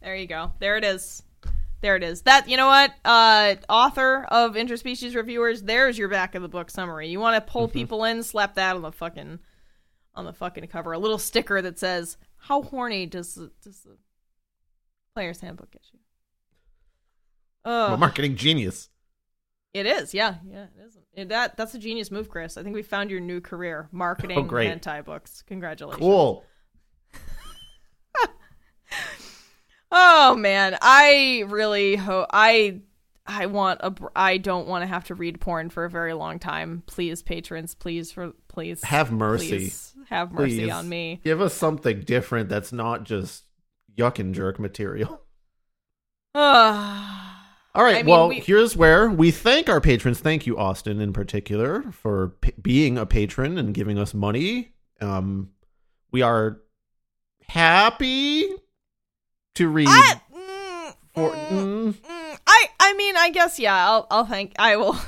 there 0.00 0.16
you 0.16 0.26
go. 0.26 0.52
There 0.58 0.76
it 0.76 0.84
is. 0.84 1.22
There 1.82 1.96
it 1.96 2.02
is. 2.02 2.22
That 2.22 2.48
you 2.48 2.56
know 2.56 2.66
what? 2.66 2.92
Uh 3.04 3.56
author 3.68 4.24
of 4.30 4.54
interspecies 4.54 5.14
reviewers, 5.14 5.62
there's 5.62 5.98
your 5.98 6.08
back 6.08 6.34
of 6.34 6.42
the 6.42 6.48
book 6.48 6.70
summary. 6.70 7.08
You 7.08 7.20
want 7.20 7.36
to 7.44 7.50
pull 7.52 7.68
people 7.68 8.04
in, 8.04 8.22
slap 8.22 8.54
that 8.54 8.76
on 8.76 8.82
the 8.82 8.92
fucking 8.92 9.40
on 10.16 10.24
the 10.24 10.32
fucking 10.32 10.66
cover. 10.68 10.92
A 10.92 10.98
little 10.98 11.18
sticker 11.18 11.62
that 11.62 11.78
says, 11.78 12.16
"How 12.38 12.62
horny 12.62 13.06
does 13.06 13.34
the, 13.34 13.50
does 13.62 13.82
the 13.82 13.96
player's 15.14 15.40
handbook 15.40 15.70
get 15.70 15.82
you?" 15.92 16.00
I'm 17.64 17.90
a 17.90 17.94
Oh, 17.94 17.96
marketing 17.96 18.36
genius. 18.36 18.88
it 19.74 19.86
is, 19.86 20.14
yeah, 20.14 20.36
yeah, 20.48 20.64
it 20.64 20.86
is. 20.86 20.98
It, 21.12 21.28
that 21.30 21.56
that's 21.56 21.74
a 21.74 21.78
genius 21.78 22.10
move, 22.10 22.28
Chris. 22.28 22.56
I 22.56 22.62
think 22.62 22.74
we 22.74 22.82
found 22.82 23.10
your 23.10 23.20
new 23.20 23.40
career, 23.40 23.84
oh, 23.92 23.96
marketing 23.96 24.38
Oh, 24.38 24.42
great. 24.42 24.70
hentai 24.70 25.04
books. 25.04 25.42
Congratulations. 25.46 26.00
Cool. 26.00 26.44
Oh 29.92 30.34
man, 30.34 30.76
I 30.82 31.44
really 31.46 31.94
hope 31.96 32.26
I 32.32 32.80
I 33.28 33.46
want 33.46 33.80
a. 33.82 33.94
I 34.14 34.36
don't 34.38 34.66
want 34.68 34.82
to 34.82 34.86
have 34.86 35.04
to 35.06 35.14
read 35.14 35.40
porn 35.40 35.70
for 35.70 35.84
a 35.84 35.90
very 35.90 36.12
long 36.14 36.38
time. 36.38 36.82
Please, 36.86 37.22
patrons, 37.22 37.74
please 37.74 38.12
for 38.12 38.32
please 38.48 38.82
Have 38.84 39.10
mercy. 39.12 39.48
please 39.48 39.94
have 40.08 40.32
mercy 40.32 40.60
Please. 40.60 40.70
on 40.72 40.88
me. 40.88 41.20
Give 41.24 41.40
us 41.40 41.52
something 41.54 42.00
different 42.00 42.48
that's 42.48 42.72
not 42.72 43.04
just 43.04 43.44
yuck 43.96 44.18
and 44.18 44.34
jerk 44.34 44.58
material. 44.60 45.20
All 46.36 47.84
right. 47.84 47.96
I 47.96 48.02
mean, 48.02 48.06
well, 48.06 48.28
we- 48.28 48.40
here's 48.40 48.76
where 48.76 49.08
we 49.10 49.30
thank 49.30 49.68
our 49.68 49.80
patrons. 49.80 50.20
Thank 50.20 50.46
you, 50.46 50.56
Austin, 50.58 51.00
in 51.00 51.12
particular, 51.12 51.82
for 51.92 52.28
p- 52.40 52.52
being 52.60 52.96
a 52.98 53.06
patron 53.06 53.58
and 53.58 53.74
giving 53.74 53.98
us 53.98 54.14
money. 54.14 54.72
Um, 55.00 55.50
we 56.12 56.22
are 56.22 56.60
happy 57.48 58.46
to 59.56 59.68
read. 59.68 59.88
I, 59.88 60.20
mm, 60.34 60.94
for, 61.14 61.30
mm, 61.30 61.48
mm, 61.50 61.92
mm, 61.94 62.15
I 62.56 62.68
I 62.80 62.94
mean, 62.94 63.16
I 63.16 63.30
guess 63.30 63.58
yeah. 63.58 63.88
I'll 63.88 64.06
I'll 64.10 64.24
thank. 64.24 64.54
I 64.58 64.76
will. 64.76 64.96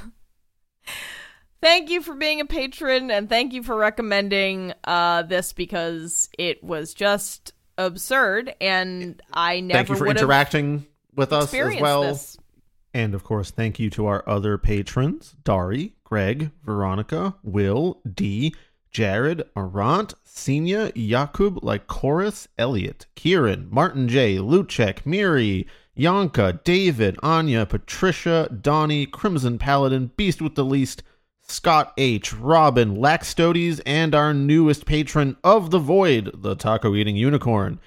Thank 1.60 1.90
you 1.90 2.02
for 2.02 2.14
being 2.14 2.40
a 2.40 2.44
patron 2.44 3.10
and 3.10 3.28
thank 3.28 3.52
you 3.52 3.64
for 3.64 3.74
recommending 3.74 4.74
uh, 4.84 5.22
this 5.22 5.52
because 5.52 6.28
it 6.38 6.62
was 6.62 6.94
just 6.94 7.52
absurd 7.76 8.54
and 8.60 9.20
I 9.32 9.58
never 9.58 9.78
thank 9.78 9.88
you 9.88 9.96
for 9.96 10.06
interacting 10.06 10.86
with 11.16 11.32
us 11.32 11.52
as 11.52 11.80
well. 11.80 12.02
this. 12.02 12.38
And 12.94 13.12
of 13.12 13.24
course, 13.24 13.50
thank 13.50 13.80
you 13.80 13.90
to 13.90 14.06
our 14.06 14.22
other 14.28 14.56
patrons 14.56 15.34
Dari, 15.42 15.96
Greg, 16.04 16.52
Veronica, 16.64 17.34
Will, 17.42 18.00
D, 18.08 18.54
Jared, 18.90 19.42
Arant, 19.56 20.14
Senia, 20.24 20.92
Yakub, 20.94 21.60
Lycoris, 21.62 22.46
Elliot, 22.56 23.06
Kieran, 23.16 23.68
Martin 23.70 24.08
J, 24.08 24.36
Luchek, 24.36 25.04
Miri, 25.04 25.66
Yanka, 25.98 26.60
David, 26.64 27.18
Anya, 27.22 27.66
Patricia, 27.66 28.48
Donnie, 28.60 29.04
Crimson 29.04 29.58
Paladin, 29.58 30.12
Beast 30.16 30.40
with 30.40 30.54
the 30.54 30.64
Least, 30.64 31.02
Scott 31.42 31.92
H, 31.98 32.32
Robin, 32.32 32.96
Laxtodes, 32.96 33.80
and 33.84 34.14
our 34.14 34.32
newest 34.32 34.86
patron 34.86 35.36
of 35.42 35.70
the 35.70 35.78
Void, 35.78 36.30
the 36.34 36.54
Taco 36.54 36.94
Eating 36.94 37.16
Unicorn 37.16 37.80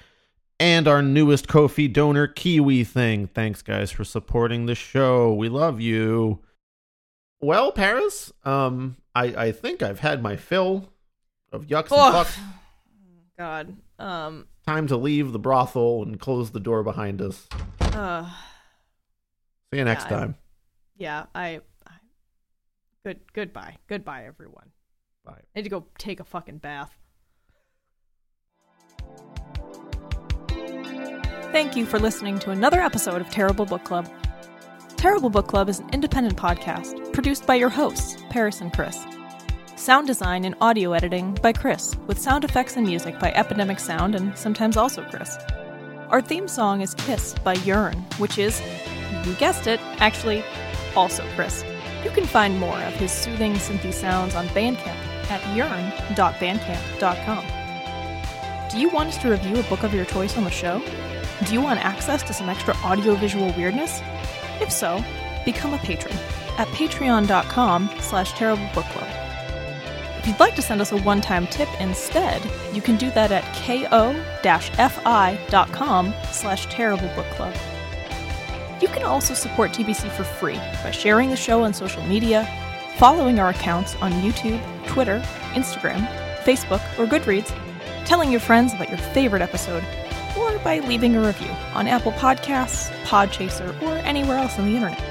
and 0.60 0.86
our 0.86 1.02
newest 1.02 1.48
Ko-fi 1.48 1.88
donor, 1.88 2.28
Kiwi 2.28 2.84
Thing. 2.84 3.26
Thanks, 3.26 3.62
guys, 3.62 3.90
for 3.90 4.04
supporting 4.04 4.66
the 4.66 4.76
show. 4.76 5.34
We 5.34 5.48
love 5.48 5.80
you. 5.80 6.38
Well, 7.40 7.72
Paris, 7.72 8.32
um, 8.44 8.96
I 9.12 9.24
I 9.46 9.52
think 9.52 9.82
I've 9.82 9.98
had 9.98 10.22
my 10.22 10.36
fill 10.36 10.92
of 11.50 11.66
yucks 11.66 11.90
and 11.90 11.92
Oh, 11.94 12.12
fucks. 12.24 12.38
God. 13.42 13.76
Um 13.98 14.46
Time 14.66 14.86
to 14.86 14.96
leave 14.96 15.32
the 15.32 15.38
brothel 15.40 16.02
and 16.04 16.20
close 16.20 16.52
the 16.52 16.60
door 16.60 16.82
behind 16.84 17.20
us. 17.20 17.48
uh 17.80 18.30
See 19.72 19.78
you 19.78 19.84
next 19.84 20.04
Yeah, 20.04 20.16
I- 20.16 20.20
time. 20.20 20.34
yeah, 20.96 21.24
I, 21.34 21.60
I 21.86 21.92
good 23.04 23.20
goodbye. 23.32 23.76
Goodbye 23.88 24.26
everyone. 24.26 24.70
Bye. 25.24 25.32
I 25.32 25.58
need 25.58 25.64
to 25.64 25.70
go 25.70 25.86
take 25.98 26.20
a 26.20 26.24
fucking 26.24 26.58
bath. 26.58 26.96
Thank 31.52 31.76
you 31.76 31.84
for 31.84 31.98
listening 31.98 32.38
to 32.40 32.50
another 32.50 32.80
episode 32.80 33.20
of 33.20 33.28
Terrible 33.30 33.66
Book 33.66 33.84
Club. 33.84 34.08
Terrible 34.96 35.30
Book 35.30 35.48
Club 35.48 35.68
is 35.68 35.80
an 35.80 35.90
independent 35.92 36.36
podcast 36.36 37.12
produced 37.12 37.46
by 37.46 37.56
your 37.56 37.68
hosts, 37.68 38.16
Paris 38.30 38.60
and 38.60 38.72
Chris. 38.72 38.96
Sound 39.82 40.06
design 40.06 40.44
and 40.44 40.54
audio 40.60 40.92
editing 40.92 41.34
by 41.42 41.52
Chris, 41.52 41.96
with 42.06 42.16
sound 42.16 42.44
effects 42.44 42.76
and 42.76 42.86
music 42.86 43.18
by 43.18 43.32
Epidemic 43.32 43.80
Sound 43.80 44.14
and 44.14 44.38
sometimes 44.38 44.76
also 44.76 45.02
Chris. 45.10 45.36
Our 46.08 46.22
theme 46.22 46.46
song 46.46 46.82
is 46.82 46.94
Kiss 46.94 47.34
by 47.42 47.54
Yearn, 47.54 47.96
which 48.18 48.38
is, 48.38 48.62
you 49.24 49.34
guessed 49.34 49.66
it, 49.66 49.80
actually 49.98 50.44
also 50.94 51.26
Chris. 51.34 51.64
You 52.04 52.10
can 52.10 52.26
find 52.26 52.60
more 52.60 52.78
of 52.78 52.94
his 52.94 53.10
soothing 53.10 53.54
synthy 53.54 53.92
sounds 53.92 54.36
on 54.36 54.46
Bandcamp 54.50 54.86
at 55.32 55.56
yearn.bandcamp.com. 55.56 57.44
Do 58.70 58.78
you 58.78 58.88
want 58.88 59.08
us 59.08 59.18
to 59.18 59.30
review 59.30 59.58
a 59.58 59.64
book 59.64 59.82
of 59.82 59.92
your 59.92 60.04
choice 60.04 60.36
on 60.36 60.44
the 60.44 60.50
show? 60.52 60.80
Do 61.44 61.52
you 61.52 61.60
want 61.60 61.84
access 61.84 62.22
to 62.22 62.32
some 62.32 62.48
extra 62.48 62.76
audiovisual 62.84 63.52
weirdness? 63.56 64.00
If 64.60 64.70
so, 64.70 65.02
become 65.44 65.74
a 65.74 65.78
patron 65.78 66.14
at 66.56 66.68
patreon.com 66.68 67.90
slash 67.98 68.32
terriblebookclub. 68.34 69.21
If 70.22 70.28
you'd 70.28 70.38
like 70.38 70.54
to 70.54 70.62
send 70.62 70.80
us 70.80 70.92
a 70.92 70.98
one-time 70.98 71.48
tip 71.48 71.68
instead, 71.80 72.40
you 72.72 72.80
can 72.80 72.96
do 72.96 73.10
that 73.10 73.32
at 73.32 73.42
ko-fi.com 73.66 74.14
slash 76.30 76.68
terriblebookclub. 76.68 77.58
You 78.80 78.86
can 78.86 79.02
also 79.02 79.34
support 79.34 79.72
TBC 79.72 80.08
for 80.12 80.22
free 80.22 80.60
by 80.84 80.92
sharing 80.92 81.30
the 81.30 81.36
show 81.36 81.64
on 81.64 81.74
social 81.74 82.04
media, 82.04 82.48
following 82.98 83.40
our 83.40 83.48
accounts 83.48 83.96
on 83.96 84.12
YouTube, 84.12 84.62
Twitter, 84.86 85.18
Instagram, 85.54 86.06
Facebook, 86.44 86.80
or 87.00 87.06
Goodreads, 87.06 87.52
telling 88.04 88.30
your 88.30 88.38
friends 88.38 88.74
about 88.74 88.90
your 88.90 88.98
favorite 88.98 89.42
episode, 89.42 89.82
or 90.38 90.56
by 90.60 90.78
leaving 90.86 91.16
a 91.16 91.20
review 91.20 91.50
on 91.74 91.88
Apple 91.88 92.12
Podcasts, 92.12 92.92
Podchaser, 93.06 93.74
or 93.82 93.96
anywhere 94.06 94.38
else 94.38 94.56
on 94.56 94.66
the 94.66 94.76
internet. 94.76 95.02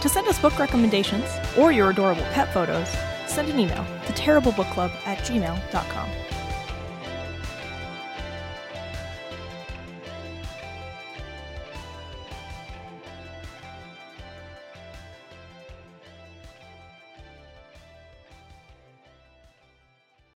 To 0.00 0.08
send 0.08 0.26
us 0.26 0.40
book 0.40 0.58
recommendations 0.58 1.30
or 1.56 1.70
your 1.70 1.90
adorable 1.90 2.24
pet 2.32 2.52
photos, 2.52 2.92
send 3.32 3.48
an 3.48 3.58
email 3.58 3.84
to 4.06 4.12
terriblebookclub 4.12 4.90
at 5.06 5.18
gmail.com. 5.18 6.10